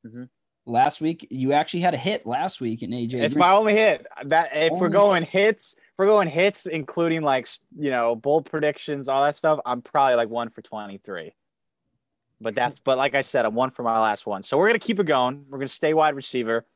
Mhm. 0.07 0.28
Last 0.66 1.01
week, 1.01 1.26
you 1.30 1.55
actually 1.55 1.80
had 1.80 1.95
a 1.95 1.99
hit 1.99 2.26
last 2.26 2.61
week 2.61 2.82
in 2.82 2.93
AJ. 2.93 3.14
It's 3.20 3.34
Green. 3.34 3.41
my 3.41 3.53
only 3.53 3.72
hit. 3.72 4.07
That 4.26 4.51
if 4.55 4.72
we're 4.72 4.86
Only 4.86 4.91
going 4.91 5.22
hits, 5.22 5.74
if 5.78 5.95
we're 5.97 6.07
going 6.07 6.28
hits, 6.28 6.66
including 6.66 7.22
like 7.22 7.49
you 7.76 7.91
know 7.91 8.14
bold 8.14 8.45
predictions, 8.47 9.09
all 9.09 9.22
that 9.24 9.34
stuff. 9.34 9.61
I'm 9.64 9.80
probably 9.80 10.16
like 10.16 10.28
one 10.28 10.51
for 10.51 10.61
twenty 10.62 10.99
three. 10.99 11.32
But 12.41 12.55
that's 12.55 12.78
but 12.80 12.99
like 12.99 13.14
I 13.14 13.22
said, 13.22 13.47
I'm 13.47 13.55
one 13.55 13.70
for 13.70 13.82
my 13.82 13.99
last 13.99 14.26
one. 14.26 14.43
So 14.43 14.59
we're 14.59 14.68
gonna 14.68 14.78
keep 14.78 15.01
it 15.01 15.07
going. 15.07 15.47
We're 15.49 15.59
gonna 15.59 15.68
stay 15.68 15.95
wide 15.95 16.14
receiver. 16.14 16.66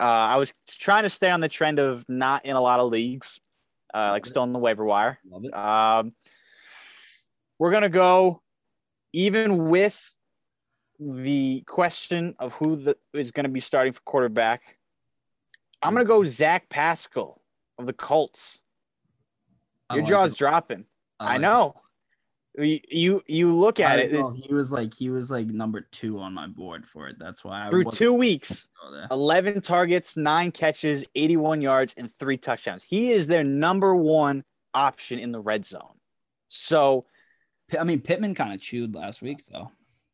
Uh, 0.00 0.04
I 0.04 0.36
was 0.36 0.52
trying 0.66 1.02
to 1.02 1.10
stay 1.10 1.30
on 1.30 1.40
the 1.40 1.48
trend 1.48 1.78
of 1.78 2.04
not 2.08 2.46
in 2.46 2.56
a 2.56 2.60
lot 2.60 2.80
of 2.80 2.90
leagues, 2.90 3.40
uh, 3.92 4.10
like 4.12 4.24
still 4.26 4.44
in 4.44 4.52
the 4.52 4.58
waiver 4.58 4.84
wire. 4.84 5.18
Love 5.28 5.44
it. 5.44 5.52
Um, 5.54 6.14
we're 7.58 7.70
gonna 7.70 7.88
go 7.88 8.42
even 9.12 9.68
with 9.68 10.16
the 10.98 11.62
question 11.66 12.34
of 12.38 12.54
who 12.54 12.76
the, 12.76 12.96
is 13.14 13.30
going 13.30 13.44
to 13.44 13.50
be 13.50 13.60
starting 13.60 13.92
for 13.92 14.00
quarterback. 14.00 14.78
I'm 15.82 15.92
gonna 15.92 16.04
go 16.04 16.24
Zach 16.24 16.68
Pascal 16.68 17.40
of 17.78 17.86
the 17.86 17.92
Colts. 17.92 18.64
Your 19.92 20.02
like 20.02 20.08
jaw's 20.08 20.32
it. 20.32 20.38
dropping. 20.38 20.84
I, 21.20 21.34
like 21.34 21.40
know. 21.40 21.74
You, 22.56 22.80
you 22.88 23.22
you 23.28 23.50
look 23.50 23.78
at 23.78 24.00
I 24.00 24.02
it 24.02 24.12
know, 24.12 24.30
he 24.30 24.52
was 24.52 24.72
like 24.72 24.92
he 24.92 25.10
was 25.10 25.30
like 25.30 25.46
number 25.46 25.82
two 25.92 26.18
on 26.18 26.34
my 26.34 26.48
board 26.48 26.84
for 26.84 27.06
it. 27.06 27.16
That's 27.16 27.44
why 27.44 27.66
I 27.66 27.70
through 27.70 27.84
two 27.84 28.12
weeks. 28.12 28.68
gonna 28.82 28.94
go 28.94 28.98
there. 28.98 29.08
11 29.12 29.60
targets, 29.60 30.16
nine 30.16 30.50
catches, 30.50 31.04
81 31.14 31.60
yards, 31.60 31.94
and 31.96 32.10
three 32.10 32.36
touchdowns. 32.36 32.82
He 32.82 33.12
is 33.12 33.28
their 33.28 33.44
number 33.44 33.94
one 33.94 34.42
option 34.74 35.20
in 35.20 35.30
the 35.30 35.40
red 35.40 35.64
zone. 35.64 36.00
So, 36.48 37.06
I 37.78 37.84
mean, 37.84 38.00
Pittman 38.00 38.34
kind 38.34 38.52
of 38.52 38.60
chewed 38.60 38.94
last 38.94 39.20
week 39.22 39.44
though. 39.50 39.70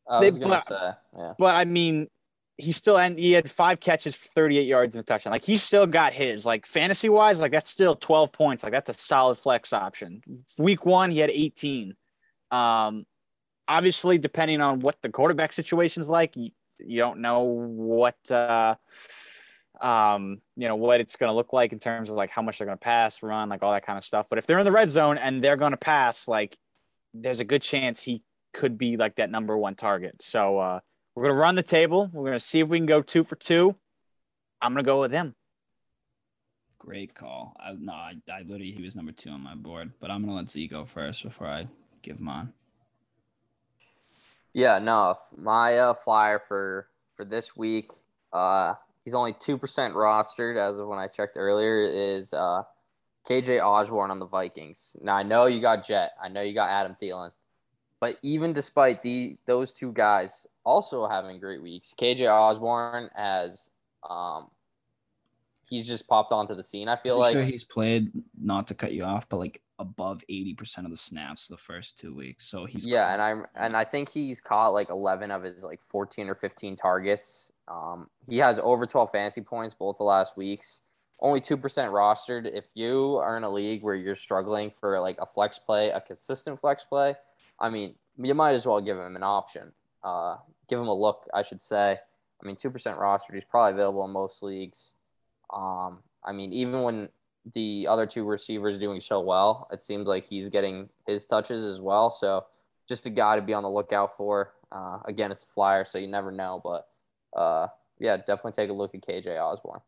I 0.09 0.21
They- 0.21 0.29
was 0.29 0.37
gonna 0.39 0.63
but- 0.67 0.67
say, 0.67 0.97
yeah. 1.17 1.33
but 1.37 1.55
I 1.55 1.65
mean, 1.65 2.07
he 2.57 2.71
still 2.71 2.97
and 2.97 3.19
he 3.19 3.33
had 3.33 3.51
five 3.51 3.79
catches 3.81 4.15
for 4.15 4.27
38 4.29 4.63
yards 4.65 4.95
and 4.95 5.01
a 5.03 5.05
touchdown. 5.05 5.31
Like 5.31 5.43
he 5.43 5.57
still 5.57 5.85
got 5.87 6.13
his. 6.13 6.45
Like 6.45 6.65
fantasy 6.65 7.09
wise, 7.09 7.41
like 7.41 7.51
that's 7.51 7.69
still 7.69 7.95
12 7.95 8.31
points. 8.31 8.63
Like 8.63 8.71
that's 8.71 8.89
a 8.89 8.93
solid 8.93 9.35
flex 9.37 9.73
option. 9.73 10.21
Week 10.57 10.85
one, 10.85 11.11
he 11.11 11.19
had 11.19 11.29
18. 11.31 11.95
Um, 12.51 13.05
obviously, 13.67 14.17
depending 14.17 14.61
on 14.61 14.79
what 14.79 15.01
the 15.01 15.09
quarterback 15.09 15.51
situation 15.51 15.99
is 16.01 16.07
like, 16.07 16.37
you, 16.37 16.51
you 16.79 16.97
don't 16.99 17.19
know 17.19 17.41
what 17.43 18.15
uh 18.31 18.75
um 19.81 20.41
you 20.55 20.67
know 20.67 20.75
what 20.77 21.01
it's 21.01 21.15
going 21.17 21.29
to 21.29 21.33
look 21.33 21.51
like 21.51 21.73
in 21.73 21.79
terms 21.79 22.09
of 22.09 22.15
like 22.15 22.29
how 22.29 22.41
much 22.41 22.57
they're 22.57 22.65
going 22.65 22.77
to 22.77 22.83
pass 22.83 23.21
run 23.21 23.49
like 23.49 23.61
all 23.61 23.73
that 23.73 23.85
kind 23.85 23.97
of 23.97 24.05
stuff 24.05 24.25
but 24.29 24.37
if 24.37 24.45
they're 24.47 24.59
in 24.59 24.63
the 24.65 24.71
red 24.71 24.89
zone 24.89 25.17
and 25.17 25.43
they're 25.43 25.57
going 25.57 25.71
to 25.71 25.77
pass 25.77 26.27
like 26.29 26.57
there's 27.21 27.39
a 27.39 27.45
good 27.45 27.61
chance 27.61 28.01
he 28.01 28.21
could 28.53 28.77
be 28.77 28.97
like 28.97 29.15
that 29.15 29.29
number 29.29 29.57
one 29.57 29.75
target 29.75 30.15
so 30.21 30.57
uh 30.59 30.79
we're 31.13 31.23
going 31.23 31.35
to 31.35 31.39
run 31.39 31.55
the 31.55 31.63
table 31.63 32.09
we're 32.13 32.23
going 32.23 32.33
to 32.33 32.39
see 32.39 32.59
if 32.59 32.67
we 32.67 32.77
can 32.77 32.85
go 32.85 33.01
two 33.01 33.23
for 33.23 33.35
two 33.35 33.75
i'm 34.61 34.73
going 34.73 34.83
to 34.83 34.87
go 34.87 34.99
with 34.99 35.11
him 35.11 35.35
Great 36.85 37.15
call. 37.15 37.55
I, 37.59 37.73
no, 37.79 37.93
I, 37.93 38.13
I 38.31 38.41
literally 38.41 38.69
he 38.69 38.83
was 38.83 38.95
number 38.95 39.11
two 39.11 39.31
on 39.31 39.41
my 39.41 39.55
board, 39.55 39.91
but 39.99 40.11
I'm 40.11 40.21
gonna 40.21 40.35
let 40.35 40.51
Z 40.51 40.67
go 40.67 40.85
first 40.85 41.23
before 41.23 41.47
I 41.47 41.67
give 42.03 42.21
mine. 42.21 42.53
Yeah, 44.53 44.77
no, 44.77 45.11
f- 45.11 45.33
my 45.35 45.79
uh, 45.79 45.93
flyer 45.95 46.37
for 46.37 46.87
for 47.15 47.25
this 47.25 47.57
week, 47.57 47.91
uh, 48.33 48.75
he's 49.03 49.15
only 49.15 49.33
two 49.33 49.57
percent 49.57 49.95
rostered 49.95 50.57
as 50.57 50.79
of 50.79 50.87
when 50.87 50.99
I 50.99 51.07
checked 51.07 51.37
earlier. 51.37 51.87
Is 51.87 52.33
uh, 52.33 52.61
KJ 53.27 53.63
Osborn 53.63 54.11
on 54.11 54.19
the 54.19 54.25
Vikings? 54.25 54.95
Now 55.01 55.15
I 55.15 55.23
know 55.23 55.45
you 55.45 55.61
got 55.61 55.85
Jet, 55.85 56.11
I 56.21 56.29
know 56.29 56.41
you 56.41 56.53
got 56.53 56.69
Adam 56.69 56.95
Thielen, 57.01 57.31
but 57.99 58.17
even 58.21 58.53
despite 58.53 59.01
the 59.01 59.37
those 59.45 59.73
two 59.73 59.91
guys 59.91 60.45
also 60.63 61.07
having 61.07 61.39
great 61.39 61.61
weeks, 61.61 61.93
KJ 61.99 62.29
Osborn 62.29 63.09
has 63.15 63.69
um, 64.07 64.49
he's 65.67 65.87
just 65.87 66.07
popped 66.07 66.31
onto 66.31 66.55
the 66.55 66.63
scene. 66.63 66.87
I 66.87 66.95
feel 66.95 67.17
like 67.19 67.33
sure 67.33 67.43
he's 67.43 67.63
played 67.63 68.11
not 68.39 68.67
to 68.67 68.75
cut 68.75 68.93
you 68.93 69.03
off, 69.03 69.27
but 69.29 69.37
like 69.37 69.61
above 69.79 70.21
eighty 70.29 70.53
percent 70.53 70.85
of 70.85 70.91
the 70.91 70.97
snaps 70.97 71.47
the 71.47 71.57
first 71.57 71.97
two 71.97 72.13
weeks. 72.13 72.45
So 72.47 72.65
he's 72.65 72.85
yeah, 72.85 73.11
and 73.13 73.21
I'm 73.21 73.45
and 73.55 73.75
I 73.75 73.83
think 73.83 74.09
he's 74.09 74.41
caught 74.41 74.73
like 74.73 74.89
11 74.89 75.31
of 75.31 75.43
his 75.43 75.63
like 75.63 75.81
14 75.89 76.29
or 76.29 76.35
15 76.35 76.75
targets. 76.75 77.51
Um, 77.67 78.09
he 78.29 78.37
has 78.37 78.59
over 78.61 78.85
12 78.85 79.11
fantasy 79.11 79.41
points 79.41 79.73
both 79.73 79.97
the 79.97 80.03
last 80.03 80.37
weeks. 80.37 80.81
Only 81.21 81.39
two 81.41 81.57
percent 81.57 81.91
rostered. 81.91 82.49
If 82.53 82.65
you 82.73 83.17
are 83.17 83.37
in 83.37 83.43
a 83.43 83.49
league 83.49 83.83
where 83.83 83.95
you're 83.95 84.15
struggling 84.15 84.71
for 84.79 84.99
like 84.99 85.17
a 85.19 85.25
flex 85.25 85.57
play, 85.57 85.89
a 85.89 86.01
consistent 86.01 86.59
flex 86.59 86.83
play, 86.83 87.15
I 87.59 87.69
mean, 87.69 87.95
you 88.17 88.33
might 88.33 88.53
as 88.53 88.65
well 88.65 88.81
give 88.81 88.97
him 88.97 89.15
an 89.15 89.23
option. 89.23 89.71
Uh, 90.03 90.37
give 90.67 90.79
him 90.79 90.87
a 90.87 90.93
look, 90.93 91.27
I 91.33 91.41
should 91.41 91.61
say. 91.61 91.97
I 92.43 92.45
mean, 92.45 92.57
two 92.57 92.69
percent 92.69 92.97
rostered. 92.97 93.33
He's 93.33 93.45
probably 93.45 93.73
available 93.73 94.03
in 94.05 94.11
most 94.11 94.43
leagues. 94.43 94.93
Um, 95.53 95.99
I 96.23 96.33
mean, 96.33 96.51
even 96.51 96.81
when 96.81 97.09
the 97.53 97.87
other 97.89 98.05
two 98.05 98.25
receivers 98.25 98.77
doing 98.77 98.99
so 98.99 99.21
well, 99.21 99.67
it 99.71 99.81
seems 99.81 100.07
like 100.07 100.25
he's 100.25 100.49
getting 100.49 100.89
his 101.07 101.25
touches 101.25 101.63
as 101.63 101.79
well. 101.79 102.11
So 102.11 102.45
just 102.87 103.05
a 103.05 103.09
guy 103.09 103.35
to 103.35 103.41
be 103.41 103.53
on 103.53 103.63
the 103.63 103.69
lookout 103.69 104.17
for. 104.17 104.53
Uh, 104.71 104.99
again, 105.05 105.31
it's 105.31 105.43
a 105.43 105.47
flyer, 105.47 105.85
so 105.85 105.97
you 105.97 106.07
never 106.07 106.31
know. 106.31 106.59
But 106.63 106.87
uh, 107.39 107.67
yeah, 107.99 108.17
definitely 108.17 108.53
take 108.53 108.69
a 108.69 108.73
look 108.73 108.95
at 108.95 109.01
KJ 109.01 109.39
Osborn. 109.39 109.79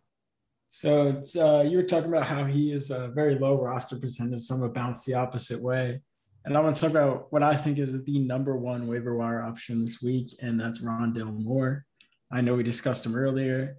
So 0.69 1.07
it's, 1.07 1.35
uh, 1.35 1.63
you 1.67 1.77
were 1.77 1.83
talking 1.83 2.09
about 2.09 2.27
how 2.27 2.45
he 2.45 2.71
is 2.71 2.91
a 2.91 3.07
very 3.07 3.35
low 3.35 3.61
roster 3.61 3.97
percentage, 3.97 4.41
so 4.41 4.55
I'm 4.55 4.61
gonna 4.61 4.73
bounce 4.73 5.05
the 5.05 5.13
opposite 5.13 5.61
way. 5.61 6.01
And 6.45 6.55
I 6.55 6.61
want 6.61 6.75
to 6.75 6.81
talk 6.81 6.91
about 6.91 7.31
what 7.31 7.43
I 7.43 7.55
think 7.55 7.77
is 7.77 8.03
the 8.03 8.19
number 8.19 8.55
one 8.55 8.87
waiver 8.87 9.15
wire 9.15 9.41
option 9.41 9.81
this 9.81 10.01
week, 10.01 10.31
and 10.41 10.59
that's 10.59 10.81
Rondale 10.81 11.43
Moore. 11.43 11.85
I 12.31 12.41
know 12.41 12.55
we 12.55 12.63
discussed 12.63 13.05
him 13.05 13.15
earlier. 13.15 13.77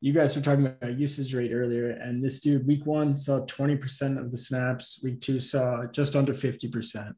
You 0.00 0.12
guys 0.12 0.34
were 0.36 0.42
talking 0.42 0.66
about 0.66 0.98
usage 0.98 1.34
rate 1.34 1.52
earlier, 1.52 1.90
and 1.90 2.22
this 2.24 2.40
dude, 2.40 2.66
week 2.66 2.86
one, 2.86 3.16
saw 3.16 3.40
20% 3.40 4.18
of 4.18 4.30
the 4.30 4.38
snaps. 4.38 5.00
Week 5.02 5.20
two 5.20 5.40
saw 5.40 5.86
just 5.86 6.16
under 6.16 6.32
50%. 6.32 7.14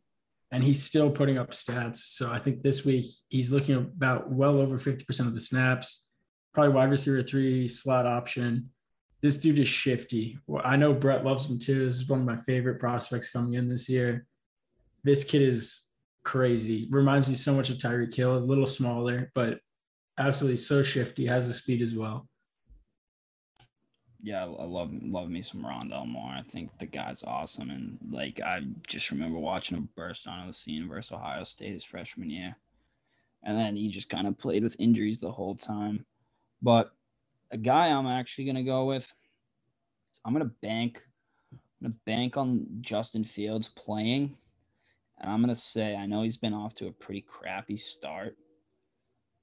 And 0.51 0.65
he's 0.65 0.83
still 0.83 1.11
putting 1.11 1.39
up 1.39 1.51
stats. 1.51 1.97
So 1.97 2.33
I 2.33 2.39
think 2.39 2.63
this 2.63 2.85
week 2.85 3.07
he's 3.29 3.53
looking 3.53 3.77
about 3.77 4.31
well 4.31 4.57
over 4.59 4.79
50% 4.79 5.27
of 5.27 5.35
the 5.35 5.41
snaps, 5.41 6.07
probably 6.55 6.73
wide 6.73 6.91
receiver 6.91 7.23
three, 7.23 7.69
slot 7.69 8.07
option. 8.07 8.71
This 9.21 9.39
dude 9.39 9.59
is 9.59 9.69
shifty. 9.69 10.39
I 10.63 10.77
know 10.77 10.95
Brett 10.95 11.25
loves 11.25 11.49
him 11.49 11.59
too. 11.59 11.87
This 11.87 11.97
is 11.97 12.09
one 12.09 12.21
of 12.21 12.27
my 12.27 12.39
favorite 12.47 12.79
prospects 12.79 13.31
coming 13.31 13.55
in 13.55 13.69
this 13.69 13.89
year. 13.89 14.27
This 15.03 15.25
kid 15.25 15.43
is 15.43 15.87
crazy. 16.25 16.87
Reminds 16.91 17.29
me 17.29 17.35
so 17.35 17.53
much 17.53 17.71
of 17.71 17.79
Tyreek 17.79 18.15
Hill, 18.15 18.37
a 18.37 18.39
little 18.39 18.67
smaller, 18.67 19.31
but 19.35 19.59
absolutely 20.19 20.59
so 20.59 20.83
shifty. 20.83 21.27
Has 21.27 21.49
the 21.49 21.55
speed 21.55 21.83
as 21.83 21.95
well. 21.95 22.29
Yeah, 24.23 24.43
I 24.43 24.65
love 24.65 24.91
love 25.03 25.31
me 25.31 25.43
some 25.43 25.63
Rondale 25.63 26.07
Moore. 26.07 26.33
I 26.33 26.43
think 26.43 26.77
the 26.79 26.87
guy's 26.87 27.23
awesome, 27.23 27.71
and 27.71 27.99
like 28.11 28.41
I 28.41 28.63
just 28.87 29.11
remember 29.11 29.39
watching 29.39 29.77
him 29.77 29.89
burst 29.97 30.27
onto 30.27 30.49
the 30.49 30.53
scene 30.53 30.89
versus 30.89 31.13
Ohio 31.13 31.45
State 31.45 31.73
his 31.73 31.85
freshman 31.85 32.29
year, 32.29 32.57
and 33.45 33.57
then 33.57 33.77
he 33.77 33.89
just 33.89 34.11
kind 34.11 34.27
of 34.27 34.37
played 34.37 34.65
with 34.65 34.77
injuries 34.81 35.21
the 35.21 35.31
whole 35.31 35.55
time. 35.55 36.05
But 36.61 36.93
a 37.51 37.57
guy 37.57 37.89
I'm 37.89 38.07
actually 38.07 38.45
gonna 38.45 38.65
go 38.65 38.87
with, 38.87 39.13
I'm 40.25 40.33
gonna 40.33 40.51
bank, 40.63 41.03
I'm 41.53 41.59
gonna 41.83 41.95
bank 42.05 42.37
on 42.37 42.67
Justin 42.81 43.25
Fields 43.25 43.69
playing, 43.69 44.37
and 45.19 45.31
I'm 45.31 45.41
gonna 45.41 45.55
say 45.55 45.97
I 45.97 46.07
know 46.07 46.23
he's 46.23 46.37
been 46.37 46.55
off 46.55 46.75
to 46.75 46.89
a 46.89 46.93
pretty 46.93 47.23
crappy 47.23 47.77
start, 47.77 48.37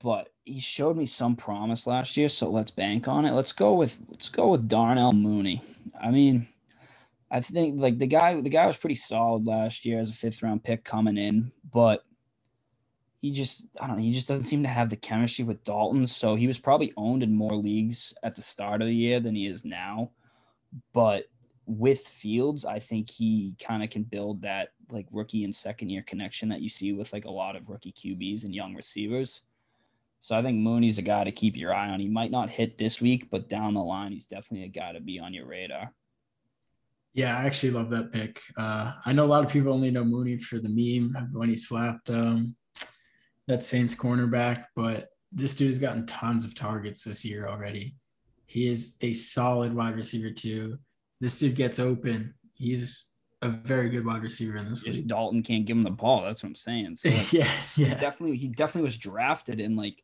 but 0.01 0.29
he 0.43 0.59
showed 0.59 0.97
me 0.97 1.05
some 1.05 1.35
promise 1.35 1.87
last 1.87 2.17
year, 2.17 2.29
so 2.29 2.49
let's 2.49 2.71
bank 2.71 3.07
on 3.07 3.25
it. 3.25 3.31
Let's 3.33 3.53
go 3.53 3.73
with 3.73 3.99
let's 4.09 4.29
go 4.29 4.49
with 4.49 4.67
Darnell 4.67 5.13
Mooney. 5.13 5.61
I 5.99 6.11
mean, 6.11 6.47
I 7.31 7.41
think 7.41 7.79
like 7.79 7.97
the 7.97 8.07
guy 8.07 8.39
the 8.39 8.49
guy 8.49 8.67
was 8.67 8.77
pretty 8.77 8.95
solid 8.95 9.45
last 9.45 9.85
year 9.85 9.99
as 9.99 10.09
a 10.09 10.13
fifth 10.13 10.43
round 10.43 10.63
pick 10.63 10.83
coming 10.83 11.17
in, 11.17 11.51
but 11.73 12.03
he 13.25 13.31
just 13.31 13.67
I 13.81 13.87
don't 13.87 13.97
know, 13.97 14.03
he 14.03 14.11
just 14.11 14.27
doesn't 14.27 14.45
seem 14.45 14.61
to 14.61 14.69
have 14.69 14.89
the 14.89 14.95
chemistry 14.95 15.43
with 15.43 15.63
Dalton. 15.63 16.05
So 16.05 16.35
he 16.35 16.45
was 16.45 16.59
probably 16.59 16.93
owned 16.95 17.23
in 17.23 17.33
more 17.33 17.55
leagues 17.55 18.13
at 18.21 18.35
the 18.35 18.43
start 18.43 18.83
of 18.83 18.87
the 18.87 18.93
year 18.93 19.19
than 19.19 19.35
he 19.35 19.47
is 19.47 19.65
now. 19.65 20.11
But 20.93 21.25
with 21.65 22.01
Fields, 22.01 22.65
I 22.65 22.77
think 22.77 23.09
he 23.09 23.55
kind 23.59 23.81
of 23.83 23.89
can 23.89 24.03
build 24.03 24.43
that 24.43 24.69
like 24.91 25.07
rookie 25.11 25.43
and 25.43 25.55
second 25.55 25.89
year 25.89 26.03
connection 26.03 26.49
that 26.49 26.61
you 26.61 26.69
see 26.69 26.93
with 26.93 27.13
like 27.13 27.25
a 27.25 27.31
lot 27.31 27.55
of 27.55 27.67
rookie 27.67 27.91
QBs 27.91 28.43
and 28.43 28.53
young 28.53 28.75
receivers. 28.75 29.41
So 30.21 30.37
I 30.37 30.43
think 30.43 30.59
Mooney's 30.59 30.99
a 30.99 31.03
guy 31.03 31.23
to 31.23 31.31
keep 31.31 31.57
your 31.57 31.73
eye 31.73 31.89
on. 31.89 31.99
He 31.99 32.07
might 32.07 32.31
not 32.31 32.51
hit 32.51 32.77
this 32.77 33.01
week, 33.01 33.29
but 33.31 33.49
down 33.49 33.73
the 33.73 33.81
line, 33.81 34.11
he's 34.11 34.27
definitely 34.27 34.65
a 34.65 34.69
guy 34.69 34.93
to 34.93 34.99
be 34.99 35.19
on 35.19 35.33
your 35.33 35.47
radar. 35.47 35.91
Yeah, 37.13 37.35
I 37.37 37.45
actually 37.45 37.71
love 37.71 37.89
that 37.89 38.11
pick. 38.11 38.39
Uh, 38.55 38.91
I 39.03 39.13
know 39.13 39.25
a 39.25 39.27
lot 39.27 39.43
of 39.43 39.51
people 39.51 39.73
only 39.73 39.89
know 39.89 40.03
Mooney 40.03 40.37
for 40.37 40.59
the 40.59 40.69
meme 40.69 41.31
when 41.31 41.49
he 41.49 41.55
slapped 41.55 42.11
um, 42.11 42.55
that 43.47 43.63
Saints 43.63 43.95
cornerback, 43.95 44.65
but 44.75 45.09
this 45.31 45.53
dude 45.53 45.67
has 45.67 45.77
gotten 45.77 46.05
tons 46.05 46.45
of 46.45 46.55
targets 46.55 47.03
this 47.03 47.23
year 47.23 47.47
already. 47.47 47.95
He 48.45 48.67
is 48.67 48.95
a 49.01 49.13
solid 49.13 49.73
wide 49.75 49.95
receiver 49.95 50.31
too. 50.31 50.77
This 51.19 51.39
dude 51.39 51.55
gets 51.55 51.79
open. 51.79 52.33
He's 52.53 53.07
a 53.41 53.49
very 53.49 53.89
good 53.89 54.05
wide 54.05 54.23
receiver 54.23 54.57
in 54.57 54.69
this 54.69 54.85
league. 54.87 55.07
Dalton 55.07 55.43
can't 55.43 55.65
give 55.65 55.77
him 55.77 55.83
the 55.83 55.91
ball. 55.91 56.23
That's 56.23 56.43
what 56.43 56.49
I'm 56.49 56.55
saying. 56.55 56.95
So 56.95 57.09
like, 57.09 57.33
yeah, 57.33 57.51
he 57.75 57.85
yeah, 57.85 57.99
definitely 57.99 58.37
he 58.37 58.47
definitely 58.49 58.87
was 58.87 58.97
drafted 58.97 59.59
in 59.59 59.75
like 59.75 60.01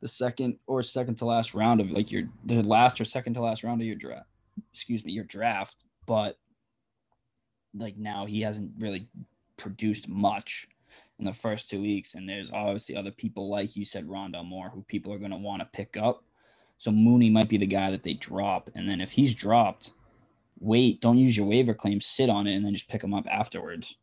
the 0.00 0.08
second 0.08 0.58
or 0.66 0.82
second 0.82 1.16
to 1.16 1.24
last 1.24 1.54
round 1.54 1.80
of 1.80 1.90
like 1.90 2.10
your 2.12 2.24
the 2.44 2.62
last 2.62 3.00
or 3.00 3.04
second 3.04 3.34
to 3.34 3.40
last 3.40 3.64
round 3.64 3.80
of 3.80 3.86
your 3.86 3.96
draft. 3.96 4.28
Excuse 4.72 5.04
me, 5.04 5.12
your 5.12 5.24
draft, 5.24 5.84
but 6.06 6.36
like 7.74 7.96
now 7.96 8.26
he 8.26 8.40
hasn't 8.40 8.72
really 8.78 9.08
produced 9.56 10.08
much 10.08 10.68
in 11.18 11.24
the 11.24 11.32
first 11.32 11.68
two 11.68 11.80
weeks. 11.80 12.14
And 12.14 12.28
there's 12.28 12.50
obviously 12.50 12.96
other 12.96 13.10
people 13.10 13.48
like 13.50 13.76
you 13.76 13.84
said, 13.84 14.06
Rondale 14.06 14.44
Moore, 14.44 14.70
who 14.70 14.82
people 14.82 15.12
are 15.12 15.18
going 15.18 15.30
to 15.32 15.36
want 15.36 15.60
to 15.62 15.68
pick 15.72 15.96
up. 15.96 16.22
So 16.76 16.90
Mooney 16.92 17.28
might 17.30 17.48
be 17.48 17.56
the 17.58 17.66
guy 17.66 17.90
that 17.90 18.02
they 18.02 18.14
drop. 18.14 18.70
And 18.74 18.88
then 18.88 19.00
if 19.00 19.10
he's 19.10 19.34
dropped, 19.34 19.92
wait, 20.60 21.00
don't 21.00 21.18
use 21.18 21.36
your 21.36 21.46
waiver 21.46 21.74
claim, 21.74 22.00
sit 22.00 22.30
on 22.30 22.46
it, 22.46 22.54
and 22.54 22.64
then 22.64 22.74
just 22.74 22.88
pick 22.88 23.02
him 23.02 23.14
up 23.14 23.26
afterwards. 23.28 23.98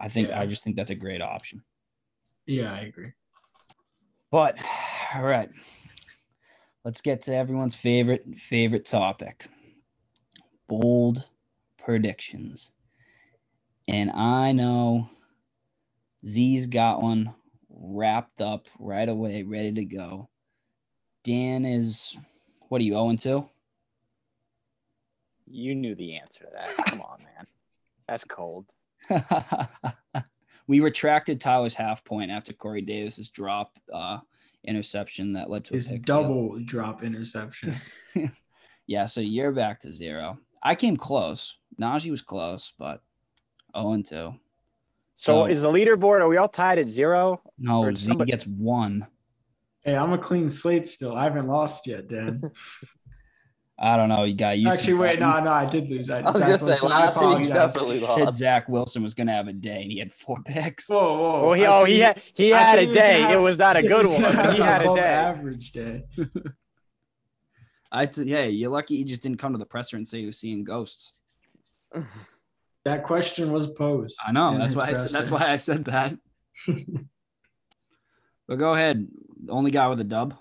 I 0.00 0.08
think 0.08 0.28
Yeah. 0.28 0.40
I 0.40 0.46
just 0.46 0.64
think 0.64 0.76
that's 0.76 0.90
a 0.90 0.94
great 0.94 1.20
option. 1.20 1.62
yeah. 2.46 2.72
I 2.72 2.80
agree. 2.80 3.12
But 4.30 4.56
all 5.14 5.22
right, 5.24 5.50
let's 6.84 7.00
get 7.00 7.22
to 7.22 7.34
everyone's 7.34 7.74
favorite 7.74 8.24
favorite 8.38 8.86
topic: 8.86 9.46
bold 10.68 11.26
predictions. 11.78 12.72
And 13.88 14.10
I 14.12 14.52
know 14.52 15.10
Z's 16.26 16.66
got 16.66 17.02
one 17.02 17.34
wrapped 17.68 18.40
up 18.40 18.66
right 18.78 19.08
away, 19.08 19.42
ready 19.42 19.72
to 19.72 19.84
go. 19.84 20.28
Dan 21.24 21.64
is 21.64 22.16
what 22.68 22.80
are 22.80 22.84
you 22.84 22.92
0 22.92 23.16
2? 23.16 23.48
You 25.46 25.74
knew 25.74 25.94
the 25.94 26.16
answer 26.16 26.44
to 26.44 26.50
that. 26.54 26.86
Come 26.86 27.00
on, 27.00 27.18
man. 27.22 27.46
That's 28.08 28.24
cold. 28.24 28.66
we 30.66 30.80
retracted 30.80 31.40
Tyler's 31.40 31.74
half 31.74 32.04
point 32.04 32.30
after 32.30 32.52
Corey 32.52 32.82
Davis's 32.82 33.28
drop 33.28 33.76
uh, 33.92 34.18
interception 34.64 35.32
that 35.32 35.50
led 35.50 35.64
to 35.64 35.74
a 35.74 35.76
His 35.76 35.86
pick 35.88 35.96
six. 35.96 36.04
double 36.06 36.58
drop 36.64 37.02
interception. 37.02 37.74
Yeah, 38.86 39.04
so 39.06 39.20
you're 39.20 39.52
back 39.52 39.78
to 39.80 39.92
zero. 39.92 40.36
I 40.64 40.74
came 40.74 40.96
close. 40.96 41.54
Najee 41.80 42.10
was 42.10 42.22
close, 42.22 42.72
but 42.76 43.00
0 43.78 43.92
and 43.92 44.04
2. 44.04 44.34
So 45.20 45.42
So- 45.44 45.46
is 45.52 45.60
the 45.60 45.68
leaderboard? 45.70 46.20
Are 46.22 46.28
we 46.28 46.38
all 46.38 46.48
tied 46.48 46.78
at 46.78 46.88
zero? 46.88 47.42
No, 47.58 47.82
Or 47.82 47.92
Z 47.92 48.08
somebody- 48.08 48.30
gets 48.30 48.46
one. 48.46 49.06
hey, 49.84 49.94
I'm 49.94 50.14
a 50.14 50.18
clean 50.18 50.48
slate 50.48 50.86
still. 50.86 51.14
I 51.14 51.24
haven't 51.24 51.46
lost 51.46 51.86
yet, 51.86 52.08
Dan. 52.08 52.40
I 53.78 53.96
don't 53.98 54.08
know. 54.08 54.24
You 54.24 54.34
got 54.34 54.58
you 54.58 54.68
Actually, 54.70 54.94
wait, 54.94 55.20
no, 55.20 55.30
no, 55.40 55.52
I 55.52 55.66
did 55.66 55.90
lose. 55.90 56.08
I, 56.08 56.20
I 56.20 56.30
was 56.30 56.36
Zach 56.36 56.46
gonna 56.46 56.58
say 56.58 56.64
Wilson, 56.66 56.92
I 56.92 57.00
last 57.00 57.16
week 57.16 57.24
apologize. 57.24 57.52
definitely 57.52 58.00
said. 58.24 58.32
Zach 58.32 58.68
Wilson 58.68 59.02
was 59.02 59.12
gonna 59.14 59.32
have 59.32 59.48
a 59.48 59.52
day 59.54 59.82
and 59.82 59.92
he 59.92 59.98
had 59.98 60.10
four 60.12 60.38
picks. 60.46 60.88
Whoa, 60.88 60.98
whoa! 61.18 61.48
Oh, 61.50 61.52
he, 61.54 61.66
oh, 61.66 61.84
he 61.84 61.98
had 62.00 62.22
he 62.34 62.52
I 62.54 62.58
had 62.58 62.78
a 62.78 62.82
he 62.82 62.86
was 62.88 62.96
gonna 62.96 63.08
day. 63.08 63.20
have- 63.20 63.30
It 63.30 63.36
was 63.36 63.58
not 63.58 63.76
a 63.76 63.82
good 63.82 64.06
one, 64.06 64.22
but 64.22 64.54
he 64.54 64.60
had 64.62 64.80
a 64.82 64.84
above 64.84 64.96
day. 64.96 65.02
Average 65.04 65.72
day. 65.72 66.02
I 67.92 68.06
t- 68.06 68.26
hey, 68.28 68.50
you're 68.50 68.70
lucky 68.70 68.96
you 68.96 69.04
just 69.04 69.20
didn't 69.22 69.38
come 69.38 69.52
to 69.52 69.58
the 69.58 69.66
presser 69.66 69.96
and 69.96 70.06
say 70.08 70.18
you 70.20 70.26
were 70.28 70.32
seeing 70.32 70.62
ghosts. 70.64 71.12
That 72.84 73.02
question 73.04 73.52
was 73.52 73.66
posed. 73.66 74.18
I 74.26 74.32
know. 74.32 74.56
That's 74.56 74.74
why 74.74 74.86
I 74.86 74.92
said, 74.94 75.10
that's 75.10 75.30
why 75.30 75.50
I 75.50 75.56
said 75.56 75.84
that. 75.86 76.14
but 78.48 78.56
go 78.56 78.72
ahead. 78.72 79.06
The 79.44 79.52
only 79.52 79.70
guy 79.70 79.86
with 79.88 80.00
a 80.00 80.04
dub. 80.04 80.34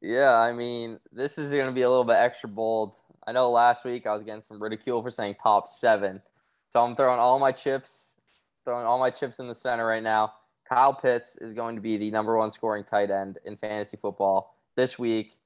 Yeah, 0.00 0.34
I 0.34 0.52
mean, 0.52 0.98
this 1.12 1.38
is 1.38 1.50
going 1.50 1.66
to 1.66 1.72
be 1.72 1.82
a 1.82 1.88
little 1.88 2.04
bit 2.04 2.16
extra 2.16 2.48
bold. 2.48 2.94
I 3.26 3.32
know 3.32 3.50
last 3.50 3.84
week 3.84 4.06
I 4.06 4.14
was 4.14 4.22
getting 4.22 4.42
some 4.42 4.62
ridicule 4.62 5.02
for 5.02 5.10
saying 5.10 5.36
top 5.42 5.68
seven. 5.68 6.22
So 6.72 6.84
I'm 6.84 6.96
throwing 6.96 7.18
all 7.18 7.38
my 7.38 7.52
chips, 7.52 8.16
throwing 8.64 8.86
all 8.86 8.98
my 8.98 9.10
chips 9.10 9.38
in 9.38 9.48
the 9.48 9.54
center 9.54 9.86
right 9.86 10.02
now. 10.02 10.32
Kyle 10.68 10.94
Pitts 10.94 11.36
is 11.40 11.54
going 11.54 11.76
to 11.76 11.80
be 11.80 11.96
the 11.96 12.10
number 12.10 12.36
one 12.36 12.50
scoring 12.50 12.84
tight 12.84 13.10
end 13.10 13.38
in 13.44 13.56
fantasy 13.56 13.96
football 13.96 14.54
this 14.76 14.98
week. 14.98 15.38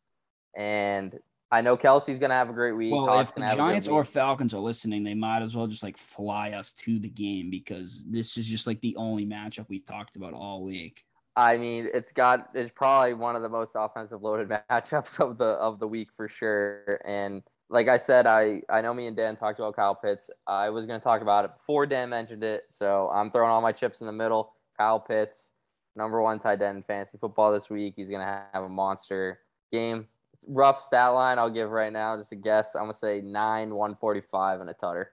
And 0.57 1.19
I 1.53 1.61
know 1.61 1.77
Kelce's 1.77 2.19
going 2.19 2.31
to 2.31 2.35
have 2.35 2.49
a 2.49 2.55
great 2.55 2.73
week. 2.73 2.95
Well, 2.95 3.07
Hawk's 3.07 3.29
if 3.29 3.35
the 3.35 3.43
gonna 3.43 3.51
have 3.51 3.59
a 3.59 3.63
good 3.63 3.69
Giants 3.69 3.89
or. 3.89 4.05
Falcons 4.05 4.55
are 4.55 4.59
listening, 4.59 5.05
they 5.05 5.13
might 5.13 5.43
as 5.43 5.55
well 5.55 5.67
just 5.67 5.83
like 5.83 5.99
fly 5.99 6.53
us 6.53 6.73
to 6.73 6.99
the 6.99 7.11
game 7.11 7.51
because 7.51 8.07
this 8.09 8.39
is 8.39 8.47
just 8.47 8.67
like 8.67 8.81
the 8.81 8.97
only 8.97 9.27
matchup 9.27 9.69
we 9.69 9.79
talked 9.79 10.17
about 10.17 10.33
all 10.33 10.65
week. 10.65 11.05
I 11.37 11.59
mean, 11.59 11.91
it's 11.93 12.11
got 12.11 12.49
it's 12.55 12.73
probably 12.75 13.13
one 13.13 13.37
of 13.37 13.43
the 13.43 13.51
most 13.51 13.73
offensive 13.75 14.23
loaded 14.23 14.49
matchups 14.71 15.21
of 15.21 15.37
the 15.37 15.45
of 15.45 15.79
the 15.79 15.87
week 15.87 16.09
for 16.17 16.27
sure. 16.27 16.99
And 17.05 17.43
like 17.69 17.87
I 17.87 17.99
said, 17.99 18.27
I 18.27 18.63
I 18.71 18.81
know 18.81 18.95
me 18.95 19.07
and 19.07 19.17
Dan 19.17 19.37
talked 19.37 19.59
about 19.59 19.77
Kyle 19.77 19.95
Pitts. 19.95 20.31
I 20.47 20.71
was 20.71 20.87
going 20.87 20.99
to 20.99 21.05
talk 21.05 21.21
about 21.21 21.45
it 21.45 21.55
before 21.55 21.85
Dan 21.85 22.09
mentioned 22.09 22.45
it, 22.45 22.65
so 22.71 23.11
I'm 23.13 23.31
throwing 23.31 23.51
all 23.51 23.61
my 23.61 23.73
chips 23.73 24.01
in 24.01 24.07
the 24.07 24.13
middle. 24.13 24.55
Kyle 24.79 25.01
Pitts, 25.01 25.51
number 25.97 26.23
one 26.23 26.39
tight 26.39 26.63
end 26.63 26.79
in 26.79 26.83
fantasy 26.83 27.19
football 27.19 27.53
this 27.53 27.69
week. 27.69 27.93
He's 27.95 28.09
going 28.09 28.21
to 28.21 28.43
have 28.55 28.65
a 28.65 28.71
monster 28.71 29.41
game. 29.71 30.07
Rough 30.49 30.81
stat 30.83 31.15
line 31.15 31.39
I'll 31.39 31.51
give 31.51 31.71
right 31.71 31.93
now, 31.93 32.17
just 32.17 32.33
a 32.33 32.37
guess. 32.37 32.75
I'm 32.75 32.83
gonna 32.83 32.95
say 32.95 33.21
nine, 33.21 33.75
one 33.75 33.95
forty-five, 33.95 34.61
and 34.61 34.69
a 34.71 34.75
tutter. 34.75 35.13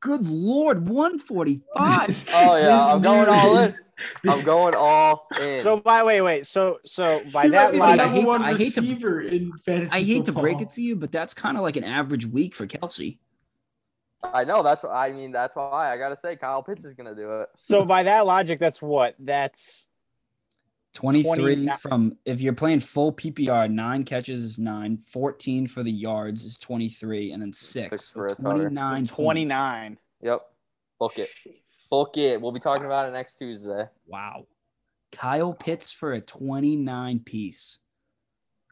Good 0.00 0.26
lord, 0.26 0.88
145. 0.88 1.62
Oh, 2.34 2.56
yeah, 2.56 2.86
I'm 2.86 3.02
going 3.02 3.26
dude 3.26 3.28
all 3.28 3.58
in. 3.58 3.70
I'm 4.30 4.42
going 4.44 4.74
all 4.74 5.26
in. 5.38 5.62
So 5.62 5.76
by 5.78 6.02
wait, 6.02 6.22
wait. 6.22 6.46
So 6.46 6.78
so 6.86 7.22
by 7.30 7.44
He 7.44 7.48
that 7.50 7.74
might 7.74 7.98
logic- 7.98 8.00
I 8.00 8.08
hate 8.08 8.24
to- 8.24 8.30
I 8.30 8.54
hate 8.54 8.74
to- 8.76 9.28
in 9.28 9.52
fantasy 9.66 9.94
I 9.94 10.02
hate 10.02 10.24
to 10.24 10.32
break 10.32 10.60
it 10.62 10.70
to 10.70 10.80
you, 10.80 10.96
but 10.96 11.12
that's 11.12 11.34
kind 11.34 11.58
of 11.58 11.62
like 11.62 11.76
an 11.76 11.84
average 11.84 12.24
week 12.24 12.54
for 12.54 12.66
Kelce. 12.66 13.18
I 14.22 14.44
know 14.44 14.62
that's 14.62 14.82
what 14.82 14.92
I 14.92 15.12
mean. 15.12 15.32
That's 15.32 15.54
why 15.54 15.92
I 15.92 15.98
gotta 15.98 16.16
say 16.16 16.34
Kyle 16.34 16.62
Pitts 16.62 16.84
is 16.86 16.94
gonna 16.94 17.14
do 17.14 17.40
it. 17.42 17.50
so 17.58 17.84
by 17.84 18.02
that 18.04 18.24
logic, 18.24 18.58
that's 18.58 18.80
what? 18.80 19.16
That's 19.18 19.86
23 20.94 21.34
29 21.36 21.76
from 21.76 22.16
if 22.24 22.40
you're 22.40 22.52
playing 22.52 22.80
full 22.80 23.12
PPR, 23.12 23.70
nine 23.70 24.04
catches 24.04 24.42
is 24.42 24.58
nine, 24.58 24.98
14 25.06 25.66
for 25.66 25.82
the 25.82 25.92
yards 25.92 26.44
is 26.44 26.58
23, 26.58 27.32
and 27.32 27.40
then 27.40 27.52
six. 27.52 27.90
Six 27.90 28.12
for 28.12 28.26
a 28.26 28.30
tutter. 28.30 28.68
29. 28.68 29.06
twenty 29.06 29.44
nine. 29.44 29.98
Yep. 30.22 30.42
Book 30.98 31.18
it. 31.18 31.30
Book 31.90 32.16
it. 32.16 32.40
We'll 32.40 32.52
be 32.52 32.60
talking 32.60 32.86
about 32.86 33.08
it 33.08 33.12
next 33.12 33.38
Tuesday. 33.38 33.86
Wow. 34.06 34.46
Kyle 35.12 35.54
Pitts 35.54 35.92
for 35.92 36.12
a 36.12 36.20
29 36.20 37.20
piece. 37.20 37.78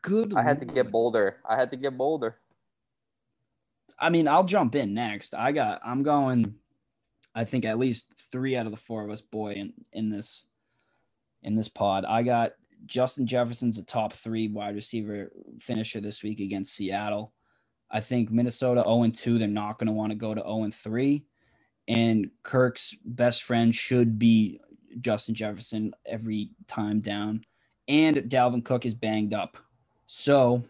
Good. 0.03 0.35
I 0.37 0.43
had 0.43 0.59
to 0.61 0.65
get 0.67 0.91
bolder. 0.91 1.39
I 1.49 1.57
had 1.57 1.71
to 1.71 1.77
get 1.77 1.97
bolder. 1.97 2.37
I 3.99 4.11
mean, 4.11 4.29
I'll 4.29 4.45
jump 4.45 4.75
in 4.75 4.95
next. 4.95 5.35
I 5.35 5.53
got. 5.53 5.81
I'm 5.85 6.03
going. 6.03 6.55
I 7.35 7.45
think 7.45 7.65
at 7.65 7.79
least 7.79 8.13
three 8.31 8.57
out 8.57 8.67
of 8.67 8.73
the 8.73 8.79
four 8.79 9.05
of 9.05 9.11
us, 9.11 9.21
boy, 9.21 9.53
in 9.53 9.73
in 9.93 10.09
this 10.09 10.47
in 11.43 11.55
this 11.55 11.69
pod. 11.69 12.05
I 12.05 12.23
got 12.23 12.53
Justin 12.87 13.27
Jefferson's 13.27 13.79
a 13.79 13.85
top 13.85 14.13
three 14.13 14.49
wide 14.49 14.75
receiver 14.75 15.33
finisher 15.61 16.01
this 16.01 16.23
week 16.23 16.41
against 16.41 16.75
Seattle. 16.75 17.33
I 17.91 18.01
think 18.01 18.31
Minnesota 18.31 18.83
0 18.83 19.11
2. 19.13 19.39
They're 19.39 19.49
not 19.49 19.79
going 19.79 19.87
to 19.87 19.93
want 19.93 20.11
to 20.11 20.17
go 20.17 20.35
to 20.35 20.41
0 20.41 20.71
3. 20.73 21.25
And 21.89 22.31
Kirk's 22.43 22.95
best 23.05 23.45
friend 23.45 23.75
should 23.75 24.19
be 24.19 24.61
Justin 25.01 25.35
Jefferson 25.35 25.93
every 26.05 26.51
time 26.67 27.01
down. 27.01 27.43
And 27.89 28.17
Dalvin 28.17 28.65
Cook 28.65 28.85
is 28.85 28.95
banged 28.95 29.33
up. 29.33 29.57
So, 30.07 30.63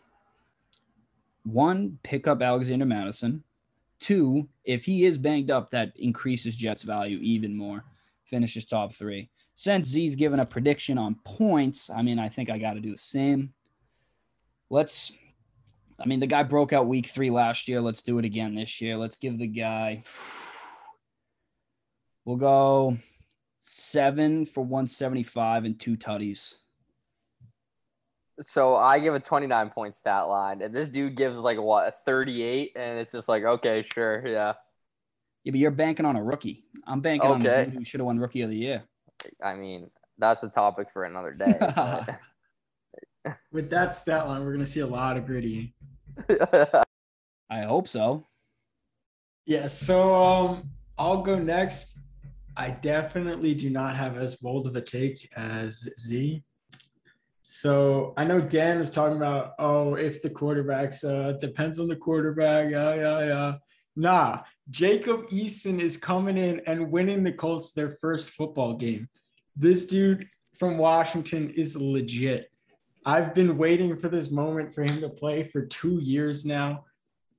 one, 1.44 1.98
pick 2.04 2.28
up 2.28 2.40
Alexander 2.40 2.86
Mattison. 2.86 3.42
Two, 3.98 4.48
if 4.64 4.84
he 4.84 5.04
is 5.04 5.18
banged 5.18 5.50
up, 5.50 5.70
that 5.70 5.92
increases 5.96 6.56
Jets' 6.56 6.84
value 6.84 7.18
even 7.20 7.56
more. 7.56 7.84
Finishes 8.28 8.66
top 8.66 8.94
three. 8.94 9.30
Since 9.54 9.88
Z's 9.88 10.14
given 10.14 10.40
a 10.40 10.46
prediction 10.46 10.98
on 10.98 11.16
points, 11.24 11.90
I 11.90 12.02
mean, 12.02 12.18
I 12.18 12.28
think 12.28 12.50
I 12.50 12.58
got 12.58 12.74
to 12.74 12.80
do 12.80 12.92
the 12.92 12.98
same. 12.98 13.52
Let's, 14.70 15.12
I 15.98 16.06
mean, 16.06 16.20
the 16.20 16.26
guy 16.26 16.42
broke 16.42 16.72
out 16.72 16.86
week 16.86 17.06
three 17.06 17.30
last 17.30 17.68
year. 17.68 17.80
Let's 17.80 18.02
do 18.02 18.18
it 18.18 18.24
again 18.24 18.54
this 18.54 18.80
year. 18.80 18.96
Let's 18.96 19.16
give 19.16 19.38
the 19.38 19.46
guy, 19.46 20.02
we'll 22.24 22.36
go 22.36 22.98
seven 23.56 24.44
for 24.46 24.62
175 24.62 25.64
and 25.64 25.80
two 25.80 25.96
tutties. 25.96 26.54
So 28.40 28.76
I 28.76 29.00
give 29.00 29.14
a 29.14 29.20
29 29.20 29.70
point 29.70 29.94
stat 29.96 30.28
line, 30.28 30.62
and 30.62 30.72
this 30.72 30.88
dude 30.88 31.16
gives 31.16 31.38
like 31.38 31.58
what 31.58 31.88
a 31.88 31.90
38, 31.90 32.72
and 32.76 32.98
it's 33.00 33.10
just 33.10 33.28
like 33.28 33.42
okay, 33.42 33.82
sure, 33.82 34.24
yeah. 34.26 34.52
Yeah, 35.44 35.52
but 35.52 35.60
you're 35.60 35.70
banking 35.70 36.06
on 36.06 36.16
a 36.16 36.22
rookie. 36.22 36.64
I'm 36.86 37.00
banking 37.00 37.30
on 37.30 37.42
the 37.42 37.48
Okay. 37.48 37.64
dude 37.66 37.74
who 37.74 37.84
should 37.84 38.00
have 38.00 38.06
won 38.06 38.18
rookie 38.18 38.42
of 38.42 38.50
the 38.50 38.56
year. 38.56 38.84
I 39.42 39.54
mean, 39.54 39.90
that's 40.18 40.42
a 40.42 40.48
topic 40.48 40.88
for 40.92 41.04
another 41.04 41.32
day. 41.32 41.58
With 43.52 43.70
that 43.70 43.94
stat 43.94 44.26
line, 44.28 44.44
we're 44.44 44.52
gonna 44.52 44.66
see 44.66 44.80
a 44.80 44.86
lot 44.86 45.16
of 45.16 45.26
Griddy. 45.26 45.74
I 47.50 47.60
hope 47.62 47.88
so. 47.88 48.24
Yeah, 49.46 49.66
so 49.66 50.14
um, 50.14 50.70
I'll 50.98 51.22
go 51.22 51.38
next. 51.38 51.98
I 52.56 52.70
definitely 52.70 53.54
do 53.54 53.70
not 53.70 53.96
have 53.96 54.18
as 54.18 54.34
bold 54.36 54.66
of 54.66 54.76
a 54.76 54.80
take 54.80 55.30
as 55.36 55.88
Z. 55.98 56.42
So 57.42 58.12
I 58.18 58.24
know 58.24 58.40
Dan 58.40 58.78
was 58.78 58.90
talking 58.90 59.16
about, 59.16 59.52
oh, 59.58 59.94
if 59.94 60.20
the 60.20 60.28
quarterbacks 60.28 61.02
uh 61.04 61.32
depends 61.38 61.78
on 61.78 61.88
the 61.88 61.96
quarterback, 61.96 62.70
yeah, 62.70 62.94
yeah, 62.94 63.26
yeah. 63.26 63.52
Nah, 63.96 64.42
Jacob 64.70 65.26
Eason 65.28 65.80
is 65.80 65.96
coming 65.96 66.36
in 66.36 66.60
and 66.66 66.90
winning 66.90 67.24
the 67.24 67.32
Colts 67.32 67.70
their 67.70 67.96
first 68.00 68.30
football 68.30 68.74
game. 68.74 69.08
This 69.56 69.86
dude 69.86 70.28
from 70.58 70.76
Washington 70.76 71.50
is 71.50 71.76
legit. 71.76 72.50
I've 73.06 73.34
been 73.34 73.56
waiting 73.56 73.96
for 73.96 74.08
this 74.08 74.30
moment 74.30 74.74
for 74.74 74.82
him 74.82 75.00
to 75.00 75.08
play 75.08 75.44
for 75.44 75.64
two 75.64 76.00
years 76.02 76.44
now. 76.44 76.84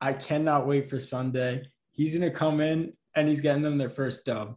I 0.02 0.14
cannot 0.14 0.66
wait 0.66 0.90
for 0.90 1.00
Sunday. 1.00 1.68
He's 1.92 2.14
gonna 2.16 2.32
come 2.32 2.62
in 2.62 2.94
and 3.16 3.28
he's 3.28 3.42
getting 3.42 3.62
them 3.62 3.78
their 3.78 3.90
first 3.90 4.26
dub. 4.26 4.56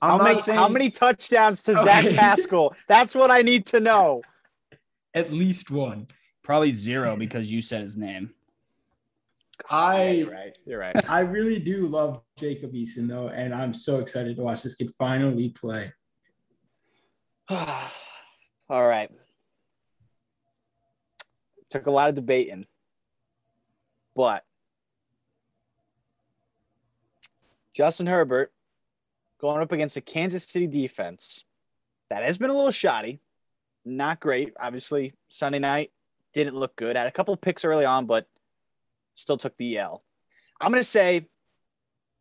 I'm 0.00 0.10
How 0.10 0.16
not 0.16 0.24
many, 0.24 0.40
saying 0.40 0.58
how 0.58 0.68
many 0.68 0.90
touchdowns 0.90 1.62
to 1.64 1.74
Zach 1.74 2.04
Okay. 2.04 2.16
Pascal? 2.16 2.74
That's 2.88 3.14
what 3.14 3.30
I 3.30 3.42
need 3.42 3.66
to 3.66 3.80
know. 3.80 4.22
at 5.14 5.32
least 5.32 5.70
one. 5.70 6.08
Probably 6.42 6.70
zero 6.70 7.16
because 7.16 7.50
you 7.52 7.60
said 7.60 7.82
his 7.82 7.96
name. 7.96 8.30
Yeah, 9.70 9.76
I 9.76 10.10
you're 10.10 10.30
right. 10.30 10.58
You're 10.64 10.78
right. 10.78 11.10
I 11.10 11.20
really 11.20 11.58
do 11.58 11.86
love 11.86 12.22
Jacob 12.38 12.72
Eason 12.72 13.06
though, 13.06 13.28
and 13.28 13.54
I'm 13.54 13.74
so 13.74 14.00
excited 14.00 14.36
to 14.36 14.42
watch 14.42 14.62
this 14.62 14.74
kid 14.74 14.90
finally 14.98 15.50
play. 15.50 15.92
All 17.50 17.88
right. 18.70 19.10
Took 21.70 21.86
a 21.86 21.90
lot 21.90 22.08
of 22.08 22.14
debating, 22.14 22.66
but 24.16 24.44
Justin 27.74 28.06
Herbert 28.06 28.52
going 29.38 29.62
up 29.62 29.72
against 29.72 29.94
the 29.94 30.00
Kansas 30.00 30.44
City 30.44 30.66
defense 30.66 31.44
that 32.10 32.22
has 32.22 32.38
been 32.38 32.50
a 32.50 32.54
little 32.54 32.70
shoddy, 32.70 33.20
not 33.84 34.18
great. 34.18 34.54
Obviously, 34.58 35.12
Sunday 35.28 35.58
night 35.58 35.92
didn't 36.32 36.56
look 36.56 36.74
good. 36.76 36.96
Had 36.96 37.06
a 37.06 37.12
couple 37.12 37.36
picks 37.36 37.64
early 37.64 37.84
on, 37.84 38.06
but 38.06 38.26
still 39.18 39.36
took 39.36 39.56
the 39.56 39.78
L. 39.78 40.04
I'm 40.60 40.70
going 40.70 40.80
to 40.80 40.88
say 40.88 41.26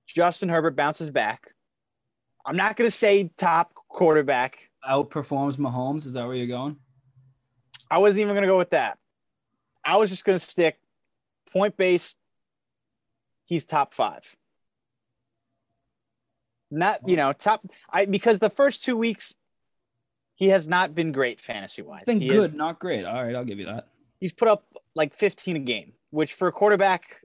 Justin 0.07 0.49
Herbert 0.49 0.75
bounces 0.75 1.09
back. 1.09 1.53
I'm 2.45 2.55
not 2.55 2.75
going 2.75 2.89
to 2.89 2.95
say 2.95 3.31
top 3.37 3.73
quarterback. 3.89 4.69
Outperforms 4.87 5.57
Mahomes. 5.57 6.05
Is 6.05 6.13
that 6.13 6.25
where 6.25 6.35
you're 6.35 6.47
going? 6.47 6.77
I 7.89 7.99
wasn't 7.99 8.21
even 8.21 8.33
going 8.33 8.43
to 8.43 8.47
go 8.47 8.57
with 8.57 8.71
that. 8.71 8.97
I 9.83 9.97
was 9.97 10.09
just 10.09 10.25
going 10.25 10.37
to 10.37 10.43
stick 10.43 10.77
point 11.51 11.77
base. 11.77 12.15
He's 13.45 13.65
top 13.65 13.93
five. 13.93 14.35
Not, 16.69 17.07
you 17.07 17.15
know, 17.15 17.31
top. 17.31 17.65
I 17.89 18.05
because 18.05 18.39
the 18.39 18.49
first 18.49 18.83
two 18.83 18.97
weeks 18.97 19.33
he 20.35 20.49
has 20.49 20.67
not 20.67 20.93
been 20.93 21.11
great 21.11 21.39
fantasy 21.41 21.81
wise. 21.81 22.03
Been 22.05 22.19
he 22.19 22.27
good, 22.27 22.53
not 22.53 22.79
great. 22.79 23.05
All 23.05 23.23
right, 23.23 23.35
I'll 23.35 23.45
give 23.45 23.59
you 23.59 23.65
that. 23.65 23.87
he's 24.19 24.33
put 24.33 24.47
up 24.47 24.65
like 24.93 25.13
15 25.13 25.55
a 25.55 25.59
game, 25.59 25.93
which 26.09 26.33
for 26.33 26.47
a 26.47 26.51
quarterback, 26.51 27.21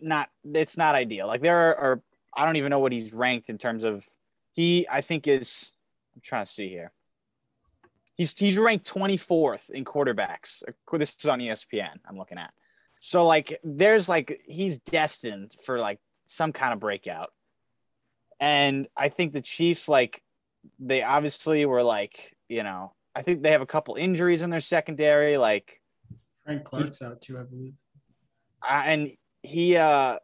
not 0.00 0.28
it's 0.54 0.76
not 0.76 0.94
ideal. 0.94 1.26
Like 1.26 1.40
there 1.40 1.70
are, 1.70 1.76
are 1.76 2.02
I 2.36 2.44
don't 2.44 2.56
even 2.56 2.70
know 2.70 2.78
what 2.78 2.92
he's 2.92 3.12
ranked 3.12 3.48
in 3.48 3.58
terms 3.58 3.84
of 3.84 4.04
he. 4.52 4.86
I 4.90 5.00
think 5.00 5.26
is 5.26 5.70
I'm 6.14 6.22
trying 6.22 6.44
to 6.44 6.50
see 6.50 6.68
here. 6.68 6.92
He's 8.14 8.32
he's 8.36 8.58
ranked 8.58 8.92
24th 8.92 9.70
in 9.70 9.84
quarterbacks. 9.84 10.62
This 10.92 11.16
is 11.18 11.26
on 11.26 11.40
ESPN. 11.40 11.98
I'm 12.08 12.16
looking 12.16 12.38
at. 12.38 12.52
So 13.00 13.26
like 13.26 13.58
there's 13.62 14.08
like 14.08 14.40
he's 14.44 14.78
destined 14.78 15.54
for 15.64 15.78
like 15.78 16.00
some 16.26 16.52
kind 16.52 16.72
of 16.72 16.80
breakout. 16.80 17.32
And 18.40 18.88
I 18.96 19.08
think 19.08 19.32
the 19.32 19.40
Chiefs 19.40 19.88
like 19.88 20.22
they 20.78 21.02
obviously 21.02 21.64
were 21.64 21.82
like, 21.82 22.36
you 22.48 22.62
know, 22.62 22.92
I 23.14 23.22
think 23.22 23.42
they 23.42 23.52
have 23.52 23.62
a 23.62 23.66
couple 23.66 23.94
injuries 23.94 24.42
in 24.42 24.50
their 24.50 24.60
secondary 24.60 25.38
like 25.38 25.80
Frank 26.44 26.64
Clark's 26.64 27.02
out 27.02 27.20
too, 27.20 27.38
I 27.38 27.42
believe. 27.42 27.74
And 28.68 29.10
he 29.42 29.76
uh 29.76 30.16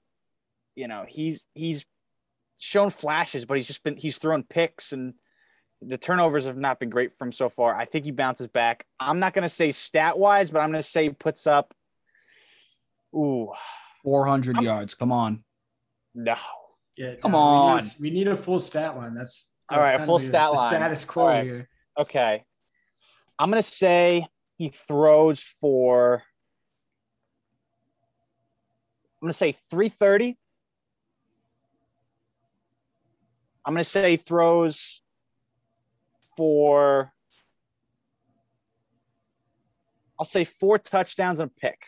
you 0.75 0.89
know 0.89 1.05
he's 1.09 1.47
he's 1.55 1.85
shown 2.59 2.91
flashes 2.91 3.45
but 3.45 3.57
he's 3.57 3.67
just 3.67 3.83
been 3.83 3.97
he's 3.97 4.19
thrown 4.19 4.43
picks 4.43 4.93
and 4.93 5.15
the 5.81 5.99
turnovers 5.99 6.45
have 6.45 6.57
not 6.57 6.79
been 6.79 6.91
great 6.91 7.13
for 7.13 7.25
him 7.27 7.33
so 7.33 7.49
far 7.49 7.75
i 7.75 7.85
think 7.85 8.05
he 8.05 8.11
bounces 8.13 8.47
back 8.49 8.87
i'm 9.01 9.19
not 9.19 9.33
going 9.35 9.43
to 9.43 9.49
say 9.49 9.73
stat 9.73 10.17
wise 10.19 10.51
but 10.51 10.61
i'm 10.61 10.71
going 10.71 10.83
to 10.83 10.89
say 10.89 11.05
he 11.05 11.11
puts 11.11 11.47
up 11.47 11.75
ooh 13.15 13.51
400 14.05 14.57
I'm- 14.57 14.65
yards. 14.65 14.95
Come 14.95 15.13
on. 15.13 15.45
Yeah, 16.15 16.35
no 16.99 17.17
Come 17.23 17.33
no, 17.33 17.39
we 17.39 17.45
on. 17.45 17.77
need, 17.77 17.85
a, 17.85 18.03
we 18.03 18.11
need 18.11 18.29
a 18.29 18.37
full 18.37 18.59
stat 18.61 18.97
line. 18.97 19.15
That's, 19.15 19.51
All 19.71 19.79
that's 19.79 19.91
right, 19.91 19.97
kind 19.99 20.07
full 20.07 20.17
of 20.17 20.23
the- 20.23 20.27
stat 20.29 20.51
the 20.51 20.57
line. 20.59 20.69
Status 20.71 21.05
quo 21.05 21.23
All 21.23 21.29
right. 21.29 21.45
here. 21.45 21.69
okay 21.99 22.45
i'm 23.39 23.51
going 23.51 23.63
to 23.63 23.69
say 23.69 24.27
he 24.57 24.69
throws 24.69 25.41
for 25.41 26.23
i'm 29.23 29.27
going 29.27 29.31
to 29.31 29.39
say 29.39 29.53
330 29.53 30.37
i'm 33.65 33.73
going 33.73 33.85
to 33.85 33.89
say 33.89 34.17
throws 34.17 35.01
for 36.37 37.13
I'll 40.23 40.25
say 40.25 40.45
four 40.45 40.79
touchdowns 40.79 41.41
and 41.41 41.51
a 41.51 41.61
pick. 41.61 41.87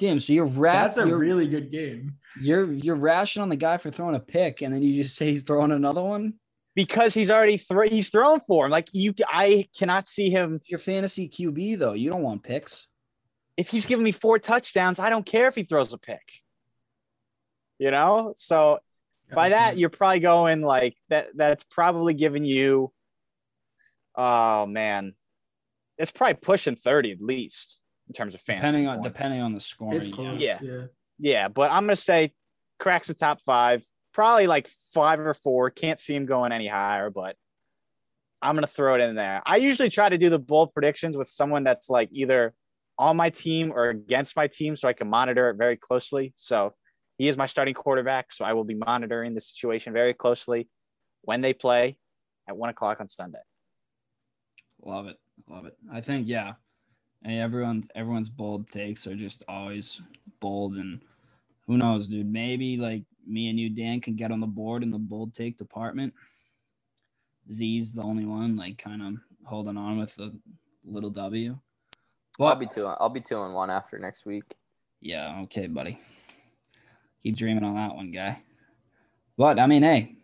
Damn. 0.00 0.18
So 0.18 0.32
you're 0.32 0.46
ra- 0.46 0.72
That's 0.72 0.98
a 0.98 1.06
you're, 1.06 1.16
really 1.16 1.46
good 1.46 1.70
game. 1.70 2.16
you're 2.40 2.72
you're 2.72 2.96
rashing 2.96 3.40
on 3.40 3.48
the 3.50 3.54
guy 3.54 3.76
for 3.76 3.92
throwing 3.92 4.16
a 4.16 4.20
pick, 4.20 4.62
and 4.62 4.74
then 4.74 4.82
you 4.82 5.00
just 5.04 5.14
say 5.14 5.26
he's 5.26 5.44
throwing 5.44 5.70
another 5.70 6.02
one. 6.02 6.34
Because 6.74 7.14
he's 7.14 7.30
already 7.30 7.56
thro- 7.56 7.86
he's 7.88 8.10
thrown 8.10 8.40
for 8.40 8.64
him. 8.66 8.72
Like 8.72 8.88
you 8.94 9.14
I 9.28 9.68
cannot 9.78 10.08
see 10.08 10.28
him 10.28 10.60
Your 10.66 10.80
fantasy 10.80 11.28
QB 11.28 11.78
though, 11.78 11.92
you 11.92 12.10
don't 12.10 12.22
want 12.22 12.42
picks. 12.42 12.87
If 13.58 13.68
he's 13.68 13.86
giving 13.86 14.04
me 14.04 14.12
four 14.12 14.38
touchdowns, 14.38 15.00
I 15.00 15.10
don't 15.10 15.26
care 15.26 15.48
if 15.48 15.56
he 15.56 15.64
throws 15.64 15.92
a 15.92 15.98
pick. 15.98 16.22
You 17.78 17.90
know? 17.90 18.32
So 18.36 18.78
by 19.34 19.50
that 19.50 19.76
you're 19.76 19.90
probably 19.90 20.20
going 20.20 20.62
like 20.62 20.96
that 21.10 21.36
that's 21.36 21.62
probably 21.64 22.14
giving 22.14 22.44
you 22.44 22.90
oh 24.16 24.64
man. 24.64 25.14
It's 25.98 26.12
probably 26.12 26.34
pushing 26.34 26.76
30 26.76 27.12
at 27.12 27.20
least 27.20 27.82
in 28.06 28.14
terms 28.14 28.34
of 28.34 28.40
fantasy. 28.40 28.66
Depending 28.68 28.88
on 28.88 28.96
points. 28.96 29.08
depending 29.08 29.40
on 29.42 29.52
the 29.52 29.60
scoring. 29.60 30.12
close. 30.12 30.36
Yeah. 30.36 30.58
yeah. 30.62 30.84
Yeah, 31.18 31.48
but 31.48 31.72
I'm 31.72 31.82
gonna 31.82 31.96
say 31.96 32.32
cracks 32.78 33.08
the 33.08 33.14
top 33.14 33.40
five, 33.42 33.82
probably 34.14 34.46
like 34.46 34.68
five 34.94 35.18
or 35.18 35.34
four. 35.34 35.70
Can't 35.70 35.98
see 35.98 36.14
him 36.14 36.26
going 36.26 36.52
any 36.52 36.68
higher, 36.68 37.10
but 37.10 37.34
I'm 38.40 38.54
gonna 38.54 38.68
throw 38.68 38.94
it 38.94 39.00
in 39.00 39.16
there. 39.16 39.42
I 39.44 39.56
usually 39.56 39.90
try 39.90 40.08
to 40.08 40.16
do 40.16 40.30
the 40.30 40.38
bold 40.38 40.72
predictions 40.72 41.16
with 41.16 41.26
someone 41.28 41.64
that's 41.64 41.90
like 41.90 42.08
either 42.12 42.54
on 42.98 43.16
my 43.16 43.30
team 43.30 43.72
or 43.72 43.88
against 43.88 44.36
my 44.36 44.46
team, 44.46 44.76
so 44.76 44.88
I 44.88 44.92
can 44.92 45.08
monitor 45.08 45.50
it 45.50 45.56
very 45.56 45.76
closely. 45.76 46.32
So 46.34 46.74
he 47.16 47.28
is 47.28 47.36
my 47.36 47.46
starting 47.46 47.74
quarterback, 47.74 48.32
so 48.32 48.44
I 48.44 48.52
will 48.52 48.64
be 48.64 48.74
monitoring 48.74 49.34
the 49.34 49.40
situation 49.40 49.92
very 49.92 50.14
closely 50.14 50.68
when 51.22 51.40
they 51.40 51.52
play 51.52 51.98
at 52.48 52.56
one 52.56 52.70
o'clock 52.70 53.00
on 53.00 53.08
Sunday. 53.08 53.40
Love 54.84 55.06
it, 55.06 55.18
love 55.48 55.66
it. 55.66 55.76
I 55.92 56.00
think 56.00 56.28
yeah, 56.28 56.54
hey, 57.24 57.38
everyone's 57.38 57.88
everyone's 57.94 58.28
bold 58.28 58.70
takes 58.70 59.06
are 59.06 59.16
just 59.16 59.42
always 59.48 60.00
bold, 60.40 60.76
and 60.76 61.00
who 61.66 61.76
knows, 61.76 62.08
dude? 62.08 62.30
Maybe 62.30 62.76
like 62.76 63.04
me 63.26 63.50
and 63.50 63.58
you, 63.58 63.68
Dan, 63.68 64.00
can 64.00 64.14
get 64.14 64.30
on 64.30 64.40
the 64.40 64.46
board 64.46 64.82
in 64.82 64.90
the 64.90 64.98
bold 64.98 65.34
take 65.34 65.56
department. 65.56 66.14
Z's 67.50 67.92
the 67.92 68.02
only 68.02 68.24
one, 68.24 68.56
like 68.56 68.78
kind 68.78 69.02
of 69.02 69.14
holding 69.44 69.76
on 69.76 69.98
with 69.98 70.14
the 70.14 70.38
little 70.84 71.10
W. 71.10 71.58
I'll 72.40 72.54
be 72.54 72.66
two. 72.66 72.86
I'll 72.86 73.08
be 73.08 73.20
two 73.20 73.42
and 73.42 73.54
one 73.54 73.70
after 73.70 73.98
next 73.98 74.26
week. 74.26 74.44
Yeah, 75.00 75.40
okay, 75.42 75.66
buddy. 75.66 75.98
Keep 77.22 77.36
dreaming 77.36 77.64
on 77.64 77.74
that 77.74 77.94
one, 77.94 78.10
guy. 78.10 78.40
But 79.36 79.58
I 79.58 79.66
mean, 79.66 79.82
hey, 79.82 80.16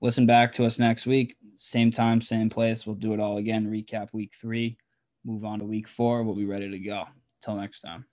listen 0.00 0.26
back 0.26 0.52
to 0.52 0.64
us 0.64 0.78
next 0.78 1.06
week. 1.06 1.36
Same 1.54 1.90
time, 1.90 2.20
same 2.20 2.48
place. 2.48 2.86
We'll 2.86 2.96
do 2.96 3.14
it 3.14 3.20
all 3.20 3.38
again. 3.38 3.70
Recap 3.70 4.12
week 4.12 4.34
three, 4.34 4.76
move 5.24 5.44
on 5.44 5.58
to 5.58 5.64
week 5.64 5.88
four. 5.88 6.22
We'll 6.22 6.34
be 6.34 6.44
ready 6.44 6.70
to 6.70 6.78
go. 6.78 7.04
Till 7.42 7.56
next 7.56 7.80
time. 7.80 8.04